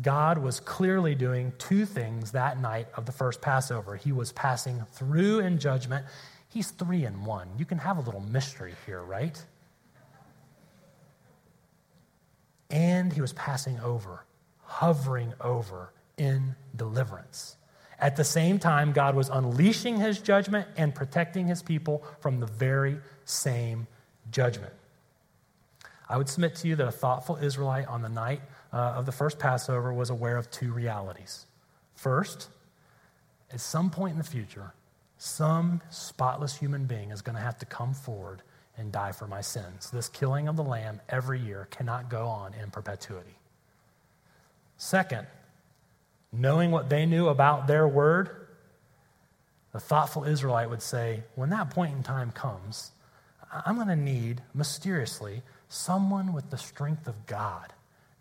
God 0.00 0.38
was 0.38 0.60
clearly 0.60 1.14
doing 1.14 1.52
two 1.58 1.84
things 1.84 2.30
that 2.32 2.60
night 2.60 2.86
of 2.94 3.04
the 3.04 3.12
first 3.12 3.40
Passover. 3.40 3.96
He 3.96 4.12
was 4.12 4.32
passing 4.32 4.80
through 4.92 5.40
in 5.40 5.58
judgment, 5.58 6.06
He's 6.48 6.70
three 6.70 7.04
in 7.04 7.24
one. 7.24 7.48
You 7.58 7.64
can 7.64 7.78
have 7.78 7.98
a 7.98 8.00
little 8.00 8.20
mystery 8.20 8.74
here, 8.86 9.02
right? 9.02 9.40
And 12.70 13.12
he 13.12 13.20
was 13.20 13.32
passing 13.34 13.78
over, 13.80 14.24
hovering 14.68 15.32
over 15.40 15.92
in 16.18 16.54
deliverance. 16.76 17.56
At 17.98 18.16
the 18.16 18.22
same 18.22 18.58
time, 18.58 18.92
God 18.92 19.16
was 19.16 19.28
unleashing 19.28 19.98
his 19.98 20.20
judgment 20.20 20.68
and 20.76 20.94
protecting 20.94 21.48
his 21.48 21.62
people 21.62 22.04
from 22.20 22.38
the 22.38 22.46
very 22.46 22.98
same 23.24 23.88
judgment. 24.30 24.72
I 26.08 26.16
would 26.16 26.28
submit 26.28 26.54
to 26.56 26.68
you 26.68 26.76
that 26.76 26.86
a 26.86 26.92
thoughtful 26.92 27.36
Israelite 27.36 27.88
on 27.88 28.02
the 28.02 28.08
night 28.08 28.42
uh, 28.72 28.76
of 28.76 29.06
the 29.06 29.12
first 29.12 29.38
Passover 29.38 29.92
was 29.92 30.10
aware 30.10 30.36
of 30.36 30.50
two 30.50 30.72
realities. 30.72 31.46
First, 31.94 32.48
at 33.50 33.60
some 33.60 33.90
point 33.90 34.12
in 34.12 34.18
the 34.18 34.24
future, 34.24 34.74
some 35.16 35.80
spotless 35.90 36.56
human 36.56 36.84
being 36.84 37.10
is 37.10 37.22
going 37.22 37.36
to 37.36 37.42
have 37.42 37.58
to 37.58 37.66
come 37.66 37.94
forward 37.94 38.42
and 38.76 38.92
die 38.92 39.12
for 39.12 39.26
my 39.26 39.40
sins. 39.40 39.90
This 39.90 40.08
killing 40.08 40.46
of 40.46 40.56
the 40.56 40.62
lamb 40.62 41.00
every 41.08 41.40
year 41.40 41.66
cannot 41.70 42.10
go 42.10 42.26
on 42.26 42.54
in 42.54 42.70
perpetuity. 42.70 43.37
Second, 44.78 45.26
knowing 46.32 46.70
what 46.70 46.88
they 46.88 47.04
knew 47.04 47.28
about 47.28 47.66
their 47.66 47.86
word, 47.86 48.30
the 49.72 49.80
thoughtful 49.80 50.24
Israelite 50.24 50.70
would 50.70 50.82
say, 50.82 51.24
when 51.34 51.50
that 51.50 51.70
point 51.70 51.94
in 51.94 52.02
time 52.02 52.30
comes, 52.30 52.92
I'm 53.66 53.74
going 53.74 53.88
to 53.88 53.96
need, 53.96 54.42
mysteriously, 54.54 55.42
someone 55.68 56.32
with 56.32 56.50
the 56.50 56.56
strength 56.56 57.06
of 57.06 57.26
God 57.26 57.72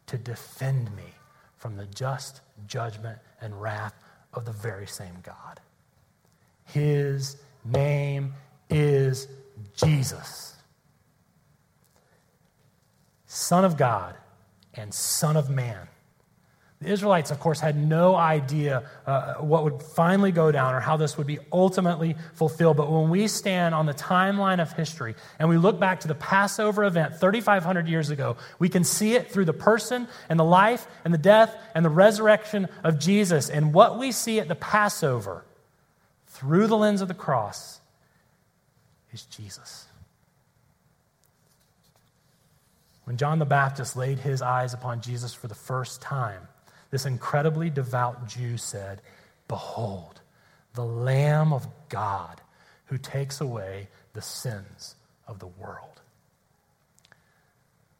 to 0.08 0.18
defend 0.18 0.96
me 0.96 1.14
from 1.58 1.78
the 1.78 1.86
just 1.86 2.42
judgment 2.68 3.20
and 3.40 3.62
wrath 3.62 3.94
of 4.34 4.46
the 4.46 4.52
very 4.52 4.88
same 4.88 5.16
God. 5.24 5.60
His 6.66 7.38
name 7.64 8.34
is 8.70 9.28
Jesus, 9.76 10.56
Son 13.26 13.64
of 13.64 13.78
God 13.78 14.16
and 14.74 14.94
Son 14.94 15.38
of 15.38 15.50
Man. 15.50 15.88
The 16.80 16.90
Israelites, 16.90 17.32
of 17.32 17.40
course, 17.40 17.60
had 17.60 17.76
no 17.76 18.16
idea 18.16 18.88
uh, 19.08 19.36
what 19.36 19.64
would 19.64 19.82
finally 19.82 20.32
go 20.32 20.52
down 20.52 20.76
or 20.76 20.80
how 20.80 20.96
this 20.96 21.18
would 21.18 21.26
be 21.26 21.40
ultimately 21.52 22.16
fulfilled. 22.36 22.78
But 22.78 22.92
when 22.92 23.10
we 23.10 23.28
stand 23.28 23.74
on 23.74 23.88
the 23.88 23.96
timeline 23.96 24.62
of 24.62 24.74
history 24.74 25.16
and 25.40 25.50
we 25.50 25.58
look 25.58 25.80
back 25.80 26.02
to 26.02 26.08
the 26.08 26.14
Passover 26.14 26.84
event 26.84 27.16
3,500 27.20 27.88
years 27.88 28.12
ago, 28.12 28.38
we 28.60 28.70
can 28.70 28.84
see 28.84 29.16
it 29.16 29.32
through 29.32 29.46
the 29.46 29.54
person 29.54 30.08
and 30.30 30.40
the 30.40 30.44
life 30.44 30.86
and 31.04 31.12
the 31.12 31.18
death 31.18 31.56
and 31.74 31.84
the 31.84 31.90
resurrection 31.90 32.68
of 32.84 33.00
Jesus. 33.00 33.50
And 33.50 33.74
what 33.74 33.98
we 33.98 34.12
see 34.12 34.40
at 34.40 34.48
the 34.48 34.56
Passover 34.56 35.46
through 36.28 36.68
the 36.68 36.78
lens 36.78 37.02
of 37.02 37.08
the 37.08 37.16
cross 37.16 37.80
is 39.12 39.24
Jesus. 39.24 39.88
When 43.06 43.18
John 43.18 43.40
the 43.40 43.46
Baptist 43.46 43.96
laid 43.96 44.20
his 44.20 44.44
eyes 44.44 44.76
upon 44.76 45.02
Jesus 45.02 45.34
for 45.34 45.48
the 45.48 45.56
first 45.56 46.04
time, 46.04 46.48
this 46.90 47.06
incredibly 47.06 47.70
devout 47.70 48.28
Jew 48.28 48.58
said, 48.58 49.02
Behold, 49.48 50.22
the 50.74 50.86
Lamb 50.86 51.54
of 51.54 51.68
God 51.90 52.42
who 52.86 52.98
takes 52.98 53.42
away 53.42 53.88
the 54.14 54.22
sins 54.22 54.96
of 55.28 55.40
the 55.40 55.48
world. 55.48 56.02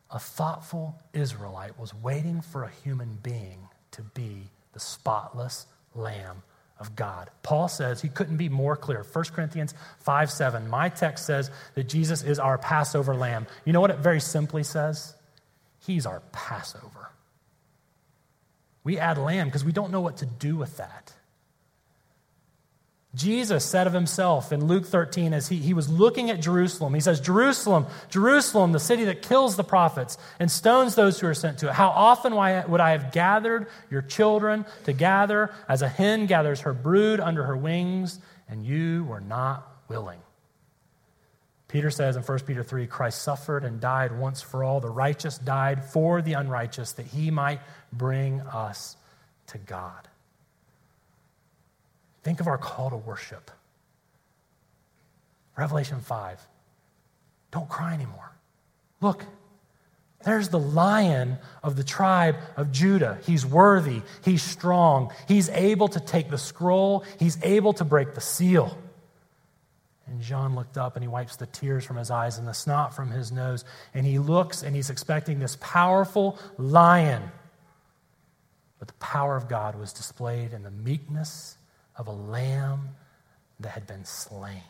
A 0.10 0.20
thoughtful 0.20 1.00
Israelite 1.14 1.78
was 1.78 1.94
waiting 1.94 2.42
for 2.42 2.64
a 2.64 2.72
human 2.84 3.18
being 3.22 3.68
to 3.92 4.02
be 4.02 4.50
the 4.74 4.80
spotless 4.80 5.66
Lamb 5.94 6.44
of 6.80 6.96
God. 6.96 7.30
Paul 7.44 7.68
says 7.68 8.02
he 8.02 8.10
couldn't 8.10 8.38
be 8.38 8.50
more 8.50 8.76
clear. 8.76 9.04
1 9.04 9.26
Corinthians 9.34 9.74
5 10.00 10.32
7. 10.32 10.70
My 10.70 10.90
text 10.90 11.26
says 11.26 11.52
that 11.76 11.90
Jesus 11.90 12.24
is 12.24 12.40
our 12.40 12.58
Passover 12.58 13.16
lamb. 13.16 13.48
You 13.66 13.74
know 13.74 13.82
what 13.82 13.92
it 13.92 14.00
very 14.00 14.22
simply 14.22 14.64
says? 14.64 15.14
He's 15.86 16.06
our 16.06 16.22
Passover. 16.32 17.07
We 18.88 18.98
add 19.00 19.18
lamb 19.18 19.48
because 19.48 19.66
we 19.66 19.74
don't 19.74 19.92
know 19.92 20.00
what 20.00 20.16
to 20.20 20.26
do 20.26 20.56
with 20.56 20.78
that. 20.78 21.12
Jesus 23.14 23.66
said 23.66 23.86
of 23.86 23.92
himself 23.92 24.54
in 24.54 24.66
Luke 24.66 24.86
13 24.86 25.34
as 25.34 25.50
he, 25.50 25.58
he 25.58 25.74
was 25.74 25.90
looking 25.90 26.30
at 26.30 26.40
Jerusalem, 26.40 26.94
he 26.94 27.02
says, 27.02 27.20
Jerusalem, 27.20 27.88
Jerusalem, 28.10 28.72
the 28.72 28.80
city 28.80 29.04
that 29.04 29.24
kills 29.24 29.58
the 29.58 29.64
prophets 29.66 30.18
and 30.40 30.50
stones 30.50 30.96
those 30.96 31.20
who 31.20 31.28
are 31.28 31.34
sent 31.34 31.58
to 31.58 31.68
it. 31.68 31.74
How 31.74 31.90
often 31.90 32.34
would 32.34 32.80
I 32.80 32.92
have 32.92 33.12
gathered 33.12 33.68
your 33.92 34.04
children 34.04 34.66
to 34.86 34.94
gather 34.94 35.52
as 35.68 35.82
a 35.82 35.90
hen 35.90 36.26
gathers 36.26 36.62
her 36.62 36.72
brood 36.74 37.20
under 37.20 37.44
her 37.44 37.58
wings, 37.58 38.22
and 38.48 38.66
you 38.66 39.04
were 39.04 39.20
not 39.20 39.68
willing? 39.90 40.20
Peter 41.68 41.92
says 41.92 42.16
in 42.16 42.24
1 42.24 42.40
Peter 42.40 42.64
3 42.64 42.88
Christ 42.88 43.22
suffered 43.22 43.64
and 43.64 43.80
died 43.80 44.18
once 44.18 44.42
for 44.42 44.64
all. 44.64 44.80
The 44.80 44.90
righteous 44.90 45.38
died 45.38 45.84
for 45.84 46.22
the 46.22 46.34
unrighteous 46.34 46.94
that 46.94 47.08
he 47.08 47.30
might 47.30 47.60
bring 47.92 48.42
us 48.42 48.96
to 49.48 49.58
God. 49.58 50.08
Think 52.24 52.40
of 52.40 52.48
our 52.48 52.58
call 52.58 52.90
to 52.90 52.98
worship. 52.98 53.52
Revelation 55.58 56.00
5. 56.00 56.40
Don't 57.52 57.68
cry 57.68 57.94
anymore. 57.94 58.32
Look, 59.02 59.26
there's 60.24 60.50
the 60.50 60.60
lion 60.60 61.38
of 61.64 61.76
the 61.76 61.84
tribe 61.84 62.36
of 62.56 62.72
Judah. 62.72 63.20
He's 63.26 63.46
worthy, 63.46 64.02
he's 64.24 64.44
strong, 64.44 65.12
he's 65.28 65.50
able 65.50 65.88
to 65.90 66.00
take 66.00 66.30
the 66.30 66.38
scroll, 66.38 67.04
he's 67.20 67.38
able 67.44 67.74
to 67.74 67.86
break 67.86 68.14
the 68.14 68.22
seal. 68.22 68.78
And 70.08 70.22
John 70.22 70.56
looked 70.56 70.78
up 70.78 70.96
and 70.96 71.04
he 71.04 71.08
wipes 71.08 71.36
the 71.36 71.48
tears 71.48 71.84
from 71.84 71.98
his 71.98 72.10
eyes 72.10 72.38
and 72.38 72.48
the 72.48 72.54
snot 72.54 72.96
from 72.96 73.12
his 73.12 73.32
nose. 73.32 73.66
And 73.94 74.06
he 74.06 74.20
looks 74.20 74.64
and 74.64 74.76
he's 74.76 74.90
expecting 74.90 75.40
this 75.40 75.58
powerful 75.60 76.40
lion. 76.58 77.24
But 78.80 78.88
the 78.88 78.94
power 78.96 79.36
of 79.36 79.50
God 79.50 79.78
was 79.78 79.92
displayed 79.92 80.54
in 80.54 80.64
the 80.64 80.72
meekness 80.72 81.58
of 81.96 82.08
a 82.08 82.12
lamb 82.12 82.90
that 83.60 83.70
had 83.70 83.88
been 83.88 84.06
slain. 84.06 84.62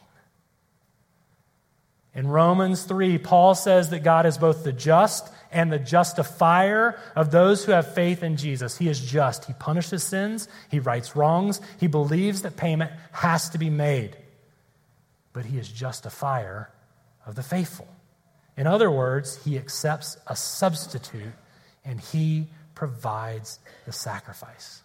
In 2.15 2.27
Romans 2.27 2.83
3, 2.83 3.19
Paul 3.19 3.53
says 3.53 3.91
that 3.91 3.99
God 3.99 4.25
is 4.25 4.39
both 4.39 4.63
the 4.63 4.73
just 4.73 5.31
and 5.51 5.71
the 5.71 5.77
justifier 5.77 6.99
of 7.15 7.29
those 7.29 7.63
who 7.63 7.73
have 7.73 7.93
faith 7.93 8.23
in 8.23 8.38
Jesus. 8.38 8.75
He 8.77 8.89
is 8.89 8.99
just. 8.99 9.45
He 9.45 9.53
punishes 9.53 10.03
sins, 10.03 10.47
he 10.71 10.79
rights 10.79 11.15
wrongs, 11.15 11.61
he 11.79 11.85
believes 11.85 12.41
that 12.41 12.57
payment 12.57 12.91
has 13.11 13.49
to 13.49 13.59
be 13.59 13.69
made. 13.69 14.17
But 15.38 15.45
he 15.45 15.59
is 15.59 15.69
justifier 15.69 16.71
of 17.23 17.35
the 17.35 17.43
faithful. 17.43 17.88
In 18.57 18.65
other 18.65 18.89
words, 18.89 19.39
he 19.45 19.55
accepts 19.55 20.17
a 20.25 20.35
substitute 20.35 21.31
and 21.85 22.01
he 22.01 22.47
provides 22.73 23.59
the 23.85 23.91
sacrifice. 23.91 24.81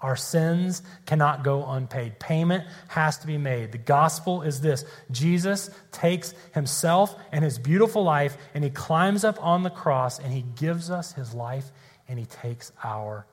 Our 0.00 0.16
sins 0.16 0.82
cannot 1.06 1.44
go 1.44 1.64
unpaid. 1.64 2.18
Payment 2.18 2.64
has 2.88 3.18
to 3.18 3.28
be 3.28 3.38
made. 3.38 3.70
The 3.70 3.78
gospel 3.78 4.42
is 4.42 4.60
this 4.60 4.84
Jesus 5.12 5.70
takes 5.92 6.34
himself 6.54 7.14
and 7.30 7.44
his 7.44 7.56
beautiful 7.56 8.02
life, 8.02 8.36
and 8.54 8.64
he 8.64 8.70
climbs 8.70 9.22
up 9.22 9.40
on 9.40 9.62
the 9.62 9.70
cross, 9.70 10.18
and 10.18 10.32
he 10.32 10.44
gives 10.56 10.90
us 10.90 11.12
his 11.12 11.34
life, 11.34 11.70
and 12.08 12.18
he 12.18 12.26
takes 12.26 12.72
our 12.82 13.26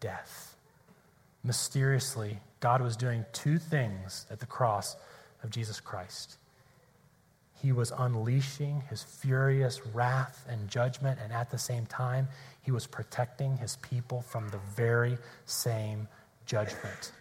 death. 0.00 0.56
Mysteriously, 1.44 2.40
God 2.58 2.82
was 2.82 2.96
doing 2.96 3.24
two 3.32 3.58
things 3.58 4.26
at 4.32 4.40
the 4.40 4.46
cross 4.46 4.96
of 5.42 5.50
Jesus 5.50 5.80
Christ. 5.80 6.38
He 7.60 7.70
was 7.72 7.92
unleashing 7.96 8.82
his 8.90 9.02
furious 9.02 9.86
wrath 9.86 10.46
and 10.48 10.68
judgment, 10.68 11.20
and 11.22 11.32
at 11.32 11.50
the 11.50 11.58
same 11.58 11.86
time, 11.86 12.28
he 12.62 12.72
was 12.72 12.86
protecting 12.86 13.56
his 13.56 13.76
people 13.76 14.20
from 14.20 14.48
the 14.48 14.58
very 14.74 15.16
same 15.46 16.08
judgment. 16.44 17.12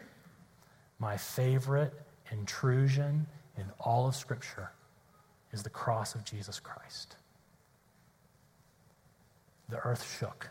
My 0.97 1.17
favorite 1.17 1.93
intrusion 2.31 3.27
in 3.57 3.65
all 3.79 4.07
of 4.07 4.15
Scripture 4.15 4.71
is 5.51 5.63
the 5.63 5.69
cross 5.69 6.15
of 6.15 6.23
Jesus 6.23 6.59
Christ. 6.59 7.17
The 9.69 9.77
earth 9.77 10.17
shook, 10.17 10.49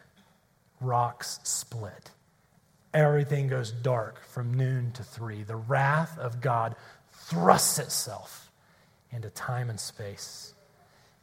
rocks 0.81 1.41
split, 1.43 2.11
everything 2.93 3.49
goes 3.49 3.71
dark 3.71 4.25
from 4.25 4.55
noon 4.55 4.93
to 4.93 5.03
three. 5.03 5.43
The 5.43 5.57
wrath 5.57 6.19
of 6.19 6.41
God 6.41 6.75
thrusts 7.31 7.79
itself 7.79 8.51
into 9.13 9.31
time 9.31 9.71
and 9.71 9.79
space, 9.79 10.53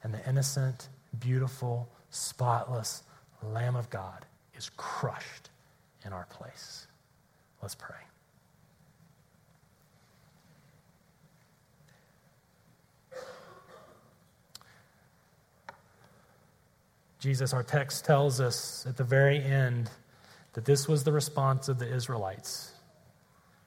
and 0.03 0.13
the 0.13 0.27
innocent, 0.27 0.87
beautiful, 1.19 1.89
spotless 2.09 3.03
Lamb 3.43 3.75
of 3.75 3.89
God 3.89 4.25
is 4.55 4.71
crushed 4.77 5.49
in 6.05 6.13
our 6.13 6.25
place. 6.25 6.87
Let's 7.61 7.75
pray. 7.75 7.95
Jesus, 17.19 17.53
our 17.53 17.63
text 17.63 18.05
tells 18.05 18.39
us 18.39 18.85
at 18.87 18.95
the 18.95 19.03
very 19.03 19.41
end 19.41 19.89
that 20.53 20.63
this 20.63 20.87
was 20.87 21.03
the 21.03 21.11
response 21.11 21.67
of 21.67 21.79
the 21.79 21.93
Israelites. 21.93 22.71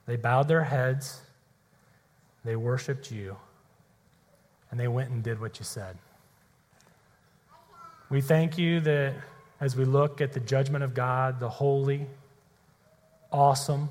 They 0.06 0.16
bowed 0.16 0.48
their 0.48 0.64
heads, 0.64 1.20
they 2.44 2.56
worshiped 2.56 3.10
you, 3.10 3.36
and 4.70 4.80
they 4.80 4.88
went 4.88 5.10
and 5.10 5.22
did 5.22 5.40
what 5.40 5.58
you 5.58 5.64
said. 5.64 5.96
We 8.08 8.20
thank 8.20 8.58
you 8.58 8.80
that 8.80 9.14
as 9.60 9.76
we 9.76 9.84
look 9.84 10.20
at 10.20 10.32
the 10.32 10.40
judgment 10.40 10.82
of 10.82 10.94
God, 10.94 11.38
the 11.38 11.48
holy, 11.48 12.06
awesome, 13.30 13.90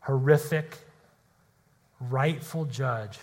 horrific, 0.00 0.78
rightful 2.00 2.64
judge, 2.64 3.18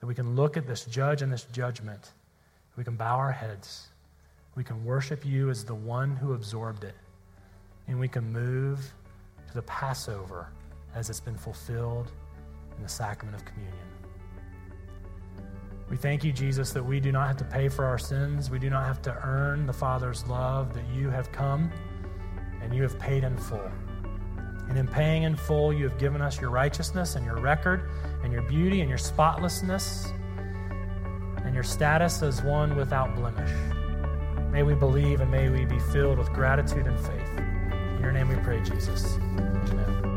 that 0.00 0.06
we 0.06 0.14
can 0.14 0.34
look 0.34 0.56
at 0.56 0.66
this 0.66 0.84
judge 0.86 1.22
and 1.22 1.32
this 1.32 1.44
judgment. 1.44 2.12
We 2.76 2.84
can 2.84 2.96
bow 2.96 3.16
our 3.16 3.32
heads. 3.32 3.88
We 4.56 4.64
can 4.64 4.84
worship 4.84 5.24
you 5.24 5.50
as 5.50 5.64
the 5.64 5.74
one 5.74 6.16
who 6.16 6.32
absorbed 6.32 6.84
it. 6.84 6.94
And 7.86 8.00
we 8.00 8.08
can 8.08 8.32
move 8.32 8.80
to 9.48 9.54
the 9.54 9.62
Passover 9.62 10.48
as 10.94 11.10
it's 11.10 11.20
been 11.20 11.36
fulfilled 11.36 12.10
in 12.76 12.82
the 12.82 12.88
sacrament 12.88 13.36
of 13.36 13.44
communion. 13.44 13.74
We 15.90 15.96
thank 15.96 16.24
you, 16.24 16.32
Jesus, 16.32 16.72
that 16.72 16.82
we 16.82 16.98
do 16.98 17.12
not 17.12 17.26
have 17.28 17.36
to 17.36 17.44
pay 17.44 17.68
for 17.68 17.84
our 17.84 17.98
sins. 17.98 18.50
We 18.50 18.58
do 18.58 18.70
not 18.70 18.84
have 18.86 19.02
to 19.02 19.14
earn 19.24 19.66
the 19.66 19.72
Father's 19.72 20.26
love, 20.26 20.72
that 20.74 20.84
you 20.94 21.10
have 21.10 21.30
come 21.30 21.70
and 22.62 22.74
you 22.74 22.82
have 22.82 22.98
paid 22.98 23.22
in 23.22 23.36
full. 23.36 23.70
And 24.68 24.78
in 24.78 24.88
paying 24.88 25.24
in 25.24 25.36
full, 25.36 25.72
you 25.72 25.84
have 25.88 25.98
given 25.98 26.22
us 26.22 26.40
your 26.40 26.50
righteousness 26.50 27.16
and 27.16 27.24
your 27.24 27.36
record 27.36 27.90
and 28.22 28.32
your 28.32 28.42
beauty 28.42 28.80
and 28.80 28.88
your 28.88 28.98
spotlessness 28.98 30.10
and 31.44 31.54
your 31.54 31.62
status 31.62 32.22
as 32.22 32.42
one 32.42 32.74
without 32.74 33.14
blemish. 33.14 33.50
May 34.50 34.62
we 34.62 34.74
believe 34.74 35.20
and 35.20 35.30
may 35.30 35.50
we 35.50 35.66
be 35.66 35.78
filled 35.78 36.18
with 36.18 36.32
gratitude 36.32 36.86
and 36.86 36.98
faith. 36.98 37.38
In 37.38 37.98
your 38.00 38.12
name 38.12 38.28
we 38.28 38.36
pray, 38.36 38.60
Jesus. 38.62 39.16
Amen. 39.16 40.13